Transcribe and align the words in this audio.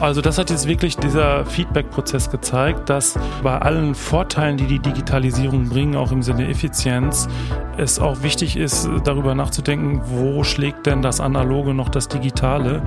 Also 0.00 0.20
das 0.20 0.38
hat 0.38 0.50
jetzt 0.50 0.68
wirklich 0.68 0.96
dieser 0.96 1.44
Feedback-Prozess 1.44 2.30
gezeigt, 2.30 2.88
dass 2.88 3.18
bei 3.42 3.58
allen 3.58 3.96
Vorteilen, 3.96 4.56
die 4.56 4.66
die 4.66 4.78
Digitalisierung 4.78 5.68
bringen, 5.68 5.96
auch 5.96 6.12
im 6.12 6.22
Sinne 6.22 6.48
Effizienz, 6.48 7.28
es 7.76 7.98
auch 7.98 8.22
wichtig 8.22 8.56
ist, 8.56 8.88
darüber 9.04 9.34
nachzudenken, 9.34 10.00
wo 10.04 10.44
schlägt 10.44 10.86
denn 10.86 11.02
das 11.02 11.20
Analoge 11.20 11.74
noch 11.74 11.88
das 11.88 12.06
Digitale 12.06 12.82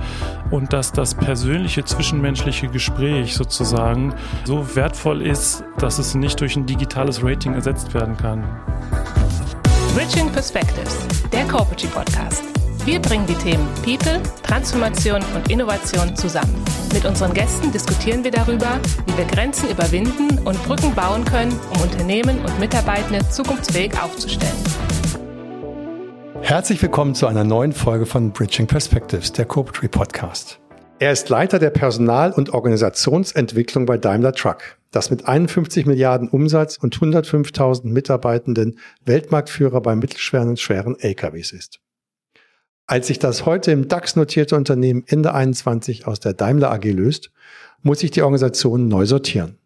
und 0.50 0.72
dass 0.72 0.92
das 0.92 1.14
persönliche 1.14 1.84
zwischenmenschliche 1.84 2.68
Gespräch 2.68 3.34
sozusagen 3.34 4.14
so 4.44 4.74
wertvoll 4.74 5.20
ist, 5.20 5.64
dass 5.78 5.98
es 5.98 6.14
nicht 6.14 6.40
durch 6.40 6.56
ein 6.56 6.64
digitales 6.64 7.22
Rating 7.22 7.52
ersetzt 7.52 7.92
werden 7.92 8.16
kann. 8.16 8.42
Bridging 9.94 10.30
Perspectives, 10.32 11.06
der 11.30 11.44
Corporate 11.44 11.86
Podcast. 11.88 12.61
Wir 12.84 12.98
bringen 12.98 13.26
die 13.28 13.34
Themen 13.34 13.68
People, 13.84 14.20
Transformation 14.42 15.22
und 15.36 15.48
Innovation 15.48 16.16
zusammen. 16.16 16.52
Mit 16.92 17.04
unseren 17.04 17.32
Gästen 17.32 17.70
diskutieren 17.70 18.24
wir 18.24 18.32
darüber, 18.32 18.80
wie 19.06 19.16
wir 19.16 19.24
Grenzen 19.24 19.70
überwinden 19.70 20.40
und 20.44 20.60
Brücken 20.64 20.92
bauen 20.92 21.24
können, 21.24 21.52
um 21.72 21.80
Unternehmen 21.80 22.40
und 22.40 22.58
Mitarbeitende 22.58 23.20
zukunftsfähig 23.28 23.92
aufzustellen. 24.02 24.56
Herzlich 26.40 26.82
willkommen 26.82 27.14
zu 27.14 27.28
einer 27.28 27.44
neuen 27.44 27.72
Folge 27.72 28.04
von 28.04 28.32
Bridging 28.32 28.66
Perspectives, 28.66 29.30
der 29.30 29.44
Corporate 29.44 29.88
Podcast. 29.88 30.58
Er 30.98 31.12
ist 31.12 31.28
Leiter 31.28 31.60
der 31.60 31.70
Personal- 31.70 32.32
und 32.32 32.52
Organisationsentwicklung 32.52 33.86
bei 33.86 33.96
Daimler 33.96 34.32
Truck, 34.32 34.76
das 34.90 35.08
mit 35.08 35.28
51 35.28 35.86
Milliarden 35.86 36.28
Umsatz 36.28 36.78
und 36.78 36.96
105.000 36.96 37.86
Mitarbeitenden 37.86 38.80
Weltmarktführer 39.04 39.80
bei 39.80 39.94
mittelschweren 39.94 40.48
und 40.48 40.58
schweren 40.58 40.98
LKWs 40.98 41.52
ist. 41.52 41.81
Als 42.92 43.06
sich 43.06 43.18
das 43.18 43.46
heute 43.46 43.72
im 43.72 43.88
DAX 43.88 44.16
notierte 44.16 44.54
Unternehmen 44.54 45.02
Ende 45.06 45.32
21 45.32 46.06
aus 46.06 46.20
der 46.20 46.34
Daimler 46.34 46.70
AG 46.70 46.84
löst, 46.84 47.30
muss 47.80 48.00
sich 48.00 48.10
die 48.10 48.20
Organisation 48.20 48.86
neu 48.86 49.06
sortieren. 49.06 49.56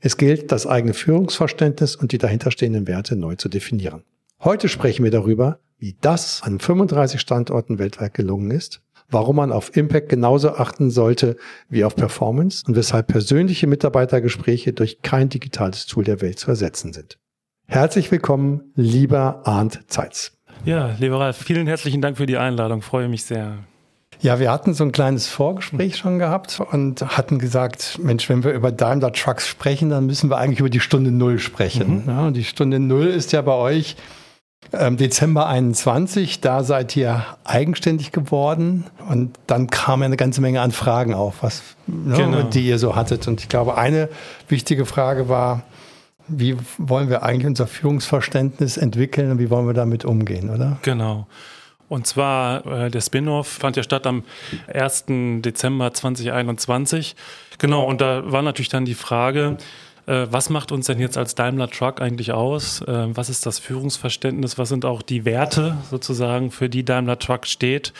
Es 0.00 0.18
gilt, 0.18 0.52
das 0.52 0.66
eigene 0.66 0.92
Führungsverständnis 0.92 1.96
und 1.96 2.12
die 2.12 2.18
dahinterstehenden 2.18 2.86
Werte 2.86 3.16
neu 3.16 3.36
zu 3.36 3.48
definieren. 3.48 4.04
Heute 4.38 4.68
sprechen 4.68 5.02
wir 5.02 5.10
darüber, 5.10 5.60
wie 5.78 5.96
das 6.02 6.42
an 6.42 6.58
35 6.58 7.22
Standorten 7.22 7.78
weltweit 7.78 8.12
gelungen 8.12 8.50
ist, 8.50 8.82
warum 9.08 9.36
man 9.36 9.50
auf 9.50 9.74
Impact 9.74 10.10
genauso 10.10 10.50
achten 10.50 10.90
sollte 10.90 11.38
wie 11.70 11.86
auf 11.86 11.96
Performance 11.96 12.64
und 12.68 12.76
weshalb 12.76 13.06
persönliche 13.06 13.66
Mitarbeitergespräche 13.66 14.74
durch 14.74 15.00
kein 15.00 15.30
digitales 15.30 15.86
Tool 15.86 16.04
der 16.04 16.20
Welt 16.20 16.38
zu 16.38 16.50
ersetzen 16.50 16.92
sind. 16.92 17.16
Herzlich 17.64 18.10
willkommen, 18.10 18.72
lieber 18.74 19.40
Arndt 19.46 19.84
Zeitz. 19.86 20.32
Ja, 20.64 20.94
lieber 20.98 21.18
Ralf, 21.18 21.38
vielen 21.38 21.66
herzlichen 21.66 22.00
Dank 22.00 22.16
für 22.16 22.26
die 22.26 22.36
Einladung. 22.36 22.82
Freue 22.82 23.08
mich 23.08 23.24
sehr. 23.24 23.58
Ja, 24.20 24.38
wir 24.38 24.52
hatten 24.52 24.74
so 24.74 24.84
ein 24.84 24.92
kleines 24.92 25.26
Vorgespräch 25.26 25.96
schon 25.96 26.20
gehabt 26.20 26.60
und 26.70 27.02
hatten 27.02 27.40
gesagt, 27.40 27.98
Mensch, 28.00 28.28
wenn 28.28 28.44
wir 28.44 28.52
über 28.52 28.70
Daimler 28.70 29.12
Trucks 29.12 29.48
sprechen, 29.48 29.90
dann 29.90 30.06
müssen 30.06 30.30
wir 30.30 30.38
eigentlich 30.38 30.60
über 30.60 30.70
die 30.70 30.78
Stunde 30.78 31.10
Null 31.10 31.40
sprechen. 31.40 32.02
Mhm. 32.02 32.08
Ja, 32.08 32.26
und 32.28 32.34
die 32.34 32.44
Stunde 32.44 32.78
Null 32.78 33.08
ist 33.08 33.32
ja 33.32 33.42
bei 33.42 33.54
euch 33.54 33.96
ähm, 34.72 34.96
Dezember 34.96 35.48
21. 35.48 36.40
Da 36.40 36.62
seid 36.62 36.96
ihr 36.96 37.26
eigenständig 37.42 38.12
geworden 38.12 38.84
und 39.08 39.36
dann 39.48 39.66
kam 39.66 40.00
ja 40.00 40.06
eine 40.06 40.16
ganze 40.16 40.40
Menge 40.40 40.60
an 40.60 40.70
Fragen 40.70 41.14
auf, 41.14 41.42
was, 41.42 41.62
ne, 41.88 42.16
genau. 42.16 42.42
die 42.42 42.68
ihr 42.68 42.78
so 42.78 42.94
hattet. 42.94 43.26
Und 43.26 43.40
ich 43.40 43.48
glaube, 43.48 43.76
eine 43.76 44.08
wichtige 44.46 44.86
Frage 44.86 45.28
war, 45.28 45.62
wie 46.28 46.56
wollen 46.78 47.08
wir 47.08 47.22
eigentlich 47.22 47.46
unser 47.46 47.66
Führungsverständnis 47.66 48.76
entwickeln 48.76 49.30
und 49.32 49.38
wie 49.38 49.50
wollen 49.50 49.66
wir 49.66 49.74
damit 49.74 50.04
umgehen, 50.04 50.50
oder? 50.50 50.78
Genau. 50.82 51.26
Und 51.88 52.06
zwar, 52.06 52.64
äh, 52.66 52.90
der 52.90 53.02
Spin-off 53.02 53.46
fand 53.46 53.76
ja 53.76 53.82
statt 53.82 54.06
am 54.06 54.24
1. 54.72 55.42
Dezember 55.42 55.92
2021. 55.92 57.16
Genau, 57.58 57.84
und 57.84 58.00
da 58.00 58.32
war 58.32 58.40
natürlich 58.40 58.70
dann 58.70 58.86
die 58.86 58.94
Frage, 58.94 59.58
äh, 60.06 60.26
was 60.30 60.48
macht 60.48 60.72
uns 60.72 60.86
denn 60.86 60.98
jetzt 60.98 61.18
als 61.18 61.34
Daimler 61.34 61.68
Truck 61.68 62.00
eigentlich 62.00 62.32
aus? 62.32 62.80
Äh, 62.82 63.08
was 63.14 63.28
ist 63.28 63.44
das 63.46 63.58
Führungsverständnis? 63.58 64.58
Was 64.58 64.70
sind 64.70 64.84
auch 64.84 65.02
die 65.02 65.24
Werte 65.24 65.76
sozusagen, 65.90 66.50
für 66.50 66.68
die 66.68 66.84
Daimler 66.84 67.18
Truck 67.18 67.46
steht? 67.46 67.92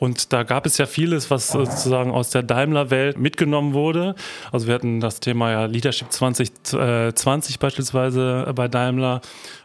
Und 0.00 0.32
da 0.32 0.44
gab 0.44 0.64
es 0.64 0.78
ja 0.78 0.86
vieles, 0.86 1.30
was 1.30 1.48
sozusagen 1.48 2.10
aus 2.10 2.30
der 2.30 2.42
Daimler-Welt 2.42 3.18
mitgenommen 3.18 3.74
wurde. 3.74 4.14
Also 4.50 4.66
wir 4.66 4.74
hatten 4.74 4.98
das 4.98 5.20
Thema 5.20 5.52
ja 5.52 5.64
Leadership 5.66 6.10
2020 6.10 7.58
beispielsweise 7.58 8.50
bei 8.54 8.66
Daimler. 8.66 9.20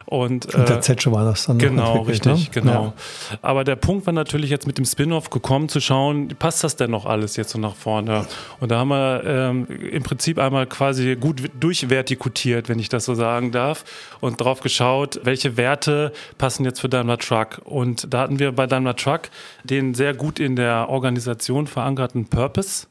Und, 0.06 0.54
äh, 0.54 0.64
der 0.64 0.80
Zetsche 0.80 1.10
war 1.10 1.24
das 1.24 1.46
dann. 1.46 1.58
Genau, 1.58 2.06
wirklich, 2.06 2.24
richtig, 2.24 2.54
ne? 2.54 2.62
genau. 2.62 2.84
Ja. 3.30 3.38
Aber 3.42 3.64
der 3.64 3.74
Punkt 3.74 4.06
war 4.06 4.12
natürlich 4.12 4.50
jetzt 4.50 4.66
mit 4.66 4.78
dem 4.78 4.84
Spin-off 4.84 5.30
gekommen, 5.30 5.68
zu 5.68 5.80
schauen, 5.80 6.28
passt 6.38 6.62
das 6.62 6.76
denn 6.76 6.92
noch 6.92 7.06
alles 7.06 7.36
jetzt 7.36 7.50
so 7.50 7.58
nach 7.58 7.74
vorne? 7.74 8.24
Und 8.60 8.70
da 8.70 8.78
haben 8.78 8.88
wir 8.88 9.24
ähm, 9.26 9.66
im 9.66 10.02
Prinzip 10.04 10.38
einmal 10.38 10.66
quasi 10.66 11.16
gut 11.16 11.42
durchvertikutiert, 11.58 12.68
wenn 12.68 12.78
ich 12.78 12.88
das 12.88 13.04
so 13.04 13.14
sagen 13.14 13.50
darf, 13.50 13.84
und 14.20 14.40
drauf 14.40 14.60
geschaut, 14.60 15.20
welche 15.24 15.56
Werte 15.56 16.12
passen 16.38 16.64
jetzt 16.64 16.80
für 16.80 16.88
Daimler 16.88 17.18
Truck. 17.18 17.60
Und 17.64 18.12
da 18.14 18.20
hatten 18.20 18.38
wir 18.38 18.52
bei 18.52 18.68
Daimler 18.68 18.94
Truck 18.94 19.22
den 19.64 19.94
sehr 19.94 20.14
gut 20.26 20.40
in 20.40 20.56
der 20.56 20.88
Organisation 20.88 21.68
verankerten 21.68 22.26
Purpose, 22.26 22.88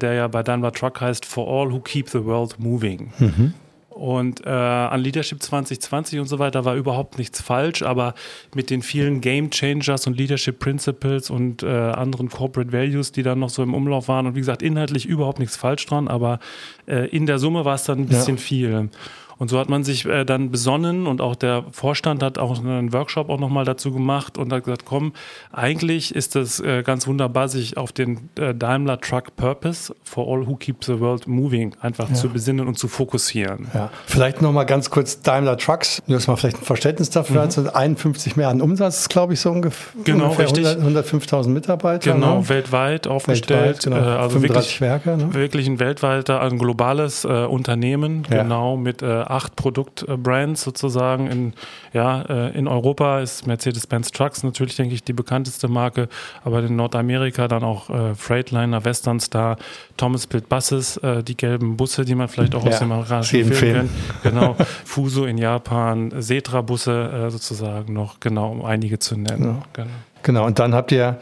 der 0.00 0.14
ja 0.14 0.26
bei 0.26 0.42
Daimler 0.42 0.72
Truck 0.72 1.02
heißt 1.02 1.26
For 1.26 1.46
All 1.46 1.70
Who 1.70 1.80
Keep 1.80 2.08
the 2.08 2.24
World 2.24 2.58
Moving. 2.58 3.12
Mhm. 3.18 3.52
Und 3.90 4.46
äh, 4.46 4.48
an 4.48 4.98
Leadership 5.00 5.42
2020 5.42 6.20
und 6.20 6.26
so 6.26 6.38
weiter 6.38 6.64
war 6.64 6.76
überhaupt 6.76 7.18
nichts 7.18 7.42
falsch, 7.42 7.82
aber 7.82 8.14
mit 8.54 8.70
den 8.70 8.80
vielen 8.80 9.20
Game 9.20 9.50
Changers 9.50 10.06
und 10.06 10.16
Leadership 10.16 10.60
Principles 10.60 11.28
und 11.28 11.62
äh, 11.62 11.66
anderen 11.66 12.30
Corporate 12.30 12.72
Values, 12.72 13.12
die 13.12 13.22
dann 13.22 13.40
noch 13.40 13.50
so 13.50 13.62
im 13.62 13.74
Umlauf 13.74 14.08
waren 14.08 14.26
und 14.26 14.34
wie 14.34 14.40
gesagt, 14.40 14.62
inhaltlich 14.62 15.04
überhaupt 15.04 15.40
nichts 15.40 15.58
falsch 15.58 15.84
dran, 15.84 16.08
aber 16.08 16.38
äh, 16.86 17.06
in 17.08 17.26
der 17.26 17.38
Summe 17.38 17.66
war 17.66 17.74
es 17.74 17.84
dann 17.84 17.98
ein 17.98 18.06
bisschen 18.06 18.36
ja. 18.36 18.42
viel. 18.42 18.88
Und 19.38 19.48
so 19.48 19.58
hat 19.58 19.68
man 19.68 19.84
sich 19.84 20.04
äh, 20.04 20.24
dann 20.24 20.50
besonnen 20.50 21.06
und 21.06 21.20
auch 21.20 21.36
der 21.36 21.64
Vorstand 21.70 22.22
hat 22.22 22.38
auch 22.38 22.58
einen 22.58 22.92
Workshop 22.92 23.30
auch 23.30 23.38
nochmal 23.38 23.64
dazu 23.64 23.92
gemacht 23.92 24.36
und 24.36 24.52
hat 24.52 24.64
gesagt, 24.64 24.84
komm, 24.84 25.12
eigentlich 25.52 26.14
ist 26.14 26.34
es 26.34 26.60
äh, 26.60 26.82
ganz 26.82 27.06
wunderbar, 27.06 27.48
sich 27.48 27.76
auf 27.76 27.92
den 27.92 28.28
äh, 28.38 28.54
Daimler 28.54 29.00
Truck 29.00 29.36
Purpose 29.36 29.94
for 30.02 30.26
all 30.26 30.46
who 30.46 30.56
keep 30.56 30.84
the 30.84 30.98
world 30.98 31.28
moving 31.28 31.74
einfach 31.80 32.08
ja. 32.08 32.14
zu 32.14 32.28
besinnen 32.28 32.66
und 32.66 32.78
zu 32.78 32.88
fokussieren. 32.88 33.68
Ja. 33.74 33.90
Vielleicht 34.06 34.42
nochmal 34.42 34.66
ganz 34.66 34.90
kurz 34.90 35.22
Daimler 35.22 35.56
Trucks, 35.56 36.02
du 36.06 36.14
hast 36.14 36.26
mal 36.26 36.36
vielleicht 36.36 36.58
ein 36.58 36.64
Verständnis 36.64 37.10
dafür, 37.10 37.36
mhm. 37.36 37.42
also 37.42 37.72
51 37.72 38.36
Milliarden 38.36 38.60
Umsatz, 38.60 39.08
glaube 39.08 39.34
ich, 39.34 39.40
so 39.40 39.50
ungef 39.50 39.92
genau, 40.02 40.30
ungefähr 40.30 40.48
105.000 40.48 41.48
Mitarbeiter. 41.48 42.12
Genau, 42.12 42.38
ne? 42.40 42.48
weltweit 42.48 43.06
aufgestellt. 43.06 43.84
Weltweit, 43.84 43.84
genau. 43.84 43.96
Äh, 43.96 44.18
also 44.18 44.40
35 44.40 44.80
wirklich, 44.80 44.80
Werke. 44.80 45.16
Ne? 45.16 45.34
Wirklich 45.34 45.68
ein 45.68 45.78
weltweiter, 45.78 46.40
ein 46.40 46.58
globales 46.58 47.24
äh, 47.24 47.28
Unternehmen, 47.28 48.26
ja. 48.30 48.42
genau, 48.42 48.76
mit 48.76 49.02
acht 49.28 49.56
Produktbrands 49.56 50.62
sozusagen. 50.62 51.30
In, 51.30 51.52
ja, 51.92 52.22
äh, 52.22 52.58
in 52.58 52.66
Europa 52.68 53.20
ist 53.20 53.46
Mercedes-Benz 53.46 54.12
Trucks 54.12 54.42
natürlich, 54.42 54.76
denke 54.76 54.94
ich, 54.94 55.04
die 55.04 55.12
bekannteste 55.12 55.68
Marke, 55.68 56.08
aber 56.44 56.62
in 56.62 56.76
Nordamerika 56.76 57.48
dann 57.48 57.62
auch 57.62 57.90
äh, 57.90 58.14
Freightliner, 58.14 58.84
Western 58.84 59.20
Star, 59.20 59.56
Thomas 59.96 60.26
Built 60.26 60.48
Buses, 60.48 60.96
äh, 60.98 61.22
die 61.22 61.36
gelben 61.36 61.76
Busse, 61.76 62.04
die 62.04 62.14
man 62.14 62.28
vielleicht 62.28 62.54
auch 62.54 62.64
ja, 62.64 62.70
aus 62.70 62.78
dem 62.78 62.92
amerikanischen 62.92 63.44
Film, 63.44 63.52
Film 63.52 63.74
kennt. 63.74 64.22
Genau, 64.22 64.56
Fuso 64.84 65.24
in 65.24 65.38
Japan, 65.38 66.12
Setra-Busse 66.16 67.26
äh, 67.26 67.30
sozusagen 67.30 67.92
noch, 67.92 68.20
genau, 68.20 68.50
um 68.50 68.64
einige 68.64 68.98
zu 68.98 69.16
nennen. 69.16 69.44
Ja. 69.44 69.62
Genau. 69.72 69.90
genau, 70.22 70.46
und 70.46 70.58
dann 70.58 70.74
habt 70.74 70.92
ihr 70.92 71.18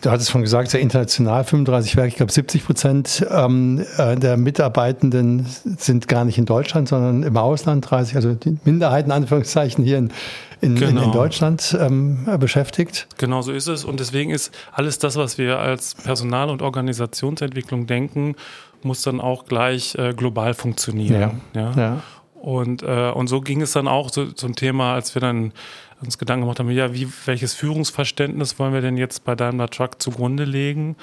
du 0.00 0.10
hattest 0.10 0.30
schon 0.30 0.42
gesagt, 0.42 0.70
sehr 0.70 0.80
international, 0.80 1.44
35 1.44 1.96
Werke, 1.96 2.08
ich 2.08 2.16
glaube 2.16 2.32
70 2.32 2.64
Prozent 2.64 3.26
ähm, 3.30 3.84
äh, 3.98 4.16
der 4.16 4.36
Mitarbeitenden 4.36 5.46
sind 5.78 6.08
gar 6.08 6.24
nicht 6.24 6.38
in 6.38 6.44
Deutschland, 6.44 6.88
sondern 6.88 7.22
im 7.22 7.36
Ausland, 7.36 7.88
30, 7.90 8.16
also 8.16 8.34
die 8.34 8.56
Minderheiten, 8.64 9.10
Anführungszeichen, 9.10 9.84
hier 9.84 9.98
in, 9.98 10.12
in, 10.60 10.74
genau. 10.76 11.02
in, 11.02 11.06
in. 11.06 11.12
Deutschland 11.12 11.76
ähm, 11.80 12.26
beschäftigt. 12.38 13.08
Genau 13.18 13.42
so 13.42 13.52
ist 13.52 13.68
es 13.68 13.84
und 13.84 14.00
deswegen 14.00 14.30
ist 14.30 14.54
alles 14.72 14.98
das, 14.98 15.16
was 15.16 15.38
wir 15.38 15.58
als 15.58 15.94
Personal- 15.94 16.50
und 16.50 16.62
Organisationsentwicklung 16.62 17.86
denken, 17.86 18.34
muss 18.82 19.02
dann 19.02 19.20
auch 19.20 19.46
gleich 19.46 19.94
äh, 19.96 20.12
global 20.12 20.54
funktionieren. 20.54 21.40
Ja. 21.54 21.60
ja. 21.60 21.72
ja. 21.76 22.02
Und, 22.44 22.82
äh, 22.82 23.10
und 23.10 23.28
so 23.28 23.40
ging 23.40 23.62
es 23.62 23.72
dann 23.72 23.88
auch 23.88 24.10
so, 24.10 24.26
zum 24.26 24.54
Thema, 24.54 24.92
als 24.92 25.14
wir 25.14 25.20
dann 25.20 25.52
uns 26.02 26.18
Gedanken 26.18 26.42
gemacht 26.42 26.60
haben, 26.60 26.70
ja, 26.70 26.92
wie, 26.94 27.08
welches 27.26 27.54
Führungsverständnis 27.54 28.58
wollen 28.58 28.72
wir 28.72 28.80
denn 28.80 28.96
jetzt 28.96 29.24
bei 29.24 29.34
Daimler 29.34 29.68
Truck 29.68 30.00
zugrunde 30.02 30.44
legen? 30.44 30.96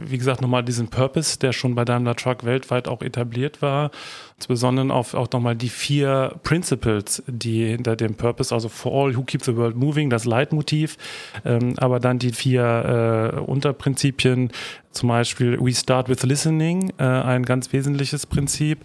Wie 0.00 0.16
gesagt, 0.16 0.40
nochmal 0.40 0.62
diesen 0.62 0.86
Purpose, 0.86 1.40
der 1.40 1.52
schon 1.52 1.74
bei 1.74 1.84
Daimler 1.84 2.14
Truck 2.14 2.44
weltweit 2.44 2.86
auch 2.86 3.02
etabliert 3.02 3.62
war. 3.62 3.90
Insbesondere 4.36 4.94
auf 4.94 5.14
auch 5.14 5.28
nochmal 5.32 5.56
die 5.56 5.68
vier 5.68 6.36
Principles, 6.44 7.20
die 7.26 7.66
hinter 7.66 7.96
dem 7.96 8.14
Purpose, 8.14 8.54
also 8.54 8.68
for 8.68 8.92
all 8.92 9.16
who 9.16 9.24
keep 9.24 9.42
the 9.42 9.56
world 9.56 9.74
moving, 9.74 10.08
das 10.08 10.24
Leitmotiv, 10.24 10.96
ähm, 11.44 11.74
aber 11.78 11.98
dann 11.98 12.20
die 12.20 12.30
vier 12.30 13.34
äh, 13.34 13.40
Unterprinzipien, 13.40 14.52
zum 14.98 15.10
Beispiel 15.10 15.58
We 15.60 15.72
Start 15.72 16.08
with 16.08 16.24
Listening, 16.24 16.92
äh, 16.98 17.04
ein 17.04 17.44
ganz 17.44 17.72
wesentliches 17.72 18.26
Prinzip, 18.26 18.80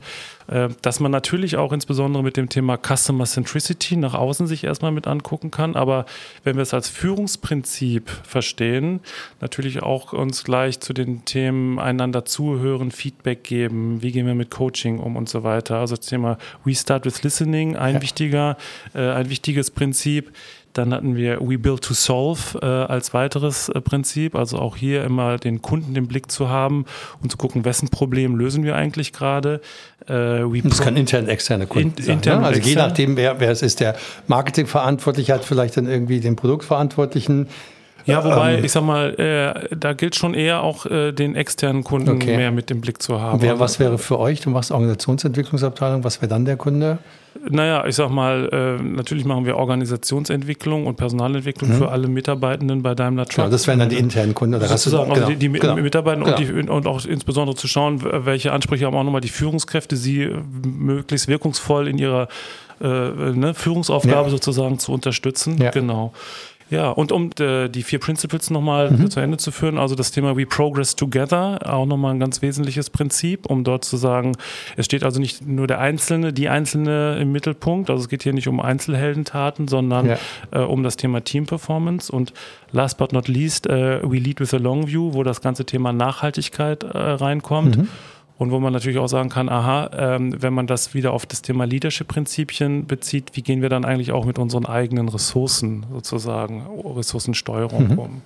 äh, 0.47 0.69
dass 0.83 0.99
man 0.99 1.11
natürlich 1.11 1.57
auch 1.57 1.73
insbesondere 1.73 2.21
mit 2.21 2.37
dem 2.37 2.49
Thema 2.49 2.77
Customer 2.77 3.25
Centricity 3.25 3.95
nach 3.95 4.13
außen 4.13 4.45
sich 4.45 4.63
erstmal 4.63 4.91
mit 4.91 5.07
angucken 5.07 5.49
kann. 5.49 5.75
Aber 5.75 6.05
wenn 6.43 6.55
wir 6.55 6.61
es 6.61 6.73
als 6.73 6.87
Führungsprinzip 6.87 8.09
verstehen, 8.23 8.99
natürlich 9.41 9.81
auch 9.81 10.13
uns 10.13 10.43
gleich 10.43 10.79
zu 10.79 10.93
den 10.93 11.25
Themen 11.25 11.79
einander 11.79 12.25
zuhören, 12.25 12.91
Feedback 12.91 13.43
geben, 13.43 14.03
wie 14.03 14.11
gehen 14.11 14.27
wir 14.27 14.35
mit 14.35 14.51
Coaching 14.51 14.99
um 14.99 15.15
und 15.15 15.27
so 15.27 15.43
weiter. 15.43 15.79
Also 15.79 15.95
das 15.95 16.05
Thema 16.05 16.37
We 16.63 16.75
Start 16.75 17.05
with 17.05 17.23
Listening, 17.23 17.75
ein 17.75 17.95
ja. 17.95 18.01
wichtiger, 18.03 18.57
äh, 18.93 18.99
ein 18.99 19.31
wichtiges 19.31 19.71
Prinzip. 19.71 20.31
Dann 20.73 20.93
hatten 20.93 21.15
wir 21.15 21.39
We 21.39 21.57
Build 21.57 21.81
to 21.83 21.93
Solve 21.93 22.59
äh, 22.61 22.65
als 22.65 23.13
weiteres 23.13 23.69
äh, 23.69 23.79
Prinzip, 23.79 24.35
also 24.35 24.57
auch 24.57 24.75
hier 24.75 25.03
immer 25.03 25.37
den 25.37 25.61
Kunden 25.61 25.95
im 25.95 26.07
Blick 26.07 26.31
zu 26.31 26.49
haben 26.49 26.85
und 27.21 27.31
zu 27.31 27.37
gucken, 27.37 27.63
wessen 27.63 27.89
Problem 27.89 28.35
lösen 28.35 28.63
wir 28.63 28.75
eigentlich 28.75 29.13
gerade. 29.13 29.61
Äh, 30.07 30.43
das 30.63 30.81
kann 30.81 30.97
intern, 30.97 31.27
externe 31.27 31.67
Kunden 31.67 31.97
in, 31.97 32.03
sein. 32.03 32.15
Intern 32.15 32.41
ne? 32.41 32.47
Also 32.47 32.61
je 32.61 32.75
nachdem, 32.75 33.15
wer, 33.15 33.39
wer 33.39 33.51
es 33.51 33.61
ist, 33.61 33.79
der 33.79 33.95
Marketingverantwortliche 34.27 35.33
hat 35.33 35.45
vielleicht 35.45 35.77
dann 35.77 35.87
irgendwie 35.87 36.19
den 36.19 36.35
Produktverantwortlichen. 36.35 37.47
Ja, 38.05 38.23
wobei, 38.23 38.55
ähm, 38.55 38.65
ich 38.65 38.71
sag 38.71 38.83
mal, 38.83 39.13
äh, 39.19 39.75
da 39.75 39.93
gilt 39.93 40.15
schon 40.15 40.33
eher 40.33 40.61
auch 40.61 40.85
äh, 40.85 41.11
den 41.11 41.35
externen 41.35 41.83
Kunden 41.83 42.09
okay. 42.09 42.35
mehr 42.35 42.51
mit 42.51 42.69
dem 42.69 42.81
Blick 42.81 43.01
zu 43.01 43.21
haben. 43.21 43.41
Wer, 43.41 43.59
was 43.59 43.79
wäre 43.79 43.97
für 43.97 44.19
euch? 44.19 44.41
Du 44.41 44.49
machst 44.49 44.71
Organisationsentwicklungsabteilung, 44.71 46.03
was 46.03 46.21
wäre 46.21 46.29
dann 46.29 46.45
der 46.45 46.57
Kunde? 46.57 46.99
Naja, 47.49 47.85
ich 47.87 47.95
sag 47.95 48.09
mal, 48.09 48.49
äh, 48.51 48.81
natürlich 48.81 49.25
machen 49.25 49.45
wir 49.45 49.57
Organisationsentwicklung 49.57 50.85
und 50.85 50.97
Personalentwicklung 50.97 51.71
mhm. 51.71 51.75
für 51.75 51.89
alle 51.89 52.07
Mitarbeitenden 52.07 52.83
bei 52.83 52.93
Daimler 52.93 53.25
Truck. 53.25 53.37
Genau, 53.37 53.49
das 53.49 53.65
wären 53.67 53.79
dann 53.79 53.89
die 53.89 53.97
internen 53.97 54.35
Kunden. 54.35 54.55
Oder 54.55 54.67
sozusagen, 54.67 55.09
also 55.09 55.25
genau, 55.25 55.27
die, 55.29 55.35
die 55.35 55.49
genau, 55.49 55.75
Mitarbeitenden 55.75 56.35
genau. 56.35 56.59
Und, 56.59 56.67
die, 56.67 56.71
und, 56.71 56.87
auch 56.87 57.05
insbesondere 57.05 57.55
zu 57.55 57.67
schauen, 57.67 58.03
welche 58.25 58.51
Ansprüche 58.51 58.85
haben 58.85 58.95
auch 58.95 59.03
nochmal 59.03 59.21
die 59.21 59.29
Führungskräfte, 59.29 59.97
sie 59.97 60.29
möglichst 60.63 61.27
wirkungsvoll 61.27 61.87
in 61.87 61.97
ihrer 61.97 62.27
äh, 62.81 62.85
ne, 62.87 63.53
Führungsaufgabe 63.53 64.25
ja. 64.25 64.29
sozusagen 64.29 64.77
zu 64.77 64.91
unterstützen. 64.91 65.57
Ja. 65.61 65.71
Genau. 65.71 66.13
Ja, 66.73 66.89
und 66.89 67.11
um 67.11 67.29
äh, 67.39 67.69
die 67.69 67.83
vier 67.83 67.99
Principles 67.99 68.49
nochmal 68.49 68.89
mhm. 68.89 69.11
zu 69.11 69.19
Ende 69.19 69.37
zu 69.37 69.51
führen, 69.51 69.77
also 69.77 69.93
das 69.93 70.09
Thema 70.09 70.35
We 70.35 70.47
Progress 70.47 70.95
Together, 70.95 71.59
auch 71.71 71.85
nochmal 71.85 72.15
ein 72.15 72.19
ganz 72.19 72.41
wesentliches 72.41 72.89
Prinzip, 72.89 73.45
um 73.45 73.63
dort 73.63 73.85
zu 73.85 73.95
sagen, 73.95 74.35
es 74.75 74.85
steht 74.85 75.03
also 75.03 75.19
nicht 75.19 75.45
nur 75.45 75.67
der 75.67 75.79
Einzelne, 75.79 76.33
die 76.33 76.49
Einzelne 76.49 77.19
im 77.21 77.31
Mittelpunkt, 77.31 77.91
also 77.91 78.01
es 78.01 78.09
geht 78.09 78.23
hier 78.23 78.33
nicht 78.33 78.47
um 78.47 78.59
Einzelheldentaten, 78.59 79.67
sondern 79.67 80.07
ja. 80.07 80.17
äh, 80.49 80.61
um 80.61 80.81
das 80.81 80.97
Thema 80.97 81.23
Team 81.23 81.45
Performance 81.45 82.11
und 82.11 82.33
last 82.71 82.97
but 82.97 83.13
not 83.13 83.27
least, 83.27 83.67
äh, 83.67 83.99
We 84.01 84.17
Lead 84.17 84.39
with 84.39 84.51
a 84.55 84.57
Long 84.57 84.87
View, 84.87 85.13
wo 85.13 85.21
das 85.21 85.41
ganze 85.41 85.65
Thema 85.65 85.93
Nachhaltigkeit 85.93 86.81
äh, 86.81 86.97
reinkommt. 86.97 87.77
Mhm. 87.77 87.87
Und 88.37 88.51
wo 88.51 88.59
man 88.59 88.73
natürlich 88.73 88.97
auch 88.97 89.07
sagen 89.07 89.29
kann, 89.29 89.47
aha, 89.47 89.91
ähm, 89.95 90.35
wenn 90.41 90.53
man 90.53 90.65
das 90.65 90.93
wieder 90.93 91.13
auf 91.13 91.25
das 91.25 91.41
Thema 91.41 91.65
Leadership-Prinzipien 91.65 92.87
bezieht, 92.87 93.31
wie 93.33 93.41
gehen 93.41 93.61
wir 93.61 93.69
dann 93.69 93.85
eigentlich 93.85 94.11
auch 94.11 94.25
mit 94.25 94.39
unseren 94.39 94.65
eigenen 94.65 95.07
Ressourcen 95.07 95.85
sozusagen, 95.91 96.65
Ressourcensteuerung 96.83 97.89
mhm. 97.89 97.99
um? 97.99 98.21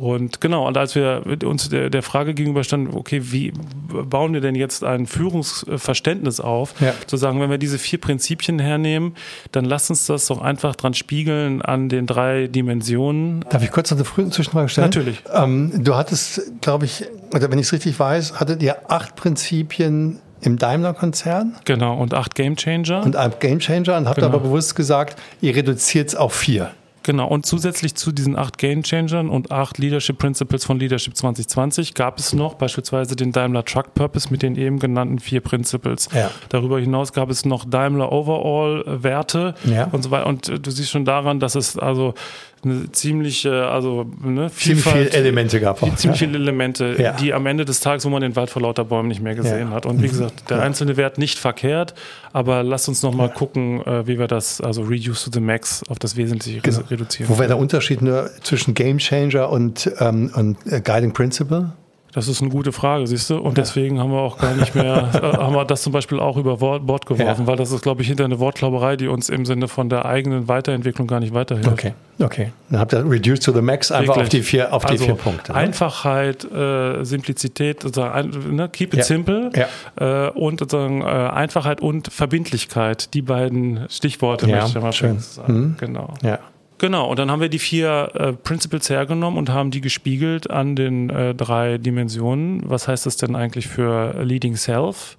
Und 0.00 0.40
genau, 0.40 0.66
und 0.66 0.78
als 0.78 0.94
wir 0.94 1.22
uns 1.44 1.68
der, 1.68 1.90
der, 1.90 2.02
Frage 2.02 2.32
gegenüberstanden, 2.32 2.94
okay, 2.94 3.20
wie 3.22 3.52
bauen 3.92 4.32
wir 4.32 4.40
denn 4.40 4.54
jetzt 4.54 4.82
ein 4.82 5.06
Führungsverständnis 5.06 6.40
auf, 6.40 6.72
ja. 6.80 6.94
zu 7.06 7.18
sagen, 7.18 7.38
wenn 7.42 7.50
wir 7.50 7.58
diese 7.58 7.78
vier 7.78 8.00
Prinzipien 8.00 8.58
hernehmen, 8.58 9.14
dann 9.52 9.66
lass 9.66 9.90
uns 9.90 10.06
das 10.06 10.26
doch 10.28 10.40
einfach 10.40 10.74
dran 10.74 10.94
spiegeln 10.94 11.60
an 11.60 11.90
den 11.90 12.06
drei 12.06 12.46
Dimensionen. 12.46 13.44
Darf 13.50 13.62
ich 13.62 13.70
kurz 13.70 13.92
eine 13.92 14.06
frühe 14.06 14.30
Zwischenfrage 14.30 14.70
stellen? 14.70 14.86
Natürlich. 14.86 15.22
Ähm, 15.34 15.84
du 15.84 15.94
hattest, 15.94 16.62
glaube 16.62 16.86
ich, 16.86 17.04
oder 17.34 17.50
wenn 17.50 17.58
ich 17.58 17.66
es 17.66 17.72
richtig 17.74 18.00
weiß, 18.00 18.40
hattet 18.40 18.62
ihr 18.62 18.90
acht 18.90 19.16
Prinzipien 19.16 20.18
im 20.40 20.56
Daimler-Konzern. 20.56 21.56
Genau, 21.66 21.98
und 21.98 22.14
acht 22.14 22.34
Gamechanger. 22.34 23.02
Und 23.04 23.16
acht 23.16 23.38
Gamechanger 23.40 23.98
und 23.98 24.06
habt 24.06 24.16
genau. 24.16 24.28
aber 24.28 24.40
bewusst 24.40 24.74
gesagt, 24.76 25.20
ihr 25.42 25.54
reduziert 25.54 26.08
es 26.08 26.14
auf 26.14 26.32
vier. 26.32 26.70
Genau, 27.02 27.28
und 27.28 27.46
zusätzlich 27.46 27.94
zu 27.94 28.12
diesen 28.12 28.36
acht 28.36 28.58
Game 28.58 28.82
Changern 28.82 29.30
und 29.30 29.50
acht 29.50 29.78
Leadership 29.78 30.18
Principles 30.18 30.64
von 30.64 30.78
Leadership 30.78 31.16
2020 31.16 31.94
gab 31.94 32.18
es 32.18 32.32
noch 32.32 32.54
beispielsweise 32.54 33.16
den 33.16 33.32
Daimler 33.32 33.64
Truck 33.64 33.94
Purpose 33.94 34.28
mit 34.30 34.42
den 34.42 34.56
eben 34.56 34.78
genannten 34.78 35.18
vier 35.18 35.40
Principles. 35.40 36.08
Ja. 36.14 36.30
Darüber 36.50 36.78
hinaus 36.78 37.12
gab 37.12 37.30
es 37.30 37.44
noch 37.44 37.64
Daimler 37.64 38.12
Overall 38.12 38.84
Werte 39.02 39.54
ja. 39.64 39.84
und 39.92 40.02
so 40.02 40.10
weiter. 40.10 40.26
Und 40.26 40.48
äh, 40.48 40.60
du 40.60 40.70
siehst 40.70 40.90
schon 40.90 41.04
daran, 41.04 41.40
dass 41.40 41.54
es 41.54 41.78
also 41.78 42.14
eine 42.62 42.92
ziemliche, 42.92 43.68
also 43.68 44.06
ne, 44.22 44.50
ziemlich 44.50 44.84
viele 44.84 45.10
Elemente 45.12 45.60
gab. 45.60 45.82
Auch, 45.82 45.94
ziemlich 45.94 46.18
viele 46.18 46.36
Elemente, 46.36 46.96
ja. 46.98 47.12
die 47.12 47.32
am 47.32 47.46
Ende 47.46 47.64
des 47.64 47.80
Tages, 47.80 48.04
wo 48.04 48.10
man 48.10 48.22
den 48.22 48.36
Wald 48.36 48.50
vor 48.50 48.62
lauter 48.62 48.84
Bäumen 48.84 49.08
nicht 49.08 49.22
mehr 49.22 49.34
gesehen 49.34 49.68
ja. 49.68 49.74
hat. 49.74 49.86
Und 49.86 50.02
wie 50.02 50.06
mhm. 50.06 50.10
gesagt, 50.10 50.50
der 50.50 50.58
ja. 50.58 50.62
einzelne 50.62 50.96
Wert 50.96 51.16
nicht 51.16 51.38
verkehrt, 51.38 51.94
aber 52.32 52.62
lasst 52.62 52.88
uns 52.88 53.02
nochmal 53.02 53.20
mal 53.28 53.34
gucken, 53.34 53.84
äh, 53.86 54.06
wie 54.06 54.18
wir 54.18 54.26
das, 54.26 54.60
also 54.60 54.82
Reduce 54.82 55.24
to 55.24 55.30
the 55.32 55.40
Max 55.40 55.82
auf 55.88 55.98
das 55.98 56.16
Wesentliche 56.16 56.60
genau. 56.60 56.80
reduzieren. 56.90 57.30
Wo 57.30 57.38
wäre 57.38 57.48
der 57.48 57.58
Unterschied 57.58 58.02
nur 58.02 58.30
zwischen 58.42 58.74
Game 58.74 58.98
Changer 58.98 59.50
und, 59.50 59.90
ähm, 59.98 60.30
und 60.34 60.56
äh, 60.70 60.80
Guiding 60.80 61.12
Principle? 61.12 61.72
Das 62.12 62.28
ist 62.28 62.40
eine 62.40 62.50
gute 62.50 62.72
Frage, 62.72 63.06
siehst 63.06 63.30
du? 63.30 63.36
Und 63.36 63.56
ja. 63.56 63.62
deswegen 63.62 64.00
haben 64.00 64.10
wir 64.10 64.20
auch 64.20 64.38
gar 64.38 64.54
nicht 64.54 64.74
mehr, 64.74 65.10
äh, 65.14 65.36
haben 65.36 65.54
wir 65.54 65.64
das 65.64 65.82
zum 65.82 65.92
Beispiel 65.92 66.18
auch 66.18 66.36
über 66.36 66.56
Bord 66.56 67.06
geworfen, 67.06 67.42
ja. 67.42 67.46
weil 67.46 67.56
das 67.56 67.72
ist, 67.72 67.82
glaube 67.82 68.02
ich, 68.02 68.08
hinter 68.08 68.24
eine 68.24 68.40
Wortklauberei, 68.40 68.96
die 68.96 69.08
uns 69.08 69.28
im 69.28 69.46
Sinne 69.46 69.68
von 69.68 69.88
der 69.88 70.06
eigenen 70.06 70.48
Weiterentwicklung 70.48 71.06
gar 71.06 71.20
nicht 71.20 71.34
weiterhilft. 71.34 71.70
Okay, 71.70 71.94
okay. 72.18 72.52
Dann 72.68 72.80
habt 72.80 72.92
ihr 72.92 73.08
Reduced 73.08 73.44
to 73.44 73.52
the 73.52 73.62
Max 73.62 73.92
einfach 73.92 74.16
Wirklich. 74.16 74.24
auf 74.24 74.28
die 74.30 74.42
vier, 74.42 74.72
auf 74.72 74.84
die 74.84 74.92
also 74.92 75.04
vier 75.04 75.14
Punkte. 75.14 75.52
Ne? 75.52 75.58
Einfachheit, 75.58 76.44
äh, 76.44 77.04
Simplizität, 77.04 77.82
sozusagen, 77.82 78.56
ne? 78.56 78.68
keep 78.68 78.92
it 78.92 79.00
ja. 79.00 79.04
simple 79.04 79.50
äh, 79.96 80.28
und 80.30 80.60
sozusagen 80.60 81.02
äh, 81.02 81.04
Einfachheit 81.04 81.80
und 81.80 82.12
Verbindlichkeit, 82.12 83.14
die 83.14 83.22
beiden 83.22 83.86
Stichworte 83.88 84.46
möchte 84.46 84.78
ich 84.78 84.82
mal 84.82 84.92
schön 84.92 85.18
sagen. 85.20 85.52
Mhm. 85.52 85.76
Genau. 85.78 86.14
Ja. 86.22 86.38
Genau, 86.80 87.10
und 87.10 87.18
dann 87.18 87.30
haben 87.30 87.42
wir 87.42 87.50
die 87.50 87.58
vier 87.58 88.10
äh, 88.14 88.32
Principles 88.32 88.88
hergenommen 88.88 89.38
und 89.38 89.50
haben 89.50 89.70
die 89.70 89.82
gespiegelt 89.82 90.48
an 90.48 90.76
den 90.76 91.10
äh, 91.10 91.34
drei 91.34 91.76
Dimensionen. 91.76 92.62
Was 92.64 92.88
heißt 92.88 93.04
das 93.04 93.18
denn 93.18 93.36
eigentlich 93.36 93.68
für 93.68 94.24
Leading 94.24 94.56
Self, 94.56 95.18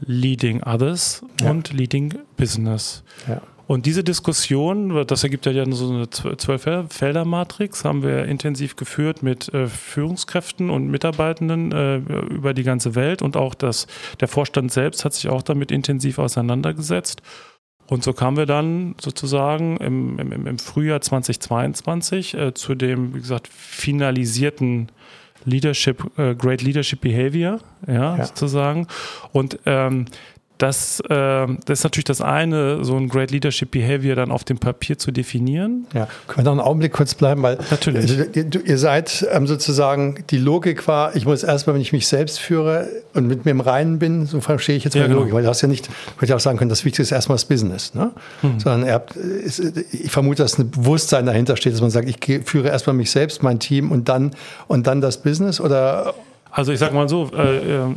Leading 0.00 0.60
Others 0.64 1.24
ja. 1.40 1.52
und 1.52 1.72
Leading 1.72 2.18
Business? 2.36 3.04
Ja. 3.28 3.40
Und 3.68 3.86
diese 3.86 4.02
Diskussion, 4.02 5.06
das 5.06 5.22
ergibt 5.22 5.46
ja 5.46 5.64
so 5.70 5.88
eine 5.88 6.10
Zwölf-Felder-Matrix, 6.10 7.84
haben 7.84 8.02
wir 8.02 8.24
intensiv 8.24 8.74
geführt 8.74 9.22
mit 9.22 9.54
äh, 9.54 9.68
Führungskräften 9.68 10.68
und 10.68 10.88
Mitarbeitenden 10.88 11.70
äh, 11.70 11.98
über 12.28 12.54
die 12.54 12.64
ganze 12.64 12.96
Welt 12.96 13.22
und 13.22 13.36
auch 13.36 13.54
das, 13.54 13.86
der 14.18 14.26
Vorstand 14.26 14.72
selbst 14.72 15.04
hat 15.04 15.14
sich 15.14 15.30
auch 15.30 15.42
damit 15.42 15.70
intensiv 15.70 16.18
auseinandergesetzt. 16.18 17.22
Und 17.86 18.04
so 18.04 18.12
kamen 18.12 18.36
wir 18.36 18.46
dann 18.46 18.94
sozusagen 19.00 19.76
im, 19.78 20.18
im, 20.18 20.46
im 20.46 20.58
Frühjahr 20.58 21.00
2022 21.00 22.34
äh, 22.34 22.54
zu 22.54 22.74
dem, 22.74 23.14
wie 23.14 23.20
gesagt, 23.20 23.48
finalisierten 23.48 24.90
Leadership, 25.44 26.18
äh, 26.18 26.34
Great 26.34 26.62
Leadership 26.62 27.00
Behavior, 27.00 27.58
ja, 27.86 28.16
ja. 28.16 28.24
sozusagen. 28.24 28.86
Und 29.32 29.58
ähm, 29.66 30.06
das, 30.62 31.00
äh, 31.00 31.08
das 31.08 31.80
ist 31.80 31.84
natürlich 31.84 32.04
das 32.04 32.20
eine, 32.20 32.84
so 32.84 32.96
ein 32.96 33.08
Great 33.08 33.32
Leadership 33.32 33.72
Behavior 33.72 34.14
dann 34.14 34.30
auf 34.30 34.44
dem 34.44 34.58
Papier 34.58 34.96
zu 34.96 35.10
definieren. 35.10 35.88
Ja, 35.92 36.06
können 36.28 36.38
wir 36.38 36.44
noch 36.44 36.52
einen 36.52 36.60
Augenblick 36.60 36.92
kurz 36.92 37.14
bleiben, 37.14 37.42
weil 37.42 37.58
natürlich. 37.70 38.16
Ihr, 38.36 38.46
ihr 38.64 38.78
seid 38.78 39.26
ähm, 39.32 39.48
sozusagen, 39.48 40.22
die 40.30 40.38
Logik 40.38 40.86
war, 40.86 41.16
ich 41.16 41.26
muss 41.26 41.42
erstmal, 41.42 41.74
wenn 41.74 41.82
ich 41.82 41.92
mich 41.92 42.06
selbst 42.06 42.38
führe 42.38 42.88
und 43.12 43.26
mit 43.26 43.44
mir 43.44 43.50
im 43.50 43.60
Reinen 43.60 43.98
bin, 43.98 44.26
so 44.26 44.40
verstehe 44.40 44.76
ich 44.76 44.84
jetzt 44.84 44.94
ja, 44.94 45.02
die 45.02 45.08
genau. 45.08 45.20
Logik, 45.20 45.34
weil 45.34 45.42
du 45.42 45.48
hast 45.48 45.62
ja 45.62 45.68
nicht, 45.68 45.90
ja 46.20 46.36
auch 46.36 46.40
sagen 46.40 46.58
können, 46.58 46.68
das 46.68 46.84
Wichtigste 46.84 47.02
ist 47.02 47.12
erstmal 47.12 47.34
das 47.34 47.46
Business, 47.46 47.92
ne? 47.94 48.12
Mhm. 48.42 48.60
Sondern 48.60 48.88
habt, 48.88 49.16
ich 49.16 50.12
vermute, 50.12 50.44
dass 50.44 50.58
ein 50.58 50.70
Bewusstsein 50.70 51.26
dahinter 51.26 51.56
steht, 51.56 51.72
dass 51.72 51.80
man 51.80 51.90
sagt, 51.90 52.08
ich 52.08 52.44
führe 52.44 52.68
erstmal 52.68 52.94
mich 52.94 53.10
selbst, 53.10 53.42
mein 53.42 53.58
Team 53.58 53.90
und 53.90 54.08
dann, 54.08 54.30
und 54.68 54.86
dann 54.86 55.00
das 55.00 55.22
Business 55.22 55.60
oder 55.60 56.14
also 56.52 56.70
ich 56.70 56.78
sag 56.78 56.92
mal 56.92 57.08
so, 57.08 57.30
äh, 57.34 57.76
äh, 57.76 57.90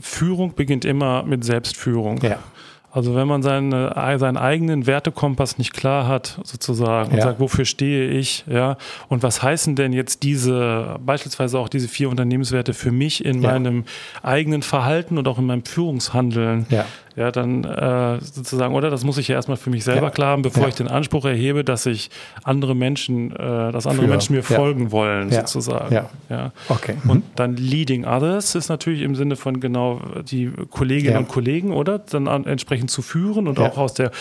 Führung 0.00 0.54
beginnt 0.54 0.84
immer 0.84 1.22
mit 1.22 1.44
Selbstführung. 1.44 2.18
Ja. 2.22 2.38
Also 2.90 3.14
wenn 3.14 3.28
man 3.28 3.42
seine, 3.42 3.92
seinen 4.18 4.38
eigenen 4.38 4.86
Wertekompass 4.86 5.58
nicht 5.58 5.74
klar 5.74 6.08
hat, 6.08 6.40
sozusagen, 6.42 7.12
und 7.12 7.20
sagt, 7.20 7.38
wofür 7.38 7.66
stehe 7.66 8.08
ich, 8.08 8.44
ja, 8.48 8.78
und 9.08 9.22
was 9.22 9.42
heißen 9.42 9.76
denn 9.76 9.92
jetzt 9.92 10.22
diese, 10.22 10.96
beispielsweise 11.04 11.58
auch 11.58 11.68
diese 11.68 11.86
vier 11.86 12.08
Unternehmenswerte 12.08 12.72
für 12.72 12.90
mich 12.90 13.24
in 13.24 13.42
ja. 13.42 13.52
meinem 13.52 13.84
eigenen 14.22 14.62
Verhalten 14.62 15.18
und 15.18 15.28
auch 15.28 15.38
in 15.38 15.44
meinem 15.44 15.64
Führungshandeln, 15.66 16.66
ja 16.70 16.86
ja, 17.18 17.32
dann 17.32 17.64
äh, 17.64 18.20
sozusagen, 18.20 18.74
oder 18.74 18.90
das 18.90 19.02
muss 19.02 19.18
ich 19.18 19.26
ja 19.26 19.34
erstmal 19.34 19.56
für 19.56 19.70
mich 19.70 19.82
selber 19.82 20.06
ja. 20.06 20.10
klar 20.10 20.28
haben, 20.28 20.42
bevor 20.42 20.62
ja. 20.62 20.68
ich 20.68 20.76
den 20.76 20.86
Anspruch 20.86 21.24
erhebe, 21.24 21.64
dass 21.64 21.84
ich 21.84 22.10
andere 22.44 22.76
Menschen, 22.76 23.32
äh, 23.32 23.72
dass 23.72 23.88
andere 23.88 24.04
für. 24.04 24.10
Menschen 24.10 24.36
mir 24.36 24.44
folgen 24.44 24.84
ja. 24.84 24.92
wollen, 24.92 25.32
sozusagen. 25.32 25.92
Ja. 25.92 26.10
ja. 26.30 26.52
Okay. 26.68 26.94
Mhm. 27.02 27.10
Und 27.10 27.24
dann 27.34 27.56
Leading 27.56 28.04
Others 28.04 28.54
ist 28.54 28.68
natürlich 28.68 29.02
im 29.02 29.16
Sinne 29.16 29.34
von 29.34 29.58
genau 29.58 30.00
die 30.30 30.52
Kolleginnen 30.70 31.16
und 31.16 31.28
Kollegen, 31.28 31.72
oder? 31.72 31.98
Dann 31.98 32.28
an, 32.28 32.46
entsprechend 32.46 32.92
zu 32.92 33.02
führen 33.02 33.48
und 33.48 33.58
auch 33.58 33.78
aus 33.78 33.94
der 33.94 34.12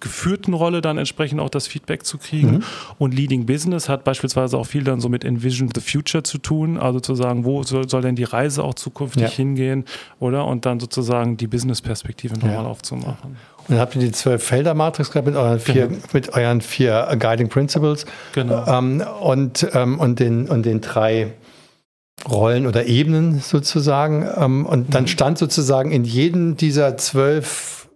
geführten 0.00 0.54
Rolle 0.54 0.80
dann 0.80 0.98
entsprechend 0.98 1.40
auch 1.40 1.50
das 1.50 1.66
Feedback 1.66 2.04
zu 2.04 2.18
kriegen. 2.18 2.50
Mhm. 2.50 2.62
Und 2.98 3.14
Leading 3.14 3.46
Business 3.46 3.88
hat 3.88 4.04
beispielsweise 4.04 4.58
auch 4.58 4.66
viel 4.66 4.84
dann 4.84 5.00
so 5.00 5.08
mit 5.08 5.24
Envision 5.24 5.70
the 5.74 5.80
Future 5.80 6.22
zu 6.22 6.38
tun, 6.38 6.78
also 6.78 7.00
zu 7.00 7.14
sagen, 7.14 7.44
wo 7.44 7.62
soll, 7.62 7.88
soll 7.88 8.02
denn 8.02 8.16
die 8.16 8.24
Reise 8.24 8.62
auch 8.62 8.74
zukünftig 8.74 9.22
ja. 9.22 9.28
hingehen, 9.28 9.84
oder? 10.20 10.44
Und 10.46 10.66
dann 10.66 10.80
sozusagen 10.80 11.36
die 11.36 11.46
Business-Perspektive 11.46 12.34
nochmal 12.34 12.52
ja. 12.52 12.64
aufzumachen. 12.64 13.36
Und 13.68 13.74
dann 13.74 13.78
habt 13.80 13.94
ihr 13.96 14.00
die 14.00 14.12
zwölf 14.12 14.42
Felder 14.42 14.74
Matrix 14.74 15.10
gehabt 15.10 15.26
mit 15.26 15.36
euren 15.36 15.60
vier, 15.60 15.88
genau. 15.88 16.00
mit 16.12 16.32
euren 16.32 16.60
vier 16.60 17.16
Guiding 17.18 17.48
Principles. 17.48 18.06
Genau. 18.34 18.66
Ähm, 18.66 19.04
und, 19.20 19.66
ähm, 19.74 19.98
und, 19.98 20.20
den, 20.20 20.48
und 20.48 20.64
den 20.64 20.80
drei 20.80 21.32
Rollen 22.26 22.66
oder 22.66 22.86
Ebenen 22.86 23.40
sozusagen. 23.40 24.26
Ähm, 24.36 24.66
und 24.66 24.94
dann 24.94 25.04
mhm. 25.04 25.08
stand 25.08 25.38
sozusagen 25.38 25.92
in 25.92 26.04
jedem 26.04 26.56
dieser 26.56 26.96
zwölf 26.96 27.87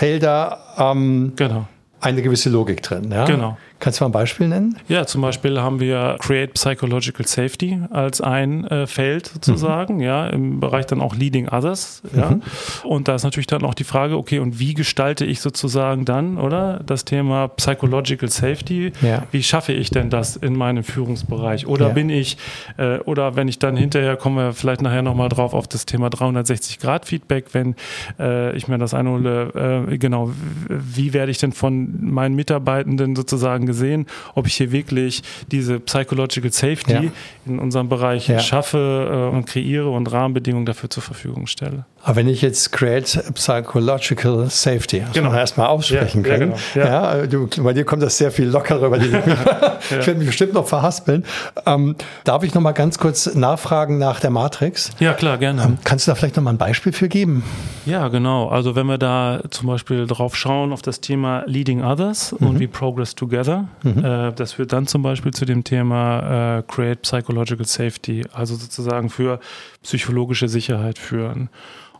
Felder 0.00 0.58
ähm, 0.78 1.34
genau. 1.36 1.66
eine 2.00 2.22
gewisse 2.22 2.48
Logik 2.48 2.82
drin. 2.82 3.10
Ja? 3.12 3.26
Genau. 3.26 3.58
Kannst 3.80 3.98
du 3.98 4.04
mal 4.04 4.10
ein 4.10 4.12
Beispiel 4.12 4.46
nennen? 4.46 4.76
Ja, 4.88 5.06
zum 5.06 5.22
Beispiel 5.22 5.58
haben 5.58 5.80
wir 5.80 6.16
Create 6.20 6.52
Psychological 6.52 7.26
Safety 7.26 7.80
als 7.90 8.20
ein 8.20 8.66
äh, 8.66 8.86
Feld 8.86 9.28
sozusagen, 9.28 9.96
mhm. 9.96 10.02
ja, 10.02 10.26
im 10.26 10.60
Bereich 10.60 10.84
dann 10.84 11.00
auch 11.00 11.16
Leading 11.16 11.48
Others, 11.48 12.02
ja. 12.14 12.32
Mhm. 12.32 12.42
Und 12.84 13.08
da 13.08 13.14
ist 13.14 13.24
natürlich 13.24 13.46
dann 13.46 13.64
auch 13.64 13.72
die 13.72 13.84
Frage, 13.84 14.18
okay, 14.18 14.38
und 14.38 14.58
wie 14.58 14.74
gestalte 14.74 15.24
ich 15.24 15.40
sozusagen 15.40 16.04
dann, 16.04 16.36
oder, 16.36 16.80
das 16.84 17.06
Thema 17.06 17.48
Psychological 17.48 18.28
Safety? 18.28 18.92
Ja. 19.00 19.22
Wie 19.30 19.42
schaffe 19.42 19.72
ich 19.72 19.90
denn 19.90 20.10
das 20.10 20.36
in 20.36 20.56
meinem 20.56 20.84
Führungsbereich? 20.84 21.66
Oder 21.66 21.88
ja. 21.88 21.92
bin 21.94 22.10
ich, 22.10 22.36
äh, 22.76 22.98
oder 22.98 23.34
wenn 23.36 23.48
ich 23.48 23.58
dann 23.58 23.78
hinterher, 23.78 24.16
kommen 24.16 24.36
wir 24.36 24.52
vielleicht 24.52 24.82
nachher 24.82 25.02
nochmal 25.02 25.30
drauf 25.30 25.54
auf 25.54 25.66
das 25.66 25.86
Thema 25.86 26.08
360-Grad-Feedback, 26.08 27.46
wenn 27.54 27.76
äh, 28.18 28.54
ich 28.54 28.68
mir 28.68 28.76
das 28.76 28.92
einhole, 28.92 29.86
äh, 29.88 29.96
genau, 29.96 30.32
wie 30.68 31.14
werde 31.14 31.30
ich 31.30 31.38
denn 31.38 31.52
von 31.52 31.96
meinen 32.00 32.34
Mitarbeitenden 32.34 33.16
sozusagen 33.16 33.69
gesehen, 33.70 34.06
ob 34.34 34.46
ich 34.46 34.54
hier 34.54 34.72
wirklich 34.72 35.22
diese 35.50 35.80
Psychological 35.80 36.52
Safety 36.52 36.92
ja. 36.92 37.02
in 37.46 37.58
unserem 37.58 37.88
Bereich 37.88 38.28
ja. 38.28 38.40
schaffe 38.40 39.30
äh, 39.32 39.36
und 39.36 39.46
kreiere 39.46 39.90
und 39.90 40.10
Rahmenbedingungen 40.10 40.66
dafür 40.66 40.90
zur 40.90 41.02
Verfügung 41.02 41.46
stelle. 41.46 41.84
Aber 42.02 42.16
wenn 42.16 42.28
ich 42.28 42.40
jetzt 42.40 42.72
Create 42.72 43.22
Psychological 43.34 44.48
Safety 44.48 45.02
genau. 45.12 45.34
erstmal 45.34 45.66
aussprechen 45.66 46.24
ja, 46.24 46.30
können, 46.30 46.54
ja, 46.74 46.84
genau. 46.84 47.16
ja. 47.16 47.26
du, 47.26 47.48
bei 47.62 47.74
dir 47.74 47.84
kommt 47.84 48.02
das 48.02 48.16
sehr 48.16 48.30
viel 48.30 48.46
lockerer 48.46 48.86
über 48.86 48.98
die 48.98 49.10
Ich 49.90 50.06
werde 50.06 50.14
mich 50.14 50.28
bestimmt 50.28 50.54
noch 50.54 50.66
verhaspeln. 50.66 51.24
Ähm, 51.66 51.96
darf 52.24 52.42
ich 52.42 52.54
noch 52.54 52.62
mal 52.62 52.72
ganz 52.72 52.98
kurz 52.98 53.34
nachfragen 53.34 53.98
nach 53.98 54.20
der 54.20 54.30
Matrix? 54.30 54.90
Ja, 54.98 55.12
klar, 55.12 55.36
gerne. 55.36 55.62
Ähm, 55.62 55.78
kannst 55.84 56.06
du 56.06 56.10
da 56.10 56.14
vielleicht 56.14 56.36
noch 56.36 56.42
mal 56.42 56.50
ein 56.50 56.58
Beispiel 56.58 56.92
für 56.92 57.08
geben? 57.08 57.44
Ja, 57.84 58.08
genau. 58.08 58.48
Also 58.48 58.76
wenn 58.76 58.86
wir 58.86 58.98
da 58.98 59.40
zum 59.50 59.66
Beispiel 59.66 60.06
drauf 60.06 60.36
schauen 60.36 60.72
auf 60.72 60.82
das 60.82 61.00
Thema 61.00 61.44
Leading 61.46 61.84
Others 61.84 62.34
mhm. 62.38 62.46
und 62.46 62.60
wie 62.60 62.66
Progress 62.66 63.14
Together, 63.14 63.59
mhm. 63.82 64.04
äh, 64.04 64.32
das 64.32 64.54
führt 64.54 64.72
dann 64.72 64.86
zum 64.86 65.02
Beispiel 65.02 65.32
zu 65.32 65.44
dem 65.44 65.64
Thema 65.64 66.58
äh, 66.58 66.62
Create 66.62 67.02
Psychological 67.02 67.66
Safety, 67.66 68.24
also 68.32 68.54
sozusagen 68.54 69.10
für 69.10 69.40
psychologische 69.82 70.48
Sicherheit 70.48 70.98
führen. 70.98 71.48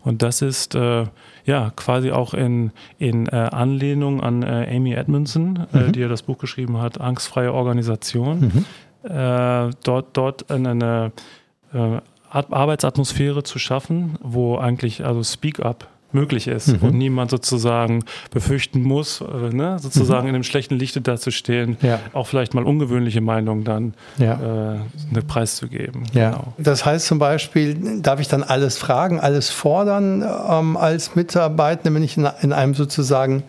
Und 0.03 0.23
das 0.23 0.43
ist 0.43 0.75
äh, 0.75 1.07
ja 1.45 1.73
quasi 1.77 2.11
auch 2.11 2.33
in, 2.33 2.73
in 2.99 3.27
äh, 3.27 3.37
Anlehnung 3.37 4.23
an 4.23 4.43
äh, 4.43 4.75
Amy 4.75 4.95
Edmondson, 4.95 5.67
äh, 5.73 5.79
mhm. 5.79 5.93
die 5.93 6.01
ja 6.01 6.09
das 6.09 6.23
Buch 6.23 6.39
geschrieben 6.39 6.79
hat, 6.81 7.01
Angstfreie 7.01 7.53
Organisation. 7.53 8.41
Mhm. 8.41 9.11
Äh, 9.11 9.71
dort, 9.85 10.17
dort 10.17 10.51
eine 10.51 11.13
äh, 11.73 12.01
Arbeitsatmosphäre 12.31 13.43
zu 13.43 13.59
schaffen, 13.59 14.19
wo 14.23 14.57
eigentlich 14.57 15.05
also 15.05 15.23
Speak 15.23 15.61
Up 15.61 15.89
möglich 16.13 16.49
ist 16.49 16.69
mhm. 16.69 16.89
und 16.89 16.95
niemand 16.95 17.31
sozusagen 17.31 18.05
befürchten 18.31 18.83
muss, 18.83 19.21
äh, 19.21 19.55
ne, 19.55 19.79
sozusagen 19.79 20.23
mhm. 20.23 20.29
in 20.31 20.35
einem 20.37 20.45
schlechten 20.45 20.77
Lichte 20.77 21.01
dazustehen, 21.01 21.77
ja. 21.83 22.01
auch 22.13 22.27
vielleicht 22.27 22.55
mal 22.55 22.65
ungewöhnliche 22.65 23.21
Meinungen 23.21 23.65
dann 23.65 23.95
ja. 24.19 24.75
äh, 24.75 24.79
eine 25.11 25.23
preiszugeben. 25.27 26.05
Ja. 26.13 26.31
Genau. 26.31 26.55
Das 26.59 26.85
heißt 26.85 27.07
zum 27.07 27.19
Beispiel, 27.19 28.01
darf 28.03 28.21
ich 28.21 28.29
dann 28.29 28.43
alles 28.43 28.79
fragen, 28.79 29.21
alles 29.21 29.51
fordern 29.51 30.23
ähm, 30.23 30.77
als 30.77 31.15
Mitarbeiter, 31.15 31.93
wenn 31.93 32.03
ich 32.03 32.17
in, 32.17 32.29
in 32.43 32.53
einem 32.53 32.75
sozusagen 32.75 33.43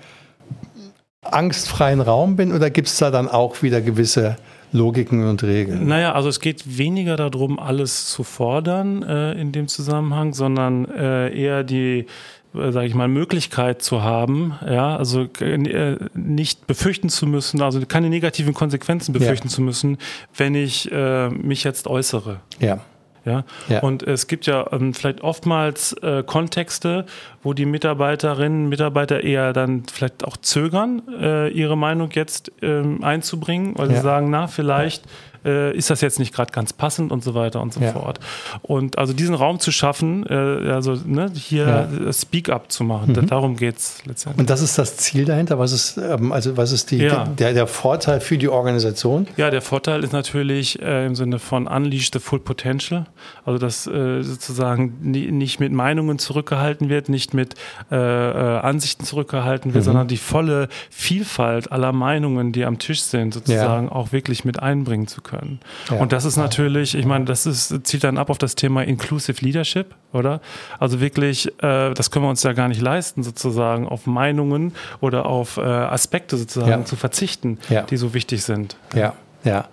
angstfreien 1.21 2.01
Raum 2.01 2.35
bin 2.35 2.51
oder 2.51 2.69
gibt 2.69 2.87
es 2.87 2.97
da 2.97 3.11
dann 3.11 3.27
auch 3.27 3.61
wieder 3.61 3.81
gewisse 3.81 4.37
Logiken 4.71 5.27
und 5.27 5.43
Regeln? 5.43 5.87
Naja, 5.87 6.13
also 6.13 6.29
es 6.29 6.39
geht 6.39 6.77
weniger 6.77 7.15
darum, 7.15 7.59
alles 7.59 8.07
zu 8.07 8.23
fordern 8.23 9.03
äh, 9.03 9.33
in 9.33 9.51
dem 9.51 9.67
Zusammenhang, 9.67 10.33
sondern 10.33 10.85
äh, 10.85 11.29
eher 11.35 11.63
die 11.63 12.07
sage 12.53 12.85
ich 12.85 12.95
mal, 12.95 13.07
Möglichkeit 13.07 13.81
zu 13.81 14.03
haben, 14.03 14.55
ja, 14.65 14.97
also 14.97 15.27
äh, 15.39 15.97
nicht 16.13 16.67
befürchten 16.67 17.09
zu 17.09 17.25
müssen, 17.25 17.61
also 17.61 17.79
keine 17.85 18.09
negativen 18.09 18.53
Konsequenzen 18.53 19.13
befürchten 19.13 19.47
ja. 19.47 19.53
zu 19.53 19.61
müssen, 19.61 19.97
wenn 20.35 20.55
ich 20.55 20.91
äh, 20.91 21.29
mich 21.29 21.63
jetzt 21.63 21.87
äußere. 21.87 22.41
Ja. 22.59 22.81
Ja? 23.25 23.43
ja. 23.69 23.79
Und 23.81 24.03
es 24.03 24.27
gibt 24.27 24.47
ja 24.47 24.65
ähm, 24.71 24.93
vielleicht 24.93 25.21
oftmals 25.21 25.93
äh, 26.01 26.23
Kontexte, 26.23 27.05
wo 27.43 27.53
die 27.53 27.65
Mitarbeiterinnen, 27.65 28.67
Mitarbeiter 28.67 29.23
eher 29.23 29.53
dann 29.53 29.83
vielleicht 29.91 30.25
auch 30.25 30.37
zögern, 30.37 31.03
äh, 31.19 31.49
ihre 31.49 31.77
Meinung 31.77 32.09
jetzt 32.13 32.51
ähm, 32.61 33.03
einzubringen, 33.03 33.77
weil 33.77 33.89
ja. 33.89 33.97
sie 33.97 34.01
sagen, 34.01 34.29
na, 34.29 34.47
vielleicht 34.47 35.03
äh, 35.45 35.75
ist 35.75 35.89
das 35.89 36.01
jetzt 36.01 36.19
nicht 36.19 36.33
gerade 36.33 36.51
ganz 36.51 36.73
passend 36.73 37.11
und 37.11 37.23
so 37.23 37.33
weiter 37.33 37.61
und 37.61 37.73
so 37.73 37.81
ja. 37.81 37.91
fort. 37.91 38.19
Und 38.61 38.97
also 38.97 39.13
diesen 39.13 39.35
Raum 39.35 39.59
zu 39.59 39.71
schaffen, 39.71 40.25
äh, 40.27 40.71
also 40.71 40.97
ne, 41.05 41.31
hier 41.33 41.87
ja. 42.05 42.13
Speak 42.13 42.49
Up 42.49 42.71
zu 42.71 42.83
machen, 42.83 43.13
mhm. 43.13 43.27
darum 43.27 43.55
geht 43.55 43.77
es 43.77 44.05
letztendlich. 44.05 44.39
Und 44.39 44.49
das 44.49 44.61
ist 44.61 44.77
das 44.77 44.97
Ziel 44.97 45.25
dahinter? 45.25 45.59
Was 45.59 45.71
ist, 45.71 45.97
ähm, 45.97 46.31
also 46.31 46.57
was 46.57 46.71
ist 46.71 46.91
die, 46.91 46.97
ja. 46.97 47.25
der, 47.25 47.53
der 47.53 47.67
Vorteil 47.67 48.21
für 48.21 48.37
die 48.37 48.49
Organisation? 48.49 49.27
Ja, 49.37 49.49
der 49.49 49.61
Vorteil 49.61 50.03
ist 50.03 50.13
natürlich 50.13 50.81
äh, 50.81 51.05
im 51.05 51.15
Sinne 51.15 51.39
von 51.39 51.67
Unleash 51.67 52.11
the 52.13 52.19
Full 52.19 52.39
Potential, 52.39 53.05
also 53.45 53.57
dass 53.57 53.87
äh, 53.87 54.21
sozusagen 54.21 54.97
nie, 55.01 55.31
nicht 55.31 55.59
mit 55.59 55.71
Meinungen 55.71 56.19
zurückgehalten 56.19 56.89
wird, 56.89 57.09
nicht 57.09 57.33
mit 57.33 57.55
äh, 57.91 57.95
äh, 57.95 58.59
Ansichten 58.59 59.05
zurückgehalten 59.05 59.73
wird, 59.73 59.83
mhm. 59.83 59.85
sondern 59.85 60.07
die 60.07 60.17
volle 60.17 60.67
Vielfalt 60.89 61.71
aller 61.71 61.91
Meinungen, 61.91 62.51
die 62.51 62.65
am 62.65 62.77
Tisch 62.79 63.01
sind, 63.01 63.33
sozusagen 63.33 63.89
auch 63.89 64.11
wirklich 64.11 64.45
mit 64.45 64.61
einbringen 64.61 65.07
zu 65.07 65.21
können 65.21 65.30
können. 65.31 65.59
Ja. 65.89 65.97
Und 65.97 66.11
das 66.11 66.25
ist 66.25 66.37
natürlich, 66.37 66.95
ich 66.95 67.05
meine, 67.05 67.25
das 67.25 67.45
ist, 67.45 67.87
zielt 67.87 68.03
dann 68.03 68.17
ab 68.17 68.29
auf 68.29 68.37
das 68.37 68.55
Thema 68.55 68.83
Inclusive 68.83 69.43
Leadership, 69.43 69.95
oder? 70.11 70.41
Also 70.79 70.99
wirklich, 70.99 71.47
äh, 71.63 71.93
das 71.93 72.11
können 72.11 72.25
wir 72.25 72.29
uns 72.29 72.43
ja 72.43 72.53
gar 72.53 72.67
nicht 72.67 72.81
leisten, 72.81 73.23
sozusagen 73.23 73.87
auf 73.87 74.05
Meinungen 74.05 74.73
oder 74.99 75.25
auf 75.25 75.57
äh, 75.57 75.61
Aspekte 75.61 76.37
sozusagen 76.37 76.81
ja. 76.81 76.85
zu 76.85 76.95
verzichten, 76.95 77.57
ja. 77.69 77.83
die 77.83 77.97
so 77.97 78.13
wichtig 78.13 78.43
sind. 78.43 78.75
Ja, 78.93 79.13
ja. 79.43 79.67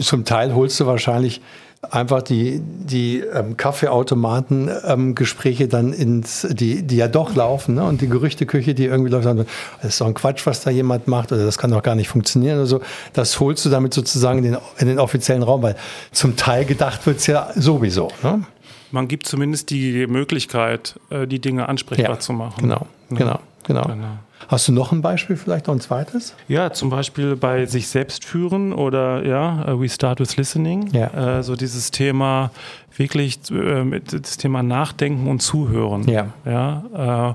Zum 0.00 0.24
Teil 0.24 0.54
holst 0.54 0.78
du 0.80 0.86
wahrscheinlich 0.86 1.40
einfach 1.82 2.22
die, 2.22 2.60
die 2.60 3.20
ähm, 3.20 3.56
Kaffeeautomaten-Gespräche 3.56 5.64
ähm, 5.64 5.70
dann 5.70 5.92
ins, 5.92 6.46
die, 6.50 6.82
die 6.82 6.96
ja 6.96 7.06
doch 7.08 7.34
laufen, 7.34 7.74
ne? 7.76 7.84
und 7.84 8.00
die 8.00 8.08
Gerüchteküche, 8.08 8.74
die 8.74 8.84
irgendwie 8.86 9.10
läuft, 9.10 9.26
das 9.26 9.46
ist 9.82 10.00
doch 10.00 10.06
ein 10.06 10.14
Quatsch, 10.14 10.46
was 10.46 10.62
da 10.62 10.70
jemand 10.70 11.06
macht, 11.06 11.30
oder 11.32 11.44
das 11.44 11.58
kann 11.58 11.70
doch 11.70 11.82
gar 11.82 11.94
nicht 11.94 12.08
funktionieren 12.08 12.56
oder 12.58 12.66
so. 12.66 12.80
Das 13.12 13.38
holst 13.38 13.64
du 13.64 13.70
damit 13.70 13.94
sozusagen 13.94 14.38
in 14.38 14.44
den, 14.52 14.56
in 14.78 14.88
den 14.88 14.98
offiziellen 14.98 15.44
Raum, 15.44 15.62
weil 15.62 15.76
zum 16.10 16.34
Teil 16.36 16.64
gedacht 16.64 17.06
wird 17.06 17.18
es 17.18 17.28
ja 17.28 17.50
sowieso. 17.54 18.10
Ne? 18.22 18.42
Man 18.90 19.06
gibt 19.06 19.26
zumindest 19.26 19.68
die 19.70 20.06
Möglichkeit, 20.06 20.98
äh, 21.10 21.26
die 21.26 21.40
Dinge 21.40 21.68
ansprechbar 21.68 22.14
ja, 22.16 22.20
zu 22.20 22.32
machen. 22.32 22.60
Genau, 22.60 22.86
ne? 23.10 23.18
genau, 23.18 23.38
genau. 23.64 23.82
genau. 23.82 24.18
Hast 24.46 24.68
du 24.68 24.72
noch 24.72 24.92
ein 24.92 25.02
Beispiel, 25.02 25.36
vielleicht 25.36 25.66
noch 25.66 25.74
ein 25.74 25.80
zweites? 25.80 26.34
Ja, 26.46 26.72
zum 26.72 26.90
Beispiel 26.90 27.36
bei 27.36 27.66
sich 27.66 27.88
selbst 27.88 28.24
führen 28.24 28.72
oder 28.72 29.26
ja, 29.26 29.74
uh, 29.74 29.80
we 29.80 29.88
start 29.88 30.20
with 30.20 30.36
listening. 30.36 30.88
Ja. 30.92 31.38
Äh, 31.38 31.42
so 31.42 31.56
dieses 31.56 31.90
Thema 31.90 32.50
wirklich 32.96 33.38
äh, 33.50 34.00
das 34.00 34.36
Thema 34.36 34.62
Nachdenken 34.62 35.28
und 35.28 35.40
Zuhören. 35.40 36.08
Ja. 36.08 36.28
ja 36.44 37.34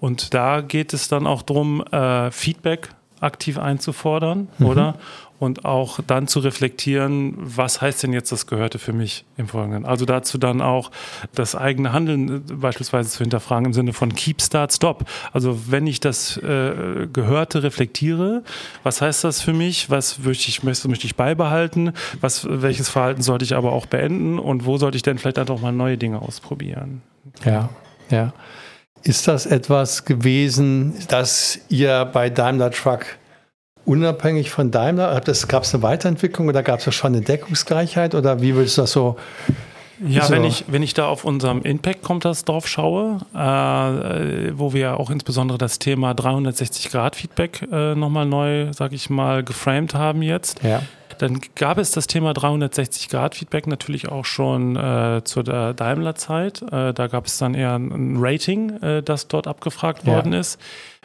und 0.00 0.34
da 0.34 0.60
geht 0.60 0.92
es 0.92 1.08
dann 1.08 1.26
auch 1.26 1.42
darum, 1.42 1.82
äh, 1.92 2.30
Feedback 2.30 2.88
aktiv 3.22 3.58
einzufordern, 3.58 4.48
mhm. 4.58 4.66
oder? 4.66 4.94
und 5.42 5.64
auch 5.64 5.98
dann 6.06 6.28
zu 6.28 6.38
reflektieren, 6.38 7.34
was 7.36 7.80
heißt 7.80 8.04
denn 8.04 8.12
jetzt 8.12 8.30
das 8.30 8.46
Gehörte 8.46 8.78
für 8.78 8.92
mich 8.92 9.24
im 9.36 9.48
Folgenden. 9.48 9.84
Also 9.84 10.04
dazu 10.04 10.38
dann 10.38 10.60
auch 10.60 10.92
das 11.34 11.56
eigene 11.56 11.92
Handeln 11.92 12.44
äh, 12.48 12.52
beispielsweise 12.54 13.10
zu 13.10 13.18
hinterfragen 13.24 13.66
im 13.66 13.72
Sinne 13.72 13.92
von 13.92 14.14
Keep, 14.14 14.40
Start, 14.40 14.72
Stop. 14.72 15.04
Also 15.32 15.58
wenn 15.66 15.88
ich 15.88 15.98
das 15.98 16.36
äh, 16.36 17.08
Gehörte 17.12 17.64
reflektiere, 17.64 18.44
was 18.84 19.02
heißt 19.02 19.24
das 19.24 19.40
für 19.40 19.52
mich? 19.52 19.90
Was 19.90 20.20
möchte 20.20 20.48
ich, 20.48 20.62
möchte, 20.62 20.86
möchte 20.86 21.06
ich 21.06 21.16
beibehalten? 21.16 21.92
Was, 22.20 22.46
welches 22.48 22.88
Verhalten 22.88 23.22
sollte 23.22 23.44
ich 23.44 23.56
aber 23.56 23.72
auch 23.72 23.86
beenden? 23.86 24.38
Und 24.38 24.64
wo 24.64 24.78
sollte 24.78 24.94
ich 24.94 25.02
denn 25.02 25.18
vielleicht 25.18 25.40
auch 25.40 25.60
mal 25.60 25.72
neue 25.72 25.98
Dinge 25.98 26.22
ausprobieren? 26.22 27.02
Ja, 27.44 27.68
ja. 28.10 28.32
Ist 29.04 29.26
das 29.26 29.46
etwas 29.46 30.04
gewesen, 30.04 30.94
das 31.08 31.58
ihr 31.68 32.04
bei 32.04 32.30
Daimler 32.30 32.70
Truck 32.70 33.06
unabhängig 33.84 34.50
von 34.50 34.70
Daimler? 34.70 35.20
Gab 35.48 35.62
es 35.64 35.74
eine 35.74 35.82
Weiterentwicklung 35.82 36.48
oder 36.48 36.62
gab 36.62 36.86
es 36.86 36.94
schon 36.94 37.14
eine 37.14 37.22
Deckungsgleichheit 37.22 38.14
oder 38.14 38.40
wie 38.40 38.54
würdest 38.54 38.78
du 38.78 38.82
das 38.82 38.92
so 38.92 39.16
Ja, 40.06 40.24
so. 40.24 40.34
wenn, 40.34 40.44
ich, 40.44 40.64
wenn 40.68 40.82
ich 40.82 40.94
da 40.94 41.06
auf 41.06 41.24
unserem 41.24 41.62
Impact-Kompass 41.62 42.44
drauf 42.44 42.68
schaue, 42.68 43.18
äh, 43.34 44.52
wo 44.56 44.72
wir 44.72 44.98
auch 44.98 45.10
insbesondere 45.10 45.58
das 45.58 45.78
Thema 45.78 46.12
360-Grad-Feedback 46.12 47.68
äh, 47.72 47.94
nochmal 47.94 48.26
neu, 48.26 48.72
sag 48.72 48.92
ich 48.92 49.10
mal, 49.10 49.42
geframed 49.42 49.94
haben 49.94 50.22
jetzt. 50.22 50.62
Ja. 50.62 50.82
Dann 51.18 51.40
gab 51.54 51.78
es 51.78 51.90
das 51.90 52.06
Thema 52.06 52.32
360-Grad-Feedback 52.32 53.66
natürlich 53.66 54.08
auch 54.08 54.24
schon 54.24 54.76
äh, 54.76 55.22
zu 55.24 55.42
der 55.42 55.74
Daimler-Zeit. 55.74 56.62
Äh, 56.62 56.92
da 56.92 57.06
gab 57.06 57.26
es 57.26 57.38
dann 57.38 57.54
eher 57.54 57.74
ein 57.74 58.16
Rating, 58.18 58.70
äh, 58.82 59.02
das 59.02 59.28
dort 59.28 59.46
abgefragt 59.46 60.06
ja. 60.06 60.14
worden 60.14 60.32
ist. 60.32 60.60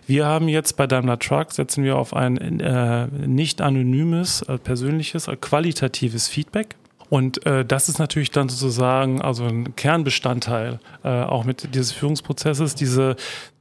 Wir 0.08 0.26
haben 0.26 0.48
jetzt 0.48 0.78
bei 0.78 0.88
Daimler 0.88 1.20
Truck, 1.20 1.52
setzen 1.52 1.84
wir 1.84 1.98
auf 1.98 2.14
ein 2.14 2.60
äh, 2.62 3.08
nicht 3.08 3.62
anonymes, 3.62 4.42
äh, 4.44 4.58
persönliches, 4.58 5.28
äh, 5.28 5.36
qualitatives 5.36 6.30
Feedback. 6.30 6.76
Und 7.10 7.46
äh, 7.46 7.66
das 7.66 7.90
ist 7.90 8.00
natürlich 8.00 8.32
dann 8.32 8.50
sozusagen 8.50 9.22
also 9.22 9.46
ein 9.46 9.76
Kernbestandteil 9.76 10.80
äh, 11.04 11.10
auch 11.10 11.44
mit 11.44 11.74
dieses 11.74 11.92
Führungsprozesses, 11.92 12.76
diese 12.76 13.16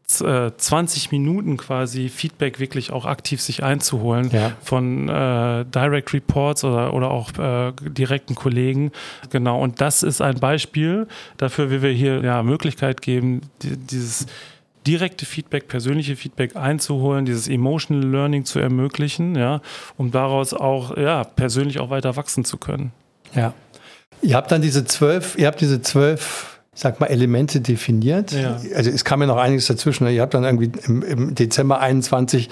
20 0.08 1.06
äh, 1.06 1.08
Minuten 1.10 1.56
quasi 1.56 2.08
Feedback 2.08 2.60
wirklich 2.60 2.92
auch 2.92 3.06
aktiv 3.06 3.40
sich 3.40 3.64
einzuholen 3.64 4.30
ja. 4.30 4.52
von 4.62 5.08
äh, 5.08 5.64
Direct 5.64 6.12
Reports 6.12 6.62
oder, 6.62 6.94
oder 6.94 7.10
auch 7.10 7.32
äh, 7.38 7.72
direkten 7.80 8.36
Kollegen. 8.36 8.92
Genau, 9.30 9.60
und 9.60 9.80
das 9.80 10.04
ist 10.04 10.20
ein 10.20 10.38
Beispiel 10.38 11.08
dafür, 11.38 11.70
wie 11.70 11.82
wir 11.82 11.90
hier 11.90 12.22
ja 12.22 12.42
Möglichkeit 12.44 13.02
geben, 13.02 13.42
die, 13.62 13.76
dieses 13.76 14.26
direkte 14.86 15.26
Feedback, 15.26 15.66
persönliche 15.66 16.14
Feedback 16.14 16.54
einzuholen, 16.54 17.25
dieses 17.25 17.48
Emotional 17.48 18.08
Learning 18.08 18.44
zu 18.44 18.60
ermöglichen, 18.60 19.34
ja, 19.34 19.60
um 19.96 20.12
daraus 20.12 20.54
auch 20.54 20.96
ja, 20.96 21.25
persönlich 21.25 21.80
auch 21.80 21.90
weiter 21.90 22.14
wachsen 22.14 22.44
zu 22.44 22.58
können. 22.58 22.92
Ja. 23.34 23.52
Ihr 24.22 24.36
habt 24.36 24.52
dann 24.52 24.62
diese 24.62 24.84
zwölf, 24.84 25.36
ihr 25.36 25.48
habt 25.48 25.60
diese 25.60 25.82
zwölf 25.82 26.55
sag 26.76 27.00
mal, 27.00 27.06
Elemente 27.06 27.62
definiert. 27.62 28.33
Ja. 28.33 28.61
Also 28.75 28.90
es 28.90 29.04
kam 29.04 29.23
ja 29.23 29.26
noch 29.26 29.38
einiges 29.38 29.66
dazwischen. 29.66 30.06
Ihr 30.09 30.21
habt 30.21 30.35
dann 30.35 30.45
irgendwie 30.45 30.71
im, 30.87 31.02
im 31.02 31.35
Dezember 31.35 31.80
21 31.80 32.50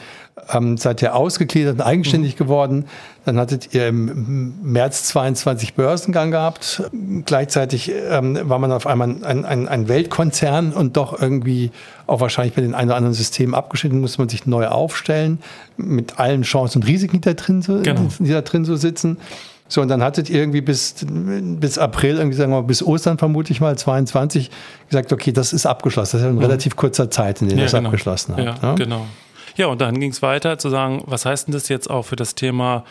ähm, 0.53 0.79
seid 0.79 1.03
ihr 1.03 1.15
ausgegliedert 1.15 1.75
und 1.75 1.81
eigenständig 1.83 2.35
mhm. 2.35 2.39
geworden. 2.39 2.85
Dann 3.27 3.39
hattet 3.39 3.75
ihr 3.75 3.87
im 3.87 4.55
März 4.63 5.05
22 5.05 5.75
Börsengang 5.75 6.31
gehabt. 6.31 6.83
Gleichzeitig 7.27 7.93
ähm, 8.11 8.39
war 8.45 8.59
man 8.59 8.73
auf 8.73 8.87
einmal 8.87 9.15
ein, 9.23 9.45
ein, 9.45 9.69
ein 9.69 9.89
Weltkonzern 9.89 10.73
und 10.73 10.97
doch 10.97 11.21
irgendwie 11.21 11.71
auch 12.07 12.21
wahrscheinlich 12.21 12.55
bei 12.55 12.63
den 12.63 12.75
ein 12.75 12.89
oder 12.89 12.97
anderen 12.97 13.15
Systemen 13.15 13.55
abgeschnitten, 13.55 14.01
musste 14.01 14.23
man 14.23 14.31
sich 14.31 14.47
neu 14.47 14.69
aufstellen, 14.69 15.39
mit 15.77 16.19
allen 16.19 16.43
Chancen 16.43 16.81
und 16.81 16.89
Risiken, 16.89 17.21
die 17.21 17.29
da 17.29 17.35
drin 17.35 17.61
so, 17.61 17.81
genau. 17.83 18.09
die 18.19 18.31
da 18.31 18.41
drin 18.41 18.65
so 18.65 18.77
sitzen. 18.77 19.19
So, 19.75 19.81
und 19.81 19.89
dann 19.89 20.05
hattet 20.05 20.31
ihr 20.31 20.39
irgendwie 20.39 20.61
bis, 20.61 21.05
bis 21.05 21.79
April, 21.79 22.19
irgendwie 22.19 22.37
sagen 22.37 22.53
wir 22.53 22.61
mal, 22.61 22.67
bis 22.67 22.81
Ostern 22.81 23.19
vermute 23.19 23.53
ich 23.53 23.61
mal, 23.61 23.77
22, 23.77 24.49
gesagt, 24.89 25.13
okay, 25.13 25.33
das 25.33 25.53
ist 25.53 25.67
abgeschlossen. 25.67 26.13
Das 26.13 26.21
ist 26.21 26.25
ja 26.27 26.31
in 26.31 26.37
mhm. 26.37 26.43
relativ 26.43 26.77
kurzer 26.77 27.11
Zeit, 27.11 27.43
in 27.43 27.49
der 27.49 27.59
ja, 27.59 27.65
das 27.65 27.73
genau. 27.73 27.89
abgeschlossen 27.89 28.37
hat. 28.37 28.45
Ja, 28.45 28.55
ja, 28.63 28.75
genau. 28.77 29.07
Ja, 29.57 29.67
und 29.67 29.81
dann 29.81 29.99
ging 29.99 30.13
es 30.13 30.23
weiter 30.23 30.59
zu 30.59 30.71
sagen, 30.71 31.03
was 31.07 31.27
heißt 31.27 31.49
denn 31.49 31.55
das 31.55 31.69
jetzt 31.69 31.91
auch 31.91 32.05
für 32.05 32.15
das 32.15 32.37
Thema 32.37 32.85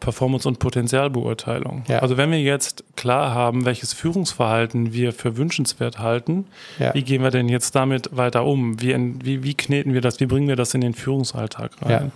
Performance- 0.00 0.48
und 0.48 0.60
Potenzialbeurteilung? 0.60 1.82
Ja. 1.88 1.98
Also 1.98 2.16
wenn 2.16 2.30
wir 2.30 2.40
jetzt 2.40 2.84
klar 2.96 3.34
haben, 3.34 3.66
welches 3.66 3.92
Führungsverhalten 3.92 4.94
wir 4.94 5.12
für 5.12 5.36
wünschenswert 5.36 5.98
halten, 5.98 6.46
ja. 6.78 6.94
wie 6.94 7.02
gehen 7.02 7.22
wir 7.22 7.32
denn 7.32 7.50
jetzt 7.50 7.74
damit 7.74 8.16
weiter 8.16 8.46
um? 8.46 8.80
Wie, 8.80 8.96
wie, 9.22 9.42
wie 9.42 9.54
kneten 9.54 9.92
wir 9.92 10.00
das? 10.00 10.20
Wie 10.20 10.26
bringen 10.26 10.48
wir 10.48 10.56
das 10.56 10.72
in 10.72 10.80
den 10.80 10.94
Führungsalltag 10.94 11.72
rein? 11.82 11.90
Ja. 11.90 12.10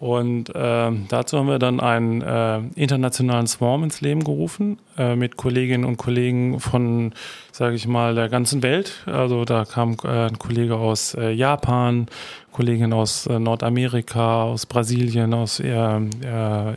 Und 0.00 0.48
äh, 0.54 0.90
dazu 1.08 1.36
haben 1.36 1.48
wir 1.48 1.58
dann 1.58 1.78
einen 1.78 2.22
äh, 2.22 2.60
internationalen 2.74 3.46
Swarm 3.46 3.84
ins 3.84 4.00
Leben 4.00 4.24
gerufen 4.24 4.78
äh, 4.96 5.14
mit 5.14 5.36
Kolleginnen 5.36 5.84
und 5.84 5.98
Kollegen 5.98 6.58
von, 6.58 7.12
sage 7.52 7.76
ich 7.76 7.86
mal, 7.86 8.14
der 8.14 8.30
ganzen 8.30 8.62
Welt. 8.62 9.04
Also 9.04 9.44
da 9.44 9.66
kam 9.66 9.98
äh, 10.02 10.28
ein 10.28 10.38
Kollege 10.38 10.76
aus 10.76 11.12
äh, 11.12 11.32
Japan, 11.32 12.06
Kollegin 12.50 12.94
aus 12.94 13.26
äh, 13.26 13.38
Nordamerika, 13.38 14.44
aus 14.44 14.64
Brasilien, 14.64 15.34
aus 15.34 15.60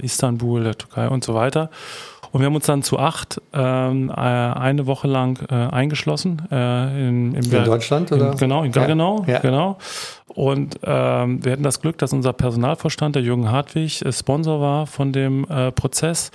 Istanbul, 0.01 0.63
der 0.65 0.77
Türkei 0.77 1.07
und 1.07 1.23
so 1.23 1.33
weiter. 1.33 1.69
Und 2.33 2.41
wir 2.41 2.47
haben 2.47 2.55
uns 2.55 2.65
dann 2.65 2.81
zu 2.81 2.97
acht 2.97 3.39
ähm, 3.53 4.09
äh, 4.09 4.13
eine 4.13 4.87
Woche 4.87 5.07
lang 5.07 5.37
äh, 5.51 5.53
eingeschlossen. 5.53 6.41
Äh, 6.51 7.07
in, 7.07 7.35
in, 7.35 7.43
in 7.43 7.63
Deutschland, 7.63 8.11
oder? 8.11 8.31
In, 8.31 8.37
genau, 8.37 8.63
in 8.63 8.71
Gaggenau, 8.71 9.23
ja. 9.27 9.37
genau. 9.37 9.77
Und 10.33 10.79
ähm, 10.83 11.45
wir 11.45 11.51
hatten 11.51 11.63
das 11.63 11.81
Glück, 11.81 11.97
dass 11.99 12.11
unser 12.11 12.33
Personalvorstand, 12.33 13.15
der 13.15 13.21
Jürgen 13.21 13.51
Hartwig, 13.51 14.01
äh, 14.03 14.11
Sponsor 14.11 14.59
war 14.59 14.87
von 14.87 15.13
dem 15.13 15.45
äh, 15.45 15.71
Prozess. 15.71 16.31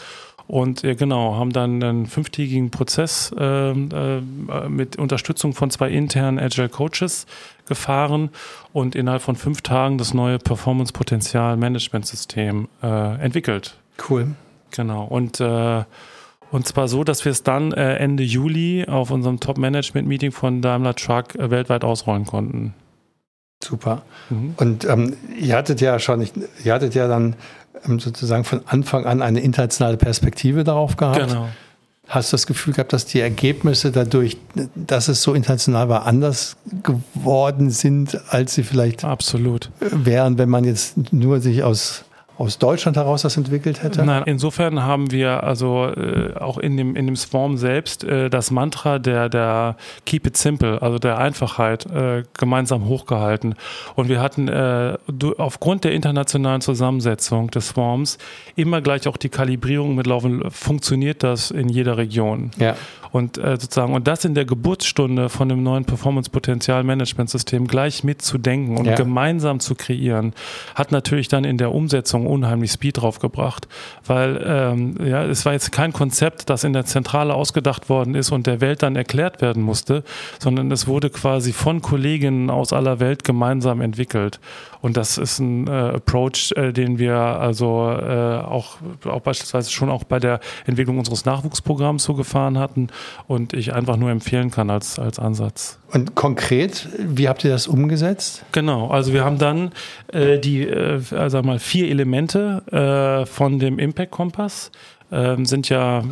Und 0.47 0.83
äh, 0.83 0.95
genau, 0.95 1.37
haben 1.37 1.53
dann 1.53 1.83
einen 1.83 2.07
fünftägigen 2.07 2.71
Prozess 2.71 3.35
äh, 3.39 3.71
äh, 3.71 4.23
mit 4.69 4.97
Unterstützung 4.97 5.53
von 5.53 5.71
zwei 5.71 5.91
internen 5.91 6.39
Agile 6.39 6.71
Coaches 6.71 7.27
gefahren 7.67 8.31
und 8.73 8.95
innerhalb 8.95 9.21
von 9.21 9.37
fünf 9.37 9.61
Tagen 9.61 9.99
das 9.99 10.15
neue 10.15 10.39
Performance 10.39 10.93
Potenzial 10.93 11.59
Management 11.59 12.07
System 12.07 12.69
äh, 12.83 13.21
entwickelt. 13.21 13.77
Cool. 14.09 14.29
Genau. 14.71 15.05
Und, 15.05 15.41
äh, 15.41 15.85
und 16.51 16.67
zwar 16.67 16.89
so, 16.89 17.05
dass 17.05 17.27
wir 17.27 17.33
es 17.33 17.43
dann 17.43 17.73
äh, 17.73 17.97
Ende 17.97 18.23
Juli 18.23 18.87
auf 18.87 19.11
unserem 19.11 19.41
Top-Management-Meeting 19.41 20.33
von 20.33 20.63
Daimler 20.63 20.95
Truck 20.95 21.35
äh, 21.35 21.51
weltweit 21.51 21.85
ausrollen 21.85 22.25
konnten. 22.25 22.75
Super. 23.63 24.03
Mhm. 24.31 24.55
Und 24.57 24.85
ähm, 24.85 25.17
ihr 25.39 25.57
hattet 25.57 25.81
ja 25.81 25.99
schon, 25.99 26.27
ihr 26.65 26.73
hattet 26.73 26.95
ja 26.95 27.09
dann 27.09 27.35
ähm, 27.87 27.99
sozusagen 27.99 28.45
von 28.45 28.63
Anfang 28.67 29.05
an 29.05 29.23
eine 29.23 29.41
internationale 29.41 29.97
Perspektive 29.97 30.65
darauf 30.65 30.97
gehabt. 30.97 31.29
Genau. 31.29 31.49
Hast 32.07 32.33
du 32.33 32.35
das 32.35 32.47
Gefühl 32.47 32.73
gehabt, 32.73 32.95
dass 32.95 33.05
die 33.05 33.21
Ergebnisse 33.21 33.93
dadurch, 33.93 34.39
dass 34.75 35.09
es 35.09 35.23
so 35.23 35.35
international 35.35 35.91
war, 35.91 36.07
anders 36.07 36.57
geworden 36.83 37.71
sind, 37.71 38.19
als 38.31 38.55
sie 38.55 38.63
vielleicht 38.63 39.05
Absolut. 39.05 39.71
wären, 39.81 40.39
wenn 40.39 40.49
man 40.49 40.65
jetzt 40.65 41.13
nur 41.13 41.41
sich 41.41 41.63
aus 41.63 42.05
aus 42.39 42.59
Deutschland 42.59 42.97
heraus 42.97 43.23
das 43.23 43.37
entwickelt 43.37 43.83
hätte? 43.83 44.05
Nein, 44.05 44.23
insofern 44.27 44.85
haben 44.85 45.11
wir 45.11 45.43
also 45.43 45.87
äh, 45.87 46.35
auch 46.39 46.57
in 46.57 46.77
dem, 46.77 46.95
in 46.95 47.07
dem 47.07 47.17
Swarm 47.17 47.57
selbst 47.57 48.05
äh, 48.05 48.31
das 48.31 48.53
Mantra 48.53 49.01
der, 49.01 49.29
der 49.29 49.77
Keep 50.07 50.29
it 50.29 50.37
simple, 50.37 50.81
also 50.81 50.99
der 50.99 51.19
Einfachheit, 51.19 51.87
äh, 51.87 52.23
gemeinsam 52.39 52.87
hochgehalten. 52.87 53.57
Und 53.97 54.09
wir 54.09 54.21
hatten 54.21 54.47
äh, 54.47 54.97
aufgrund 55.37 55.83
der 55.83 55.93
internationalen 55.93 56.61
Zusammensetzung 56.61 57.51
des 57.51 57.69
Swarms 57.69 58.19
immer 58.55 58.81
gleich 58.81 59.09
auch 59.09 59.17
die 59.17 59.31
Kalibrierung 59.31 59.97
mitlaufen, 59.97 60.49
funktioniert 60.51 61.25
das 61.25 61.51
in 61.51 61.69
jeder 61.69 61.97
Region. 61.97 62.53
Ja. 62.57 62.77
Und 63.11 63.39
äh, 63.39 63.57
sozusagen, 63.59 63.95
und 63.95 64.07
das 64.07 64.25
in 64.25 64.35
der 64.35 64.45
Geburtsstunde 64.45 65.29
von 65.29 65.49
dem 65.49 65.63
neuen 65.63 65.85
Performance-Potenzial-Management-System 65.87 67.67
gleich 67.67 68.05
mitzudenken 68.05 68.77
und 68.77 68.85
ja. 68.85 68.95
gemeinsam 68.95 69.61
zu 69.61 69.75
kreieren, 69.75 70.35
hat 70.75 70.93
natürlich 70.93 71.29
dann 71.29 71.45
in 71.45 71.57
der 71.59 71.75
Umsetzung 71.75 72.28
unheimlich 72.29 72.73
Speed 72.73 72.99
draufgebracht. 72.99 73.69
Weil 74.07 74.43
ähm, 74.47 74.95
ja, 75.05 75.25
es 75.25 75.45
war 75.45 75.53
jetzt 75.53 75.73
kein 75.73 75.93
Konzept, 75.93 76.51
das 76.51 76.65
in 76.65 76.73
der 76.73 76.85
Zentrale 76.85 77.35
ausgedacht 77.35 77.89
worden 77.89 78.15
ist 78.15 78.31
und 78.31 78.47
der 78.47 78.61
Welt 78.61 78.83
dann 78.83 78.97
erklärt 78.97 79.41
werden 79.41 79.63
musste, 79.63 80.05
sondern 80.39 80.71
es 80.71 80.87
wurde 80.87 81.11
quasi 81.11 81.53
von 81.53 81.83
Kolleginnen 81.83 82.51
aus 82.51 82.73
aller 82.73 83.01
Welt 83.01 83.25
gemeinsam 83.25 83.81
entwickelt. 83.81 84.41
Und 84.81 84.97
das 84.97 85.19
ist 85.19 85.39
ein 85.39 85.67
äh, 85.67 85.71
Approach, 85.71 86.53
äh, 86.57 86.73
den 86.73 86.99
wir 86.99 87.17
also 87.17 87.91
äh, 87.91 88.39
auch, 88.39 88.77
auch 89.05 89.21
beispielsweise 89.21 89.71
schon 89.71 89.91
auch 89.91 90.05
bei 90.05 90.19
der 90.19 90.41
Entwicklung 90.67 90.99
unseres 90.99 91.25
Nachwuchsprogramms 91.25 92.05
so 92.05 92.15
gefahren 92.15 92.59
hatten 92.59 92.89
und 93.27 93.53
ich 93.53 93.75
einfach 93.75 93.97
nur 93.97 94.11
empfehlen 94.11 94.51
kann 94.51 94.71
als, 94.71 94.99
als 94.99 95.19
Ansatz. 95.19 95.79
Und 95.93 96.15
konkret, 96.15 96.89
wie 96.99 97.29
habt 97.29 97.45
ihr 97.45 97.51
das 97.51 97.67
umgesetzt? 97.67 98.45
Genau, 98.53 98.89
also 98.89 99.13
wir 99.13 99.25
haben 99.25 99.39
dann 99.39 99.73
äh, 100.13 100.39
die, 100.39 100.63
äh, 100.63 101.01
sag 101.01 101.45
mal, 101.45 101.59
vier 101.59 101.89
Elemente 101.89 102.63
äh, 103.23 103.27
von 103.27 103.59
dem 103.59 103.79
Impact 103.79 104.11
Kompass 104.11 104.71
ähm, 105.11 105.45
sind 105.47 105.69
ja 105.69 106.03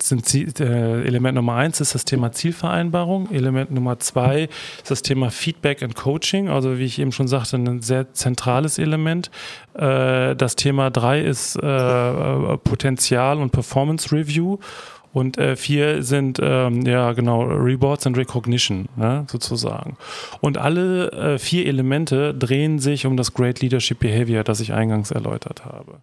sind 0.00 0.26
Ziel, 0.26 0.52
äh, 0.60 1.02
Element 1.04 1.34
Nummer 1.34 1.54
eins 1.54 1.80
ist 1.80 1.94
das 1.94 2.04
Thema 2.04 2.32
Zielvereinbarung. 2.32 3.30
Element 3.30 3.70
Nummer 3.70 3.98
zwei 3.98 4.48
ist 4.82 4.90
das 4.90 5.02
Thema 5.02 5.30
Feedback 5.30 5.82
and 5.82 5.94
Coaching. 5.96 6.48
Also 6.48 6.78
wie 6.78 6.84
ich 6.84 6.98
eben 6.98 7.12
schon 7.12 7.28
sagte, 7.28 7.56
ein 7.56 7.82
sehr 7.82 8.12
zentrales 8.12 8.78
Element. 8.78 9.30
Äh, 9.74 10.36
das 10.36 10.56
Thema 10.56 10.90
drei 10.90 11.20
ist 11.20 11.56
äh, 11.56 12.56
Potenzial 12.58 13.38
und 13.38 13.50
Performance 13.50 14.12
Review. 14.12 14.58
Und 15.12 15.38
äh, 15.38 15.56
vier 15.56 16.02
sind 16.02 16.38
ähm, 16.40 16.82
ja 16.82 17.12
genau 17.12 17.42
Rewards 17.42 18.06
and 18.06 18.16
Recognition 18.16 18.88
ne, 18.96 19.26
sozusagen. 19.28 19.96
Und 20.40 20.58
alle 20.58 21.10
äh, 21.12 21.38
vier 21.38 21.66
Elemente 21.66 22.34
drehen 22.34 22.78
sich 22.78 23.06
um 23.06 23.16
das 23.16 23.32
Great 23.32 23.60
Leadership 23.60 24.00
Behavior, 24.00 24.44
das 24.44 24.60
ich 24.60 24.74
eingangs 24.74 25.10
erläutert 25.10 25.64
habe. 25.64 26.02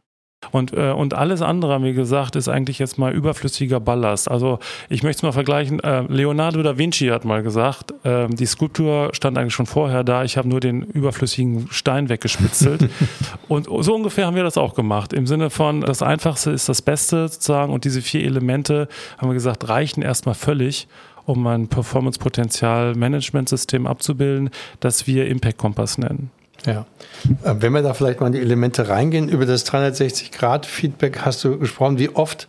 Und, 0.51 0.73
äh, 0.73 0.91
und 0.91 1.13
alles 1.13 1.41
andere, 1.41 1.73
haben 1.73 1.83
wir 1.83 1.93
gesagt, 1.93 2.35
ist 2.35 2.47
eigentlich 2.47 2.79
jetzt 2.79 2.97
mal 2.97 3.13
überflüssiger 3.13 3.79
Ballast. 3.79 4.29
Also 4.29 4.59
ich 4.89 5.03
möchte 5.03 5.19
es 5.19 5.23
mal 5.23 5.31
vergleichen. 5.31 5.79
Äh, 5.79 6.03
Leonardo 6.07 6.61
da 6.63 6.77
Vinci 6.77 7.07
hat 7.07 7.25
mal 7.25 7.43
gesagt, 7.43 7.93
äh, 8.03 8.27
die 8.27 8.45
Skulptur 8.45 9.09
stand 9.13 9.37
eigentlich 9.37 9.53
schon 9.53 9.65
vorher 9.65 10.03
da. 10.03 10.23
Ich 10.23 10.37
habe 10.37 10.47
nur 10.47 10.59
den 10.59 10.81
überflüssigen 10.81 11.67
Stein 11.71 12.09
weggespitzelt. 12.09 12.89
und 13.47 13.67
so 13.79 13.95
ungefähr 13.95 14.27
haben 14.27 14.35
wir 14.35 14.43
das 14.43 14.57
auch 14.57 14.75
gemacht. 14.75 15.13
Im 15.13 15.27
Sinne 15.27 15.49
von, 15.49 15.81
das 15.81 16.01
Einfachste 16.01 16.51
ist 16.51 16.69
das 16.69 16.81
Beste 16.81 17.27
sozusagen. 17.27 17.73
Und 17.73 17.85
diese 17.85 18.01
vier 18.01 18.23
Elemente, 18.23 18.87
haben 19.17 19.29
wir 19.29 19.33
gesagt, 19.33 19.67
reichen 19.69 20.01
erstmal 20.01 20.35
völlig 20.35 20.87
um 21.25 21.45
ein 21.47 21.67
Performance-Potenzial-Management-System 21.67 23.87
abzubilden, 23.87 24.51
das 24.79 25.07
wir 25.07 25.27
Impact 25.27 25.57
Kompass 25.57 25.97
nennen. 25.97 26.29
Ja. 26.65 26.85
Äh, 27.43 27.55
wenn 27.59 27.73
wir 27.73 27.81
da 27.81 27.93
vielleicht 27.93 28.19
mal 28.19 28.27
in 28.27 28.33
die 28.33 28.41
Elemente 28.41 28.89
reingehen, 28.89 29.29
über 29.29 29.45
das 29.45 29.65
360-Grad-Feedback 29.65 31.19
hast 31.25 31.43
du 31.43 31.57
gesprochen. 31.57 31.99
Wie 31.99 32.09
oft, 32.09 32.47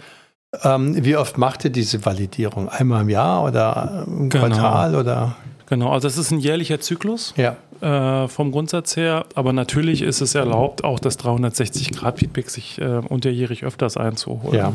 ähm, 0.63 1.05
wie 1.05 1.17
oft 1.17 1.39
macht 1.39 1.65
ihr 1.65 1.71
diese 1.71 2.05
Validierung? 2.05 2.69
Einmal 2.69 3.03
im 3.03 3.09
Jahr 3.09 3.45
oder 3.45 4.05
im 4.07 4.29
genau. 4.29 4.47
Quartal 4.47 4.95
oder? 4.95 5.37
Genau, 5.67 5.91
also 5.91 6.07
es 6.07 6.17
ist 6.17 6.31
ein 6.31 6.39
jährlicher 6.39 6.81
Zyklus 6.81 7.35
ja. 7.37 7.57
äh, 7.81 8.29
vom 8.29 8.53
Grundsatz 8.53 8.97
her, 8.97 9.27
aber 9.35 9.53
natürlich 9.53 10.03
ist 10.03 10.21
es 10.21 10.37
erlaubt, 10.37 10.85
auch 10.85 11.01
das 11.01 11.19
360-Grad-Feedback 11.19 12.51
sich 12.51 12.81
äh, 12.81 13.01
unterjährig 13.09 13.65
öfters 13.65 13.97
einzuholen. 13.97 14.73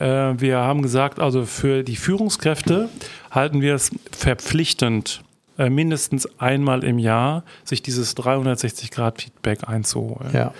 Ja. 0.00 0.30
Äh, 0.30 0.40
wir 0.40 0.58
haben 0.58 0.80
gesagt, 0.80 1.20
also 1.20 1.44
für 1.44 1.82
die 1.82 1.96
Führungskräfte 1.96 2.88
halten 3.30 3.60
wir 3.60 3.74
es 3.74 3.90
verpflichtend, 4.10 5.22
äh, 5.58 5.68
mindestens 5.68 6.28
einmal 6.40 6.84
im 6.84 6.98
Jahr 6.98 7.44
sich 7.64 7.82
dieses 7.82 8.16
360-Grad-Feedback 8.16 9.68
einzuholen. 9.68 10.30
Ja. 10.32 10.52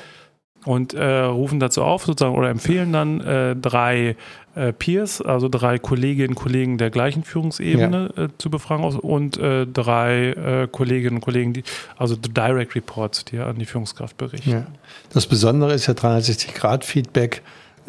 Und 0.64 0.94
äh, 0.94 1.22
rufen 1.22 1.58
dazu 1.58 1.82
auf, 1.82 2.04
sozusagen, 2.04 2.36
oder 2.36 2.48
empfehlen 2.48 2.92
dann 2.92 3.20
äh, 3.20 3.56
drei 3.56 4.16
äh, 4.54 4.72
Peers, 4.72 5.20
also 5.20 5.48
drei 5.48 5.78
Kolleginnen 5.78 6.30
und 6.30 6.34
Kollegen 6.36 6.78
der 6.78 6.90
gleichen 6.90 7.24
Führungsebene 7.24 8.12
ja. 8.16 8.24
Äh, 8.24 8.28
zu 8.38 8.48
befragen 8.48 8.84
und 8.84 9.38
äh, 9.38 9.66
drei 9.66 10.68
Kolleginnen 10.70 11.16
und 11.16 11.20
Kollegen, 11.22 11.52
die, 11.52 11.64
also 11.96 12.14
Direct 12.14 12.76
Reports, 12.76 13.24
die 13.24 13.38
an 13.38 13.58
die 13.58 13.66
Führungskraft 13.66 14.16
berichten. 14.18 14.50
Ja. 14.50 14.66
Das 15.12 15.26
Besondere 15.26 15.72
ist 15.72 15.86
ja 15.88 15.94
360-Grad-Feedback, 15.94 17.42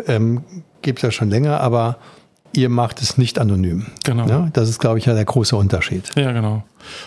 ähm, 0.07 0.43
gibt 0.81 0.99
es 0.99 1.03
ja 1.03 1.11
schon 1.11 1.29
länger, 1.29 1.59
aber 1.59 1.97
ihr 2.55 2.69
macht 2.69 3.01
es 3.01 3.17
nicht 3.17 3.39
anonym. 3.39 3.87
Genau. 4.03 4.27
Ja, 4.27 4.49
das 4.53 4.69
ist, 4.69 4.79
glaube 4.79 4.99
ich, 4.99 5.05
ja 5.05 5.13
der 5.13 5.25
große 5.25 5.55
Unterschied. 5.55 6.09
Ja, 6.15 6.31
genau. 6.31 6.63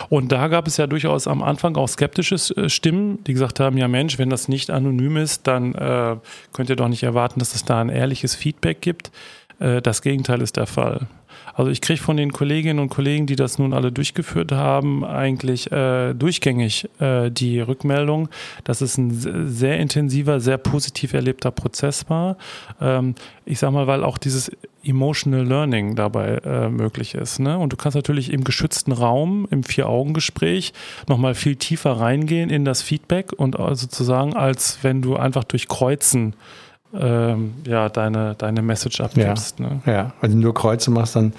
Und 0.08 0.32
da 0.32 0.48
gab 0.48 0.66
es 0.66 0.76
ja 0.76 0.86
durchaus 0.86 1.26
am 1.26 1.42
Anfang 1.42 1.76
auch 1.76 1.88
skeptische 1.88 2.34
äh, 2.56 2.68
Stimmen, 2.68 3.22
die 3.24 3.32
gesagt 3.32 3.60
haben, 3.60 3.76
ja 3.76 3.88
Mensch, 3.88 4.18
wenn 4.18 4.30
das 4.30 4.48
nicht 4.48 4.70
anonym 4.70 5.16
ist, 5.16 5.46
dann 5.46 5.74
äh, 5.74 6.16
könnt 6.52 6.70
ihr 6.70 6.76
doch 6.76 6.88
nicht 6.88 7.02
erwarten, 7.02 7.38
dass 7.38 7.54
es 7.54 7.64
da 7.64 7.80
ein 7.80 7.88
ehrliches 7.88 8.34
Feedback 8.34 8.80
gibt. 8.80 9.10
Äh, 9.58 9.82
das 9.82 10.02
Gegenteil 10.02 10.40
ist 10.40 10.56
der 10.56 10.66
Fall. 10.66 11.06
Also 11.54 11.70
ich 11.70 11.80
kriege 11.80 12.00
von 12.00 12.16
den 12.16 12.32
Kolleginnen 12.32 12.78
und 12.78 12.88
Kollegen, 12.88 13.26
die 13.26 13.36
das 13.36 13.58
nun 13.58 13.72
alle 13.72 13.92
durchgeführt 13.92 14.52
haben, 14.52 15.04
eigentlich 15.04 15.70
äh, 15.72 16.14
durchgängig 16.14 16.88
äh, 17.00 17.30
die 17.30 17.60
Rückmeldung, 17.60 18.28
dass 18.64 18.80
es 18.80 18.98
ein 18.98 19.10
sehr 19.48 19.78
intensiver, 19.78 20.40
sehr 20.40 20.58
positiv 20.58 21.14
erlebter 21.14 21.50
Prozess 21.50 22.08
war. 22.08 22.36
Ähm, 22.80 23.14
ich 23.44 23.58
sag 23.58 23.70
mal, 23.70 23.86
weil 23.86 24.04
auch 24.04 24.18
dieses 24.18 24.50
Emotional 24.84 25.44
Learning 25.44 25.96
dabei 25.96 26.40
äh, 26.44 26.68
möglich 26.68 27.14
ist. 27.14 27.40
Ne? 27.40 27.58
Und 27.58 27.72
du 27.72 27.76
kannst 27.76 27.96
natürlich 27.96 28.32
im 28.32 28.44
geschützten 28.44 28.92
Raum, 28.92 29.48
im 29.50 29.64
Vier-Augen-Gespräch 29.64 30.72
nochmal 31.08 31.34
viel 31.34 31.56
tiefer 31.56 31.92
reingehen 31.92 32.50
in 32.50 32.64
das 32.64 32.82
Feedback 32.82 33.32
und 33.32 33.56
sozusagen, 33.56 34.34
als 34.34 34.78
wenn 34.82 35.02
du 35.02 35.16
einfach 35.16 35.44
durch 35.44 35.68
Kreuzen 35.68 36.34
ähm, 37.00 37.54
ja, 37.66 37.88
deine, 37.88 38.34
deine 38.36 38.62
Message 38.62 39.00
abgibst. 39.00 39.60
Ja, 39.60 39.66
ne? 39.66 39.80
ja. 39.86 40.12
wenn 40.20 40.32
du 40.32 40.38
nur 40.38 40.54
Kreuze 40.54 40.90
machst, 40.90 41.16
dann 41.16 41.32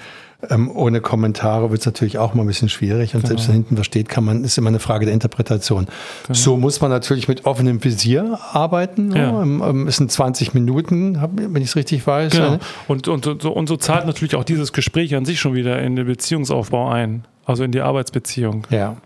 ähm, 0.50 0.70
ohne 0.70 1.00
Kommentare 1.00 1.70
wird 1.70 1.80
es 1.80 1.86
natürlich 1.86 2.18
auch 2.18 2.34
mal 2.34 2.42
ein 2.42 2.46
bisschen 2.46 2.68
schwierig. 2.68 3.14
Und 3.14 3.22
genau. 3.22 3.28
selbst 3.28 3.48
wenn 3.48 3.54
hinten 3.56 3.76
was 3.76 3.86
steht, 3.86 4.08
kann 4.08 4.24
man, 4.24 4.44
ist 4.44 4.56
immer 4.56 4.68
eine 4.68 4.78
Frage 4.78 5.04
der 5.04 5.12
Interpretation. 5.14 5.86
Genau. 6.26 6.38
So 6.38 6.56
muss 6.56 6.80
man 6.80 6.90
natürlich 6.90 7.26
mit 7.26 7.44
offenem 7.44 7.82
Visier 7.82 8.38
arbeiten. 8.52 9.08
Ne? 9.08 9.18
Ja. 9.18 9.42
Ähm, 9.42 9.88
es 9.88 9.96
sind 9.96 10.12
20 10.12 10.54
Minuten, 10.54 11.20
wenn 11.34 11.60
ich 11.60 11.68
es 11.68 11.76
richtig 11.76 12.06
weiß. 12.06 12.32
Genau. 12.32 12.58
Und, 12.86 13.08
und, 13.08 13.26
und, 13.26 13.42
so, 13.42 13.50
und 13.50 13.68
so 13.68 13.76
zahlt 13.76 14.06
natürlich 14.06 14.36
auch 14.36 14.44
dieses 14.44 14.72
Gespräch 14.72 15.16
an 15.16 15.24
sich 15.24 15.40
schon 15.40 15.54
wieder 15.54 15.82
in 15.82 15.96
den 15.96 16.06
Beziehungsaufbau 16.06 16.88
ein. 16.88 17.24
Also 17.44 17.64
in 17.64 17.72
die 17.72 17.80
Arbeitsbeziehung. 17.80 18.66
Ja. 18.70 18.96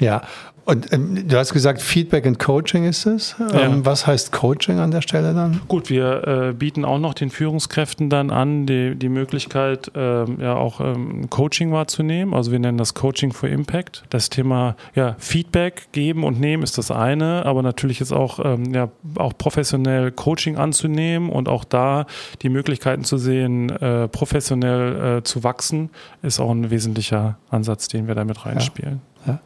Ja, 0.00 0.22
und 0.64 0.92
ähm, 0.92 1.26
du 1.26 1.36
hast 1.36 1.52
gesagt, 1.52 1.82
Feedback 1.82 2.24
and 2.24 2.38
Coaching 2.38 2.84
ist 2.84 3.04
es. 3.04 3.34
Ähm, 3.40 3.46
ja. 3.52 3.84
Was 3.84 4.06
heißt 4.06 4.30
Coaching 4.30 4.78
an 4.78 4.92
der 4.92 5.02
Stelle 5.02 5.34
dann? 5.34 5.60
Gut, 5.66 5.90
wir 5.90 6.26
äh, 6.26 6.52
bieten 6.52 6.84
auch 6.84 7.00
noch 7.00 7.14
den 7.14 7.30
Führungskräften 7.30 8.08
dann 8.08 8.30
an, 8.30 8.66
die, 8.66 8.94
die 8.94 9.08
Möglichkeit, 9.08 9.90
äh, 9.96 10.24
ja 10.24 10.54
auch 10.54 10.80
ähm, 10.80 11.28
Coaching 11.30 11.72
wahrzunehmen. 11.72 12.32
Also 12.32 12.52
wir 12.52 12.60
nennen 12.60 12.78
das 12.78 12.94
Coaching 12.94 13.32
for 13.32 13.48
Impact. 13.48 14.04
Das 14.10 14.30
Thema 14.30 14.76
ja, 14.94 15.16
Feedback 15.18 15.88
geben 15.90 16.22
und 16.22 16.38
nehmen 16.38 16.62
ist 16.62 16.78
das 16.78 16.92
eine, 16.92 17.44
aber 17.44 17.62
natürlich 17.62 18.00
ist 18.00 18.12
auch, 18.12 18.38
ähm, 18.44 18.72
ja, 18.72 18.88
auch 19.16 19.32
professionell 19.36 20.12
Coaching 20.12 20.58
anzunehmen 20.58 21.28
und 21.28 21.48
auch 21.48 21.64
da 21.64 22.06
die 22.42 22.48
Möglichkeiten 22.48 23.02
zu 23.02 23.18
sehen, 23.18 23.70
äh, 23.70 24.06
professionell 24.06 25.18
äh, 25.18 25.22
zu 25.24 25.42
wachsen, 25.42 25.90
ist 26.22 26.38
auch 26.38 26.52
ein 26.52 26.70
wesentlicher 26.70 27.38
Ansatz, 27.50 27.88
den 27.88 28.06
wir 28.06 28.14
damit 28.14 28.46
reinspielen. 28.46 29.00
Ja. 29.26 29.32
Ja. 29.32 29.40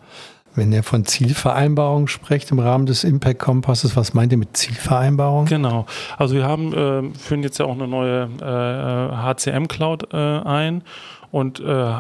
Wenn 0.57 0.73
ihr 0.73 0.83
von 0.83 1.05
Zielvereinbarung 1.05 2.09
spricht 2.09 2.51
im 2.51 2.59
Rahmen 2.59 2.87
des 2.87 3.05
Impact 3.05 3.39
Kompasses, 3.39 3.95
was 3.95 4.15
meint 4.15 4.33
ihr 4.33 4.39
mit 4.39 4.57
Zielvereinbarung? 4.57 5.45
Genau. 5.45 5.85
Also 6.17 6.35
wir 6.35 6.45
haben, 6.45 6.73
äh, 6.73 7.19
führen 7.19 7.43
jetzt 7.43 7.59
ja 7.59 7.67
auch 7.67 7.75
eine 7.75 7.87
neue 7.87 8.29
äh, 8.41 9.17
HCM 9.17 9.69
Cloud 9.69 10.15
äh, 10.15 10.17
ein 10.17 10.83
und 11.31 11.61
äh, 11.61 11.93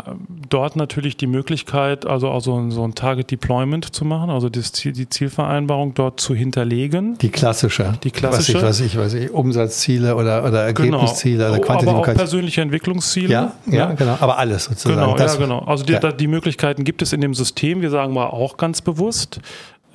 dort 0.48 0.76
natürlich 0.76 1.16
die 1.16 1.26
Möglichkeit, 1.26 2.06
also, 2.06 2.30
also 2.30 2.70
so 2.70 2.84
ein 2.84 2.94
Target 2.94 3.30
Deployment 3.30 3.94
zu 3.94 4.04
machen, 4.04 4.30
also 4.30 4.48
das 4.48 4.72
Ziel, 4.72 4.92
die 4.92 5.08
Zielvereinbarung 5.08 5.94
dort 5.94 6.20
zu 6.20 6.34
hinterlegen. 6.34 7.18
Die 7.18 7.28
klassische. 7.28 7.94
Die 8.02 8.10
klassische. 8.10 8.62
Was 8.62 8.80
ich, 8.80 8.96
was 8.96 9.12
ich, 9.12 9.16
was 9.16 9.24
ich 9.24 9.30
Umsatzziele 9.30 10.16
oder, 10.16 10.44
oder 10.44 10.72
genau. 10.72 10.98
Ergebnisziele 10.98 11.44
genau. 11.44 11.50
oder 11.50 11.60
Quantifikation. 11.60 12.04
Aber 12.04 12.12
auch 12.12 12.16
persönliche 12.16 12.60
Entwicklungsziele. 12.62 13.28
Ja, 13.28 13.52
ja, 13.66 13.74
ja, 13.74 13.92
genau. 13.92 14.16
Aber 14.20 14.38
alles 14.38 14.64
sozusagen. 14.64 15.00
Genau, 15.00 15.16
das, 15.16 15.34
ja, 15.34 15.40
genau. 15.40 15.58
Also 15.60 15.84
die, 15.84 15.92
ja. 15.92 16.12
die 16.12 16.26
Möglichkeiten 16.26 16.84
gibt 16.84 17.02
es 17.02 17.12
in 17.12 17.20
dem 17.20 17.34
System. 17.34 17.82
Wir 17.82 17.90
sagen 17.90 18.12
mal 18.12 18.26
auch 18.26 18.56
ganz 18.56 18.80
bewusst, 18.80 19.40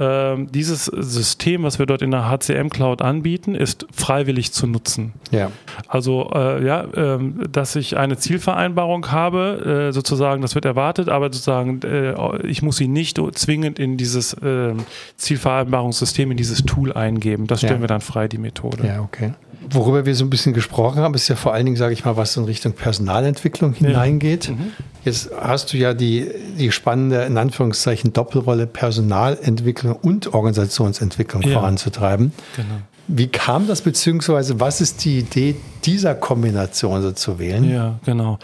ähm, 0.01 0.51
dieses 0.51 0.85
System, 0.85 1.61
was 1.61 1.77
wir 1.77 1.85
dort 1.85 2.01
in 2.01 2.09
der 2.09 2.27
HCM 2.27 2.69
Cloud 2.69 3.03
anbieten, 3.03 3.53
ist 3.53 3.85
freiwillig 3.93 4.51
zu 4.51 4.65
nutzen. 4.65 5.13
Ja. 5.29 5.51
Also 5.87 6.31
äh, 6.33 6.65
ja, 6.65 6.87
ähm, 6.95 7.43
dass 7.51 7.75
ich 7.75 7.97
eine 7.97 8.17
Zielvereinbarung 8.17 9.11
habe, 9.11 9.89
äh, 9.89 9.93
sozusagen, 9.93 10.41
das 10.41 10.55
wird 10.55 10.65
erwartet, 10.65 11.07
aber 11.07 11.27
sozusagen, 11.27 11.81
äh, 11.83 12.15
ich 12.47 12.63
muss 12.63 12.77
sie 12.77 12.87
nicht 12.87 13.19
zwingend 13.33 13.77
in 13.77 13.97
dieses 13.97 14.35
ähm, 14.43 14.77
Zielvereinbarungssystem, 15.17 16.31
in 16.31 16.37
dieses 16.37 16.65
Tool 16.65 16.91
eingeben. 16.93 17.45
Das 17.45 17.59
stellen 17.59 17.75
ja. 17.75 17.81
wir 17.81 17.87
dann 17.87 18.01
frei, 18.01 18.27
die 18.27 18.39
Methode. 18.39 18.87
Ja, 18.87 19.01
okay. 19.01 19.33
Worüber 19.69 20.05
wir 20.07 20.15
so 20.15 20.25
ein 20.25 20.31
bisschen 20.31 20.53
gesprochen 20.53 21.01
haben, 21.01 21.13
ist 21.13 21.27
ja 21.27 21.35
vor 21.35 21.53
allen 21.53 21.65
Dingen, 21.65 21.77
sage 21.77 21.93
ich 21.93 22.03
mal, 22.03 22.17
was 22.17 22.35
in 22.35 22.45
Richtung 22.45 22.73
Personalentwicklung 22.73 23.73
hineingeht. 23.73 24.47
Ja. 24.47 24.53
Mhm. 24.53 24.71
Jetzt 25.05 25.31
hast 25.39 25.73
du 25.73 25.77
ja 25.77 25.93
die, 25.93 26.29
die 26.57 26.71
spannende, 26.71 27.23
in 27.23 27.37
Anführungszeichen, 27.37 28.11
Doppelrolle 28.13 28.67
Personalentwicklung 28.67 29.90
und 29.93 30.33
Organisationsentwicklung 30.33 31.43
ja. 31.43 31.53
voranzutreiben. 31.53 32.31
Genau. 32.55 32.75
Wie 33.07 33.27
kam 33.27 33.67
das, 33.67 33.81
beziehungsweise 33.81 34.59
was 34.59 34.79
ist 34.79 35.03
die 35.03 35.19
Idee 35.19 35.55
dieser 35.83 36.15
Kombination 36.15 37.01
so 37.01 37.11
zu 37.11 37.39
wählen? 37.39 37.69
Ja, 37.69 37.99
genau. 38.05 38.39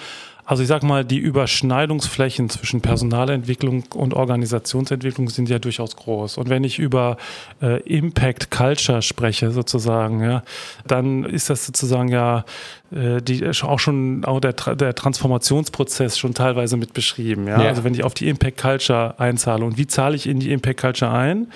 Also 0.48 0.64
ich 0.64 0.70
sag 0.70 0.82
mal, 0.82 1.04
die 1.04 1.18
Überschneidungsflächen 1.18 2.50
zwischen 2.50 2.80
Personalentwicklung 2.80 3.84
und 3.94 4.14
Organisationsentwicklung 4.14 5.30
sind 5.30 5.50
ja 5.50 5.60
durchaus 5.60 5.98
groß. 5.98 6.38
Und 6.38 6.48
wenn 6.48 6.64
ich 6.64 6.80
über 6.80 7.18
äh, 7.62 7.82
Impact 7.82 8.50
Culture 8.50 9.02
spreche, 9.02 9.52
sozusagen, 9.52 10.24
ja, 10.24 10.44
dann 10.88 11.26
ist 11.26 11.50
das 11.50 11.66
sozusagen 11.66 12.08
ja 12.08 12.46
die 12.92 13.46
auch 13.64 13.80
schon 13.80 14.24
auch 14.24 14.40
der, 14.40 14.54
der 14.54 14.96
Transformationsprozess 14.96 16.18
schon 16.18 16.34
teilweise 16.34 16.78
mit 16.78 16.94
beschrieben. 16.94 17.48
Ja? 17.48 17.62
ja? 17.62 17.70
Also 17.70 17.84
wenn 17.84 17.94
ich 17.94 18.04
auf 18.04 18.14
die 18.14 18.28
Impact 18.30 18.62
Culture 18.62 19.16
einzahle 19.18 19.66
und 19.66 19.78
wie 19.78 19.88
zahle 19.88 20.16
ich 20.16 20.28
in 20.28 20.40
die 20.40 20.52
Impact 20.52 20.80
Culture 20.80 21.12
ein? 21.12 21.48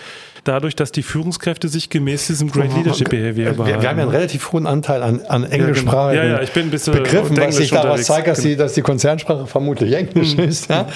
dadurch, 0.43 0.75
dass 0.75 0.91
die 0.91 1.03
Führungskräfte 1.03 1.67
sich 1.67 1.89
gemäß 1.89 2.27
diesem 2.27 2.51
Great 2.51 2.75
Leadership 2.75 3.09
Behavior 3.09 3.57
wir, 3.57 3.65
wir 3.65 3.73
haben 3.75 3.83
ja 3.83 3.89
einen 3.91 4.09
relativ 4.09 4.51
hohen 4.51 4.65
Anteil 4.65 5.03
an, 5.03 5.21
an 5.27 5.43
englischsprachigen 5.43 6.15
ja, 6.15 6.23
genau. 6.23 6.37
ja, 6.37 6.43
ich 6.43 6.51
bin 6.51 6.67
ein 6.67 6.71
bisschen 6.71 6.93
Begriffen, 6.93 7.37
was 7.37 7.57
sich 7.57 7.71
daraus 7.71 8.03
zeigt, 8.03 8.27
dass 8.27 8.39
die, 8.39 8.55
dass 8.55 8.73
die 8.73 8.81
Konzernsprache 8.81 9.45
vermutlich 9.47 9.93
Englisch 9.93 10.35
mhm. 10.35 10.43
ist. 10.43 10.69
Ja? 10.69 10.87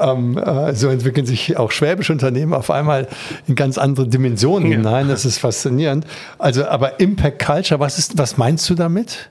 Ähm, 0.00 0.36
äh, 0.36 0.74
so 0.74 0.88
entwickeln 0.88 1.26
sich 1.26 1.56
auch 1.56 1.70
schwäbische 1.70 2.12
Unternehmen 2.12 2.52
auf 2.52 2.70
einmal 2.70 3.08
in 3.46 3.54
ganz 3.54 3.78
andere 3.78 4.06
Dimensionen 4.06 4.70
ja. 4.70 4.76
hinein. 4.78 5.08
Das 5.08 5.24
ist 5.24 5.38
faszinierend. 5.38 6.06
Also, 6.38 6.66
aber 6.66 7.00
Impact 7.00 7.44
Culture, 7.44 7.80
was 7.80 7.98
ist, 7.98 8.18
was 8.18 8.36
meinst 8.36 8.68
du 8.68 8.74
damit? 8.74 9.30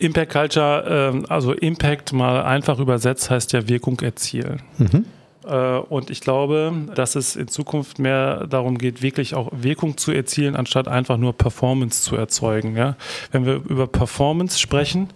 Impact 0.00 0.32
Culture, 0.32 0.84
ähm, 1.14 1.26
also 1.28 1.52
Impact 1.52 2.12
mal 2.12 2.42
einfach 2.42 2.78
übersetzt 2.78 3.30
heißt 3.30 3.52
ja 3.52 3.68
Wirkung 3.68 4.00
erzielen. 4.00 4.62
Mhm. 4.78 5.04
Äh, 5.50 5.78
und 5.88 6.10
ich 6.10 6.20
glaube, 6.20 6.72
dass 6.94 7.16
es 7.16 7.36
in 7.36 7.48
Zukunft 7.48 7.98
mehr 7.98 8.46
darum 8.46 8.78
geht, 8.78 9.02
wirklich 9.02 9.34
auch 9.34 9.50
Wirkung 9.52 9.96
zu 9.96 10.12
erzielen, 10.12 10.54
anstatt 10.54 10.86
einfach 10.86 11.16
nur 11.16 11.32
Performance 11.32 12.02
zu 12.02 12.16
erzeugen. 12.16 12.76
Ja? 12.76 12.96
Wenn 13.32 13.44
wir 13.44 13.60
über 13.68 13.86
Performance 13.86 14.58
sprechen, 14.58 15.08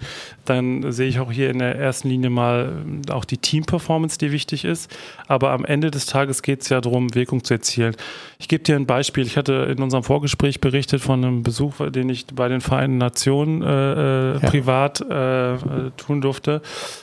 dann 0.44 0.92
sehe 0.92 1.08
ich 1.08 1.20
auch 1.20 1.32
hier 1.32 1.50
in 1.50 1.58
der 1.58 1.76
ersten 1.76 2.08
Linie 2.08 2.30
mal 2.30 2.72
äh, 3.08 3.12
auch 3.12 3.24
die 3.24 3.38
Team-Performance, 3.38 4.18
die 4.18 4.32
wichtig 4.32 4.64
ist. 4.64 4.94
Aber 5.28 5.52
am 5.52 5.64
Ende 5.64 5.90
des 5.90 6.06
Tages 6.06 6.42
geht 6.42 6.62
es 6.62 6.68
ja 6.68 6.80
darum, 6.80 7.14
Wirkung 7.14 7.44
zu 7.44 7.54
erzielen. 7.54 7.96
Ich 8.38 8.48
gebe 8.48 8.64
dir 8.64 8.76
ein 8.76 8.86
Beispiel. 8.86 9.24
Ich 9.24 9.36
hatte 9.36 9.74
in 9.74 9.82
unserem 9.82 10.02
Vorgespräch 10.02 10.60
berichtet 10.60 11.00
von 11.00 11.24
einem 11.24 11.42
Besuch, 11.42 11.74
den 11.90 12.08
ich 12.08 12.26
bei 12.26 12.48
den 12.48 12.60
Vereinten 12.60 12.98
Nationen 12.98 13.62
äh, 13.62 13.66
äh 13.66 14.32
ja. 14.34 14.50
privat 14.50 15.00
äh, 15.00 15.56
tun 15.96 16.20
durfte. 16.20 16.60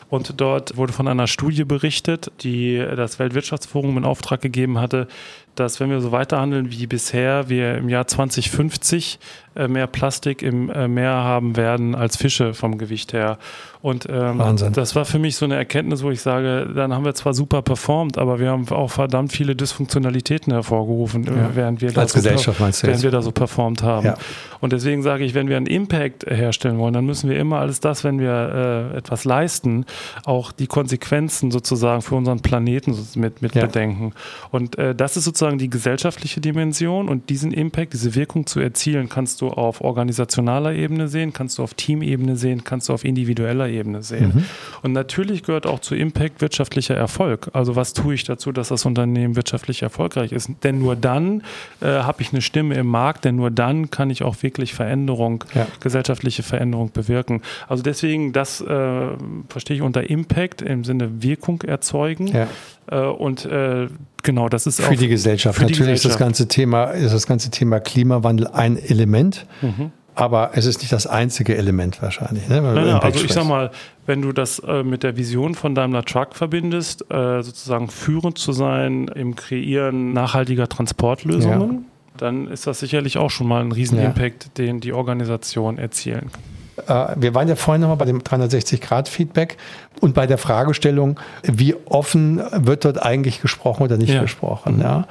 Und 0.09 0.39
dort 0.39 0.75
wurde 0.77 0.93
von 0.93 1.07
einer 1.07 1.27
Studie 1.27 1.63
berichtet, 1.63 2.31
die 2.41 2.77
das 2.95 3.19
Weltwirtschaftsforum 3.21 3.97
in 3.97 4.05
Auftrag 4.05 4.41
gegeben 4.41 4.79
hatte, 4.79 5.07
dass 5.55 5.79
wenn 5.79 5.89
wir 5.89 6.01
so 6.01 6.11
weiterhandeln 6.11 6.71
wie 6.71 6.87
bisher, 6.87 7.49
wir 7.49 7.77
im 7.77 7.89
Jahr 7.89 8.07
2050 8.07 9.19
äh, 9.53 9.67
mehr 9.67 9.87
Plastik 9.87 10.43
im 10.43 10.69
äh, 10.69 10.87
Meer 10.87 11.11
haben 11.11 11.57
werden 11.57 11.93
als 11.93 12.15
Fische 12.15 12.53
vom 12.53 12.77
Gewicht 12.77 13.11
her. 13.11 13.37
Und 13.81 14.07
ähm, 14.09 14.41
das 14.73 14.95
war 14.95 15.05
für 15.05 15.19
mich 15.19 15.35
so 15.35 15.43
eine 15.45 15.55
Erkenntnis, 15.55 16.03
wo 16.03 16.11
ich 16.11 16.21
sage, 16.21 16.69
dann 16.73 16.93
haben 16.93 17.03
wir 17.03 17.15
zwar 17.15 17.33
super 17.33 17.61
performt, 17.63 18.17
aber 18.17 18.39
wir 18.39 18.51
haben 18.51 18.69
auch 18.69 18.91
verdammt 18.91 19.33
viele 19.33 19.55
Dysfunktionalitäten 19.55 20.53
hervorgerufen, 20.53 21.23
ja. 21.23 21.49
während, 21.55 21.81
wir 21.81 21.97
als 21.97 22.13
da 22.13 22.37
so, 22.37 22.53
während 22.59 23.01
wir 23.03 23.11
da 23.11 23.23
so 23.23 23.31
performt 23.31 23.81
haben. 23.81 24.05
Ja. 24.05 24.17
Und 24.59 24.71
deswegen 24.71 25.01
sage 25.01 25.25
ich, 25.25 25.33
wenn 25.33 25.49
wir 25.49 25.57
einen 25.57 25.65
Impact 25.65 26.27
herstellen 26.29 26.77
wollen, 26.77 26.93
dann 26.93 27.05
müssen 27.05 27.27
wir 27.29 27.39
immer 27.39 27.59
alles 27.59 27.79
das, 27.79 28.03
wenn 28.03 28.19
wir 28.19 28.91
äh, 28.93 28.97
etwas 28.97 29.25
leisten, 29.25 29.85
auch 30.25 30.51
die 30.51 30.67
Konsequenzen 30.67 31.49
sozusagen 31.49 32.03
für 32.03 32.15
unseren 32.15 32.41
Planeten 32.41 32.95
mit, 33.15 33.41
mit 33.41 33.55
ja. 33.55 33.65
bedenken. 33.65 34.13
Und 34.51 34.77
äh, 34.77 34.93
das 34.93 35.17
ist 35.17 35.23
sozusagen 35.23 35.40
die 35.49 35.69
gesellschaftliche 35.69 36.41
Dimension 36.41 37.09
und 37.09 37.29
diesen 37.29 37.51
Impact, 37.51 37.93
diese 37.93 38.15
Wirkung 38.15 38.45
zu 38.45 38.59
erzielen, 38.59 39.09
kannst 39.09 39.41
du 39.41 39.49
auf 39.49 39.81
organisationaler 39.81 40.73
Ebene 40.73 41.07
sehen, 41.07 41.33
kannst 41.33 41.57
du 41.57 41.63
auf 41.63 41.73
Teamebene 41.73 42.35
sehen, 42.35 42.63
kannst 42.63 42.89
du 42.89 42.93
auf 42.93 43.03
individueller 43.03 43.67
Ebene 43.67 44.03
sehen. 44.03 44.31
Mhm. 44.35 44.45
Und 44.83 44.93
natürlich 44.93 45.43
gehört 45.43 45.65
auch 45.65 45.79
zu 45.79 45.95
Impact 45.95 46.41
wirtschaftlicher 46.41 46.95
Erfolg. 46.95 47.49
Also 47.53 47.75
was 47.75 47.93
tue 47.93 48.13
ich 48.13 48.23
dazu, 48.23 48.51
dass 48.51 48.69
das 48.69 48.85
Unternehmen 48.85 49.35
wirtschaftlich 49.35 49.81
erfolgreich 49.81 50.31
ist? 50.31 50.49
Denn 50.63 50.79
nur 50.79 50.95
dann 50.95 51.43
äh, 51.81 51.87
habe 51.87 52.21
ich 52.21 52.31
eine 52.31 52.41
Stimme 52.41 52.75
im 52.75 52.87
Markt, 52.87 53.25
denn 53.25 53.35
nur 53.35 53.51
dann 53.51 53.89
kann 53.89 54.09
ich 54.09 54.23
auch 54.23 54.41
wirklich 54.43 54.73
Veränderung, 54.73 55.43
ja. 55.53 55.67
gesellschaftliche 55.79 56.43
Veränderung 56.43 56.91
bewirken. 56.91 57.41
Also 57.67 57.83
deswegen, 57.83 58.33
das 58.33 58.61
äh, 58.61 59.07
verstehe 59.49 59.77
ich 59.77 59.81
unter 59.81 60.09
Impact 60.09 60.61
im 60.61 60.83
Sinne 60.83 61.23
Wirkung 61.23 61.61
erzeugen. 61.61 62.27
Ja. 62.27 62.47
Äh, 62.91 62.99
und 62.99 63.45
äh, 63.45 63.87
genau, 64.21 64.49
das 64.49 64.67
ist 64.67 64.81
für 64.81 64.89
auch 64.89 64.95
die 64.95 65.07
Gesellschaft. 65.07 65.55
Für 65.55 65.63
Natürlich 65.63 65.77
die 65.77 65.81
Gesellschaft. 65.83 66.05
ist 66.05 66.11
das 66.13 66.19
ganze 66.19 66.47
Thema, 66.47 66.85
ist 66.85 67.13
das 67.13 67.25
ganze 67.25 67.49
Thema 67.49 67.79
Klimawandel 67.79 68.47
ein 68.47 68.77
Element. 68.77 69.45
Mhm. 69.61 69.91
Aber 70.13 70.51
es 70.55 70.65
ist 70.65 70.81
nicht 70.81 70.91
das 70.91 71.07
einzige 71.07 71.55
Element 71.55 72.01
wahrscheinlich. 72.01 72.47
Ne? 72.49 72.61
Nein, 72.61 72.75
nein, 72.75 72.95
also 72.95 73.23
ich 73.23 73.31
sag 73.31 73.45
mal, 73.45 73.71
wenn 74.05 74.21
du 74.21 74.33
das 74.33 74.59
äh, 74.59 74.83
mit 74.83 75.03
der 75.03 75.15
Vision 75.15 75.55
von 75.55 75.73
Daimler 75.73 76.03
Truck 76.03 76.35
verbindest, 76.35 77.09
äh, 77.09 77.41
sozusagen 77.41 77.87
führend 77.87 78.37
zu 78.37 78.51
sein 78.51 79.07
im 79.07 79.35
Kreieren 79.35 80.11
nachhaltiger 80.11 80.67
Transportlösungen, 80.67 81.71
ja. 81.71 81.79
dann 82.17 82.47
ist 82.47 82.67
das 82.67 82.81
sicherlich 82.81 83.17
auch 83.17 83.29
schon 83.29 83.47
mal 83.47 83.61
ein 83.61 83.71
Riesenimpact, 83.71 84.43
ja. 84.43 84.65
den 84.65 84.81
die 84.81 84.91
Organisation 84.91 85.77
erzielen 85.77 86.29
kann. 86.29 86.50
Äh, 86.87 87.15
wir 87.15 87.33
waren 87.33 87.47
ja 87.47 87.55
vorhin 87.55 87.81
nochmal 87.81 87.97
bei 87.97 88.05
dem 88.05 88.21
360-Grad-Feedback 88.21 89.57
und 89.99 90.13
bei 90.13 90.27
der 90.27 90.37
Fragestellung, 90.37 91.19
wie 91.43 91.75
offen 91.85 92.41
wird 92.51 92.85
dort 92.85 93.01
eigentlich 93.01 93.41
gesprochen 93.41 93.83
oder 93.83 93.97
nicht 93.97 94.13
ja. 94.13 94.21
gesprochen. 94.21 94.79
Ja? 94.81 95.07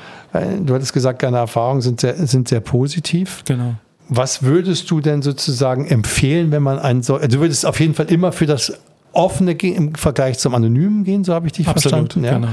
Du 0.61 0.75
hattest 0.75 0.93
gesagt, 0.93 1.23
deine 1.23 1.39
Erfahrungen 1.39 1.81
sind 1.81 2.01
sehr, 2.01 2.15
sind 2.27 2.49
sehr 2.49 2.61
positiv. 2.61 3.43
Genau. 3.47 3.75
Was 4.09 4.43
würdest 4.43 4.91
du 4.91 5.01
denn 5.01 5.23
sozusagen 5.23 5.87
empfehlen, 5.87 6.51
wenn 6.51 6.63
man 6.63 6.79
einen 6.79 7.03
so, 7.03 7.17
also 7.17 7.29
du 7.29 7.41
würdest 7.41 7.65
auf 7.65 7.79
jeden 7.79 7.95
Fall 7.95 8.07
immer 8.07 8.33
für 8.33 8.47
das 8.47 8.73
offene 9.13 9.53
im 9.53 9.95
Vergleich 9.95 10.39
zum 10.39 10.55
anonymen 10.55 11.05
gehen, 11.05 11.25
so 11.25 11.35
habe 11.35 11.47
ich 11.47 11.53
dich 11.53 11.69
Absolut, 11.69 12.13
verstanden. 12.13 12.25
Ja? 12.25 12.35
Genau. 12.35 12.49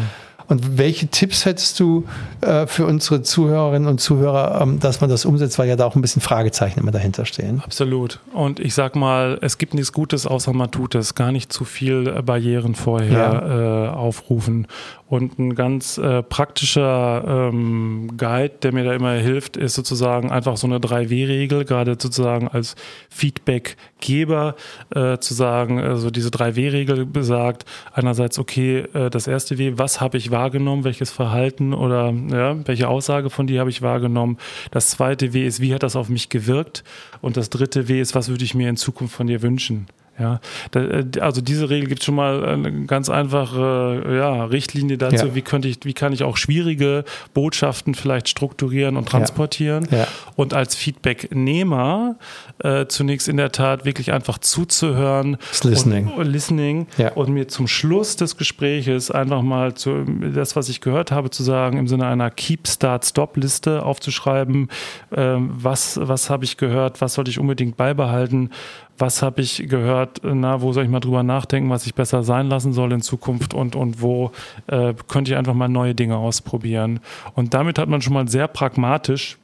Und 0.47 0.77
welche 0.77 1.07
Tipps 1.07 1.45
hättest 1.45 1.79
du 1.79 2.05
äh, 2.41 2.67
für 2.67 2.85
unsere 2.85 3.21
Zuhörerinnen 3.21 3.87
und 3.87 3.99
Zuhörer, 3.99 4.61
ähm, 4.61 4.79
dass 4.79 5.01
man 5.01 5.09
das 5.09 5.25
umsetzt, 5.25 5.59
weil 5.59 5.67
ja 5.67 5.75
da 5.75 5.85
auch 5.85 5.95
ein 5.95 6.01
bisschen 6.01 6.21
Fragezeichen 6.21 6.79
immer 6.79 6.91
dahinter 6.91 7.25
stehen? 7.25 7.61
Absolut. 7.63 8.19
Und 8.33 8.59
ich 8.59 8.73
sag 8.73 8.95
mal, 8.95 9.37
es 9.41 9.57
gibt 9.57 9.73
nichts 9.73 9.91
Gutes, 9.91 10.25
außer 10.25 10.53
man 10.53 10.71
tut 10.71 10.95
es. 10.95 11.15
Gar 11.15 11.31
nicht 11.31 11.51
zu 11.51 11.65
viel 11.65 12.07
äh, 12.07 12.21
Barrieren 12.21 12.75
vorher 12.75 13.11
ja. 13.11 13.85
äh, 13.85 13.89
aufrufen. 13.89 14.67
Und 15.09 15.39
ein 15.39 15.55
ganz 15.55 15.97
äh, 15.97 16.21
praktischer 16.21 17.49
ähm, 17.49 18.11
Guide, 18.17 18.55
der 18.61 18.73
mir 18.73 18.83
da 18.83 18.93
immer 18.93 19.13
hilft, 19.13 19.55
ist 19.55 19.75
sozusagen 19.75 20.31
einfach 20.31 20.57
so 20.57 20.67
eine 20.67 20.79
3W-Regel, 20.79 21.63
gerade 21.63 21.91
sozusagen 21.91 22.49
als 22.49 22.75
Feedbackgeber 23.09 24.55
äh, 24.93 25.17
zu 25.19 25.33
sagen, 25.33 25.79
also 25.79 26.11
diese 26.11 26.27
3W-Regel 26.29 27.05
besagt, 27.05 27.63
einerseits, 27.93 28.37
okay, 28.37 28.79
äh, 28.93 29.09
das 29.09 29.27
erste 29.27 29.57
W, 29.57 29.73
was 29.77 30.01
habe 30.01 30.17
ich 30.17 30.29
wahrgenommen, 30.31 30.83
welches 30.83 31.09
Verhalten 31.09 31.73
oder 31.73 32.13
ja, 32.29 32.67
welche 32.67 32.89
Aussage 32.89 33.29
von 33.29 33.47
dir 33.47 33.61
habe 33.61 33.69
ich 33.69 33.81
wahrgenommen. 33.81 34.37
Das 34.71 34.89
zweite 34.89 35.33
W 35.33 35.45
ist, 35.45 35.61
wie 35.61 35.73
hat 35.73 35.83
das 35.83 35.95
auf 35.95 36.09
mich 36.09 36.27
gewirkt? 36.27 36.83
Und 37.21 37.37
das 37.37 37.49
dritte 37.49 37.87
W 37.87 38.01
ist, 38.01 38.13
was 38.13 38.27
würde 38.27 38.43
ich 38.43 38.55
mir 38.55 38.67
in 38.67 38.75
Zukunft 38.75 39.15
von 39.15 39.27
dir 39.27 39.41
wünschen? 39.41 39.87
Ja, 40.19 40.39
äh, 40.73 41.03
also 41.19 41.41
diese 41.41 41.69
Regel 41.69 41.89
gibt 41.89 42.03
schon 42.03 42.15
mal 42.15 42.43
eine 42.43 42.85
ganz 42.85 43.09
einfache 43.09 44.03
ja, 44.17 44.45
Richtlinie 44.45 44.97
dazu, 44.97 45.27
ja. 45.27 45.35
wie 45.35 45.41
könnte 45.41 45.67
ich, 45.67 45.79
wie 45.83 45.93
kann 45.93 46.13
ich 46.13 46.23
auch 46.23 46.37
schwierige 46.37 47.03
Botschaften 47.33 47.93
vielleicht 47.95 48.27
strukturieren 48.29 48.97
und 48.97 49.07
transportieren. 49.07 49.87
Ja. 49.91 50.07
Und 50.35 50.53
als 50.53 50.75
Feedbacknehmer 50.75 52.15
äh, 52.59 52.87
zunächst 52.87 53.27
in 53.27 53.37
der 53.37 53.51
Tat 53.51 53.85
wirklich 53.85 54.11
einfach 54.11 54.39
zuzuhören. 54.39 55.37
Das 55.51 55.63
Listening. 55.63 56.07
Und, 56.07 56.25
listening 56.25 56.87
und 57.15 57.29
mir 57.29 57.47
zum 57.47 57.67
Schluss 57.67 58.15
des 58.15 58.37
Gespräches 58.37 59.11
einfach 59.11 59.41
mal 59.41 59.75
zu, 59.75 60.05
das, 60.33 60.55
was 60.55 60.69
ich 60.69 60.81
gehört 60.81 61.11
habe, 61.11 61.29
zu 61.29 61.43
sagen, 61.43 61.77
im 61.77 61.87
Sinne 61.87 62.07
einer 62.07 62.31
Keep, 62.31 62.67
Start, 62.67 63.05
Stop-Liste 63.05 63.83
aufzuschreiben, 63.83 64.69
äh, 65.11 65.35
was, 65.37 65.99
was 66.01 66.29
habe 66.29 66.45
ich 66.45 66.57
gehört, 66.57 67.01
was 67.01 67.13
sollte 67.13 67.29
ich 67.29 67.39
unbedingt 67.39 67.77
beibehalten 67.77 68.49
was 68.97 69.21
habe 69.21 69.41
ich 69.41 69.67
gehört, 69.67 70.21
na, 70.23 70.61
wo 70.61 70.73
soll 70.73 70.83
ich 70.83 70.89
mal 70.89 70.99
drüber 70.99 71.23
nachdenken, 71.23 71.69
was 71.69 71.85
ich 71.85 71.95
besser 71.95 72.23
sein 72.23 72.47
lassen 72.47 72.73
soll 72.73 72.91
in 72.91 73.01
Zukunft 73.01 73.53
und, 73.53 73.75
und 73.75 74.01
wo 74.01 74.31
äh, 74.67 74.93
könnte 75.07 75.31
ich 75.31 75.37
einfach 75.37 75.53
mal 75.53 75.69
neue 75.69 75.95
Dinge 75.95 76.17
ausprobieren. 76.17 76.99
Und 77.35 77.53
damit 77.53 77.79
hat 77.79 77.89
man 77.89 78.01
schon 78.01 78.13
mal 78.13 78.27
sehr 78.27 78.47
pragmatisch 78.47 79.37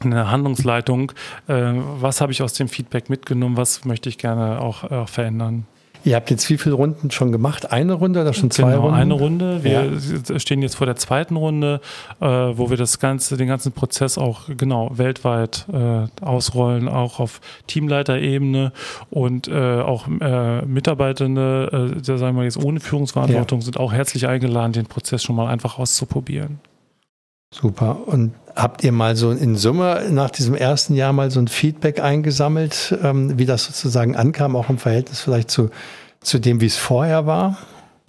eine 0.00 0.30
Handlungsleitung, 0.30 1.12
äh, 1.46 1.72
was 2.00 2.20
habe 2.20 2.32
ich 2.32 2.42
aus 2.42 2.54
dem 2.54 2.68
Feedback 2.68 3.10
mitgenommen, 3.10 3.56
was 3.56 3.84
möchte 3.84 4.08
ich 4.08 4.18
gerne 4.18 4.60
auch 4.60 4.90
äh, 4.90 5.06
verändern. 5.06 5.66
Ihr 6.04 6.16
habt 6.16 6.30
jetzt 6.30 6.48
wie 6.50 6.58
viele 6.58 6.74
Runden 6.74 7.10
schon 7.10 7.32
gemacht? 7.32 7.72
Eine 7.72 7.94
Runde 7.94 8.20
oder 8.20 8.34
schon 8.34 8.50
zwei 8.50 8.72
genau, 8.72 8.82
Runden? 8.82 8.96
eine 8.96 9.14
Runde. 9.14 9.64
Wir 9.64 9.92
ja. 10.28 10.38
stehen 10.38 10.60
jetzt 10.60 10.76
vor 10.76 10.86
der 10.86 10.96
zweiten 10.96 11.36
Runde, 11.36 11.80
äh, 12.20 12.26
wo 12.26 12.68
wir 12.68 12.76
das 12.76 12.98
ganze, 12.98 13.38
den 13.38 13.48
ganzen 13.48 13.72
Prozess 13.72 14.18
auch 14.18 14.42
genau 14.54 14.90
weltweit 14.92 15.66
äh, 15.72 16.06
ausrollen, 16.22 16.88
auch 16.88 17.20
auf 17.20 17.40
Teamleiterebene 17.66 18.72
und 19.10 19.48
äh, 19.48 19.80
auch 19.80 20.06
äh, 20.06 20.62
Mitarbeitende, 20.66 21.96
äh, 21.96 22.18
sagen 22.18 22.36
wir 22.36 22.44
jetzt 22.44 22.62
ohne 22.62 22.80
Führungsverantwortung, 22.80 23.60
ja. 23.60 23.64
sind 23.64 23.78
auch 23.78 23.92
herzlich 23.92 24.28
eingeladen, 24.28 24.72
den 24.72 24.86
Prozess 24.86 25.22
schon 25.22 25.36
mal 25.36 25.48
einfach 25.48 25.78
auszuprobieren. 25.78 26.60
Super. 27.60 28.08
Und 28.08 28.34
habt 28.56 28.82
ihr 28.82 28.90
mal 28.90 29.14
so 29.14 29.30
in 29.30 29.54
Summe 29.54 30.08
nach 30.10 30.30
diesem 30.30 30.56
ersten 30.56 30.94
Jahr 30.94 31.12
mal 31.12 31.30
so 31.30 31.38
ein 31.38 31.46
Feedback 31.46 32.00
eingesammelt, 32.00 32.96
ähm, 33.02 33.38
wie 33.38 33.46
das 33.46 33.64
sozusagen 33.64 34.16
ankam, 34.16 34.56
auch 34.56 34.70
im 34.70 34.78
Verhältnis 34.78 35.20
vielleicht 35.20 35.50
zu, 35.50 35.70
zu 36.20 36.40
dem, 36.40 36.60
wie 36.60 36.66
es 36.66 36.76
vorher 36.76 37.26
war? 37.26 37.58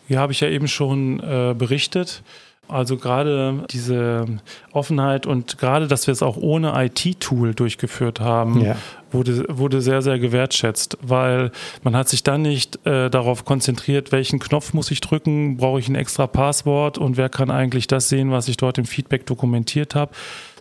Ja, 0.07 0.19
habe 0.19 0.31
ich 0.31 0.39
ja 0.39 0.49
eben 0.49 0.67
schon 0.67 1.19
äh, 1.19 1.53
berichtet. 1.55 2.23
Also 2.67 2.97
gerade 2.97 3.63
diese 3.69 4.25
Offenheit 4.71 5.27
und 5.27 5.57
gerade, 5.57 5.87
dass 5.87 6.07
wir 6.07 6.11
es 6.11 6.23
auch 6.23 6.37
ohne 6.37 6.73
IT-Tool 6.75 7.53
durchgeführt 7.53 8.19
haben, 8.19 8.61
ja. 8.61 8.75
wurde, 9.11 9.45
wurde 9.49 9.81
sehr, 9.81 10.01
sehr 10.01 10.17
gewertschätzt, 10.17 10.97
weil 11.01 11.51
man 11.83 11.95
hat 11.95 12.09
sich 12.09 12.23
dann 12.23 12.41
nicht 12.41 12.83
äh, 12.85 13.09
darauf 13.09 13.45
konzentriert, 13.45 14.11
welchen 14.11 14.39
Knopf 14.39 14.73
muss 14.73 14.89
ich 14.89 14.99
drücken, 14.99 15.57
brauche 15.57 15.79
ich 15.79 15.87
ein 15.87 15.95
extra 15.95 16.25
Passwort 16.25 16.97
und 16.97 17.17
wer 17.17 17.29
kann 17.29 17.51
eigentlich 17.51 17.85
das 17.85 18.09
sehen, 18.09 18.31
was 18.31 18.47
ich 18.47 18.57
dort 18.57 18.79
im 18.79 18.85
Feedback 18.85 19.27
dokumentiert 19.27 19.93
habe, 19.93 20.11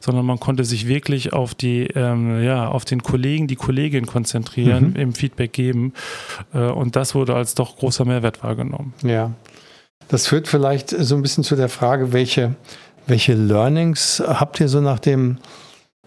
sondern 0.01 0.27
man 0.27 0.39
konnte 0.39 0.65
sich 0.65 0.87
wirklich 0.87 1.33
auf 1.33 1.55
die, 1.55 1.87
ähm, 1.95 2.43
ja, 2.43 2.69
auf 2.69 2.85
den 2.85 3.03
Kollegen, 3.03 3.47
die 3.47 3.57
Kollegin 3.57 4.05
konzentrieren, 4.05 4.91
mhm. 4.91 4.97
im 4.97 5.15
Feedback 5.15 5.55
geben 5.55 5.95
äh, 6.53 6.59
und 6.59 6.97
das 6.97 7.15
wurde 7.15 7.35
als 7.35 7.55
doch 7.55 7.77
großer 7.77 8.05
Mehrwert 8.05 8.43
wahrgenommen. 8.43 8.93
Ja. 9.03 9.31
Das 10.09 10.27
führt 10.27 10.49
vielleicht 10.49 10.91
so 10.91 11.15
ein 11.17 11.23
bisschen 11.23 11.45
zu 11.45 11.57
der 11.57 11.69
Frage, 11.69 12.13
welche, 12.13 12.55
welche 13.07 13.35
Learnings 13.35 14.23
habt 14.27 14.61
ihr 14.61 14.69
so 14.69 14.81
nach 14.81 14.99
dem 14.99 15.39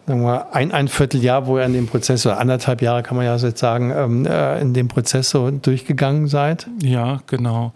sagen 0.07 0.21
wir, 0.21 0.55
ein, 0.55 0.71
ein 0.71 0.87
Vierteljahr, 0.87 1.47
wo 1.47 1.57
ihr 1.57 1.65
in 1.65 1.73
dem 1.73 1.87
Prozess, 1.87 2.25
oder 2.25 2.39
anderthalb 2.39 2.81
Jahre 2.81 3.03
kann 3.03 3.17
man 3.17 3.25
ja 3.25 3.35
jetzt 3.35 3.59
sagen, 3.59 3.91
ähm, 3.95 4.25
äh, 4.25 4.59
in 4.61 4.73
dem 4.73 4.87
Prozess 4.87 5.29
so 5.29 5.51
durchgegangen 5.51 6.27
seid? 6.27 6.67
Ja, 6.81 7.19
genau. 7.27 7.73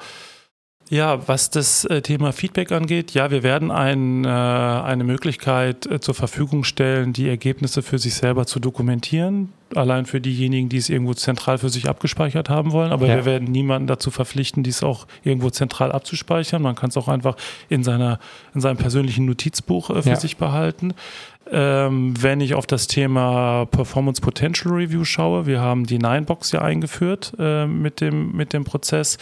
Ja, 0.91 1.25
was 1.25 1.49
das 1.49 1.86
äh, 1.86 2.01
Thema 2.01 2.34
Feedback 2.34 2.73
angeht, 2.73 3.12
ja, 3.12 3.32
wir 3.32 3.43
werden 3.43 3.71
ein, 3.71 4.25
äh, 4.25 4.27
eine 4.27 5.06
Möglichkeit 5.06 5.86
äh, 5.86 6.01
zur 6.01 6.13
Verfügung 6.13 6.65
stellen, 6.65 7.13
die 7.13 7.30
Ergebnisse 7.30 7.82
für 7.82 7.97
sich 7.97 8.13
selber 8.13 8.45
zu 8.45 8.60
dokumentieren. 8.60 9.54
Allein 9.73 10.06
für 10.06 10.19
diejenigen, 10.19 10.67
die 10.67 10.75
es 10.75 10.89
irgendwo 10.89 11.13
zentral 11.13 11.60
für 11.60 11.69
sich 11.69 11.88
abgespeichert 11.88 12.49
haben 12.49 12.73
wollen. 12.73 12.91
Aber 12.91 13.08
ja. 13.08 13.15
wir 13.15 13.23
werden 13.23 13.49
niemanden 13.49 13.88
dazu 13.88 14.12
verpflichten, 14.12 14.63
dies 14.63 14.84
auch 14.84 15.08
irgendwo 15.23 15.49
zentral 15.49 15.93
abzuspeichern. 15.93 16.62
Man 16.62 16.75
kann 16.75 16.89
es 16.89 16.97
auch 16.97 17.08
einfach 17.08 17.38
in, 17.69 17.86
seiner, 17.86 18.19
in 18.54 18.60
seinem 18.60 18.75
persönlichen 18.75 19.23
Notizbuch 19.25 19.95
für 20.04 20.10
ja. 20.10 20.17
sich 20.17 20.36
behalten. 20.36 20.93
Ähm, 21.49 22.21
wenn 22.21 22.41
ich 22.41 22.54
auf 22.54 22.67
das 22.67 22.88
Thema 22.88 23.65
Performance 23.71 24.21
Potential 24.21 24.73
Review 24.73 25.06
schaue, 25.06 25.45
wir 25.45 25.62
haben 25.62 25.86
die 25.86 25.99
Ninebox 25.99 26.51
ja 26.51 26.62
eingeführt 26.62 27.32
äh, 27.39 27.65
mit, 27.65 28.01
dem, 28.01 28.34
mit 28.36 28.51
dem 28.51 28.65
Prozess. 28.65 29.17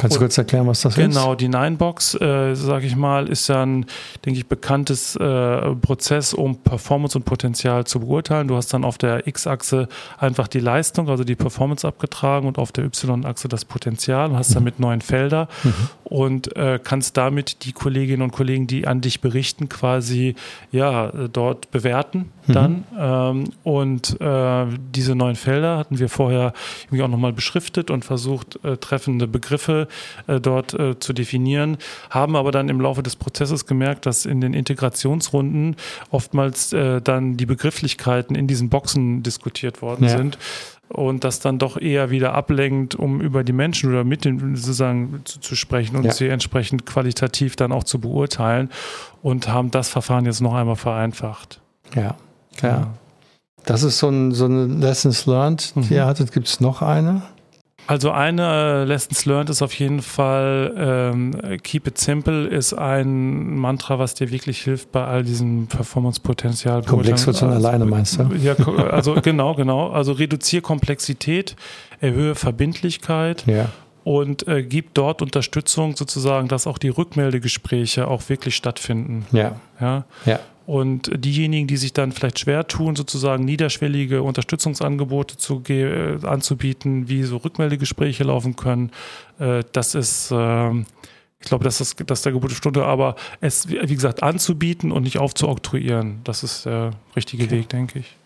Kannst 0.00 0.16
du 0.16 0.20
kurz 0.20 0.38
erklären, 0.38 0.66
was 0.66 0.80
das 0.80 0.94
genau, 0.94 1.08
ist? 1.08 1.14
Genau, 1.14 1.34
die 1.34 1.48
Ninebox, 1.48 2.14
äh, 2.14 2.54
sage 2.54 2.86
ich 2.86 2.96
mal, 2.96 3.28
ist 3.28 3.48
ja 3.48 3.62
ein, 3.62 3.84
denke 4.24 4.40
ich, 4.40 4.46
bekanntes 4.46 5.14
äh, 5.16 5.74
Prozess, 5.76 6.32
um 6.32 6.56
Performance 6.56 7.18
und 7.18 7.24
Potenzial 7.24 7.84
zu 7.84 8.00
beurteilen. 8.00 8.48
Du 8.48 8.56
hast 8.56 8.72
dann 8.72 8.84
auf 8.84 8.96
der 8.96 9.26
X-Achse 9.26 9.88
einfach 10.18 10.48
die 10.48 10.60
Leistung, 10.60 11.10
also 11.10 11.22
die 11.22 11.36
Performance 11.36 11.86
abgetragen 11.86 12.48
und 12.48 12.56
auf 12.56 12.72
der 12.72 12.84
Y-Achse 12.84 13.48
das 13.48 13.66
Potenzial 13.66 14.30
und 14.30 14.36
hast 14.36 14.50
mhm. 14.50 14.54
damit 14.54 14.80
neun 14.80 15.02
Felder 15.02 15.48
mhm. 15.64 15.74
und 16.04 16.56
äh, 16.56 16.80
kannst 16.82 17.18
damit 17.18 17.64
die 17.66 17.72
Kolleginnen 17.72 18.22
und 18.22 18.32
Kollegen, 18.32 18.66
die 18.66 18.86
an 18.86 19.02
dich 19.02 19.20
berichten, 19.20 19.68
quasi 19.68 20.34
ja 20.72 21.12
dort 21.30 21.70
bewerten 21.72 22.30
mhm. 22.46 22.52
dann. 22.52 22.84
Ähm, 22.98 23.44
und 23.64 24.18
äh, 24.18 24.66
diese 24.94 25.14
neun 25.14 25.36
Felder 25.36 25.76
hatten 25.76 25.98
wir 25.98 26.08
vorher 26.08 26.54
irgendwie 26.86 27.02
auch 27.02 27.08
nochmal 27.08 27.34
beschriftet 27.34 27.90
und 27.90 28.04
versucht, 28.04 28.58
äh, 28.64 28.78
treffende 28.78 29.26
Begriffe 29.26 29.88
äh, 29.88 29.89
dort 30.40 30.74
äh, 30.74 30.98
zu 30.98 31.12
definieren, 31.12 31.78
haben 32.10 32.36
aber 32.36 32.52
dann 32.52 32.68
im 32.68 32.80
Laufe 32.80 33.02
des 33.02 33.16
Prozesses 33.16 33.66
gemerkt, 33.66 34.06
dass 34.06 34.26
in 34.26 34.40
den 34.40 34.54
Integrationsrunden 34.54 35.76
oftmals 36.10 36.72
äh, 36.72 37.00
dann 37.00 37.36
die 37.36 37.46
Begrifflichkeiten 37.46 38.36
in 38.36 38.46
diesen 38.46 38.68
Boxen 38.68 39.22
diskutiert 39.22 39.82
worden 39.82 40.04
ja. 40.04 40.16
sind 40.16 40.38
und 40.88 41.22
das 41.22 41.38
dann 41.38 41.58
doch 41.58 41.76
eher 41.76 42.10
wieder 42.10 42.34
ablenkt, 42.34 42.94
um 42.96 43.20
über 43.20 43.44
die 43.44 43.52
Menschen 43.52 43.90
oder 43.90 44.04
mit 44.04 44.24
den 44.24 44.56
sozusagen 44.56 45.22
zu, 45.24 45.40
zu 45.40 45.54
sprechen 45.54 45.96
und 45.96 46.04
ja. 46.04 46.12
sie 46.12 46.28
entsprechend 46.28 46.84
qualitativ 46.84 47.56
dann 47.56 47.70
auch 47.72 47.84
zu 47.84 48.00
beurteilen 48.00 48.70
und 49.22 49.48
haben 49.48 49.70
das 49.70 49.88
Verfahren 49.88 50.26
jetzt 50.26 50.40
noch 50.40 50.54
einmal 50.54 50.76
vereinfacht. 50.76 51.60
Ja, 51.94 52.16
ja. 52.60 52.88
Das 53.64 53.82
ist 53.82 53.98
so, 53.98 54.08
ein, 54.08 54.32
so 54.32 54.46
eine 54.46 54.66
Lessons 54.66 55.26
Learned, 55.26 55.74
die 55.76 55.80
mhm. 55.80 55.92
ihr 55.92 56.06
hattet. 56.06 56.32
Gibt 56.32 56.48
es 56.48 56.60
noch 56.60 56.82
eine? 56.82 57.22
Also 57.90 58.12
eine 58.12 58.82
äh, 58.82 58.84
Lessons 58.84 59.26
Learned 59.26 59.50
ist 59.50 59.62
auf 59.62 59.74
jeden 59.74 60.00
Fall 60.00 60.72
ähm, 60.76 61.58
Keep 61.64 61.88
it 61.88 61.98
simple 61.98 62.46
ist 62.46 62.72
ein 62.72 63.56
Mantra, 63.56 63.98
was 63.98 64.14
dir 64.14 64.30
wirklich 64.30 64.62
hilft 64.62 64.92
bei 64.92 65.04
all 65.04 65.24
diesem 65.24 65.66
Performance-Potenzial. 65.66 66.84
Komplex 66.84 67.26
wird 67.26 67.38
schon 67.38 67.50
also, 67.50 67.66
alleine, 67.66 67.86
meinst 67.86 68.20
du? 68.20 68.32
Ja, 68.40 68.54
also 68.90 69.14
genau, 69.20 69.56
genau. 69.56 69.88
Also 69.88 70.12
reduziere 70.12 70.62
Komplexität, 70.62 71.56
erhöhe 72.00 72.36
Verbindlichkeit. 72.36 73.44
Ja 73.48 73.70
und 74.04 74.48
äh, 74.48 74.62
gibt 74.62 74.96
dort 74.96 75.22
Unterstützung 75.22 75.96
sozusagen, 75.96 76.48
dass 76.48 76.66
auch 76.66 76.78
die 76.78 76.88
Rückmeldegespräche 76.88 78.08
auch 78.08 78.28
wirklich 78.28 78.56
stattfinden. 78.56 79.26
Ja. 79.32 79.60
Ja. 79.80 80.04
ja. 80.24 80.40
Und 80.66 81.10
diejenigen, 81.24 81.66
die 81.66 81.76
sich 81.76 81.92
dann 81.92 82.12
vielleicht 82.12 82.38
schwer 82.38 82.66
tun, 82.66 82.94
sozusagen 82.94 83.44
niederschwellige 83.44 84.22
Unterstützungsangebote 84.22 85.36
zu, 85.36 85.62
äh, 85.68 86.18
anzubieten, 86.24 87.08
wie 87.08 87.24
so 87.24 87.38
Rückmeldegespräche 87.38 88.22
laufen 88.22 88.54
können, 88.54 88.92
äh, 89.40 89.64
das 89.72 89.96
ist, 89.96 90.30
äh, 90.30 90.70
ich 90.70 91.46
glaube, 91.46 91.64
das 91.64 91.80
ist, 91.80 91.96
das 92.06 92.24
ist 92.24 92.26
der 92.26 92.48
Stunde, 92.50 92.84
aber 92.84 93.16
es, 93.40 93.68
wie 93.68 93.94
gesagt, 93.94 94.22
anzubieten 94.22 94.92
und 94.92 95.02
nicht 95.02 95.18
aufzuoktroyieren, 95.18 96.20
das 96.22 96.44
ist 96.44 96.66
der 96.66 96.92
richtige 97.16 97.44
okay. 97.44 97.58
Weg, 97.58 97.68
denke 97.70 97.98
ich. 97.98 98.16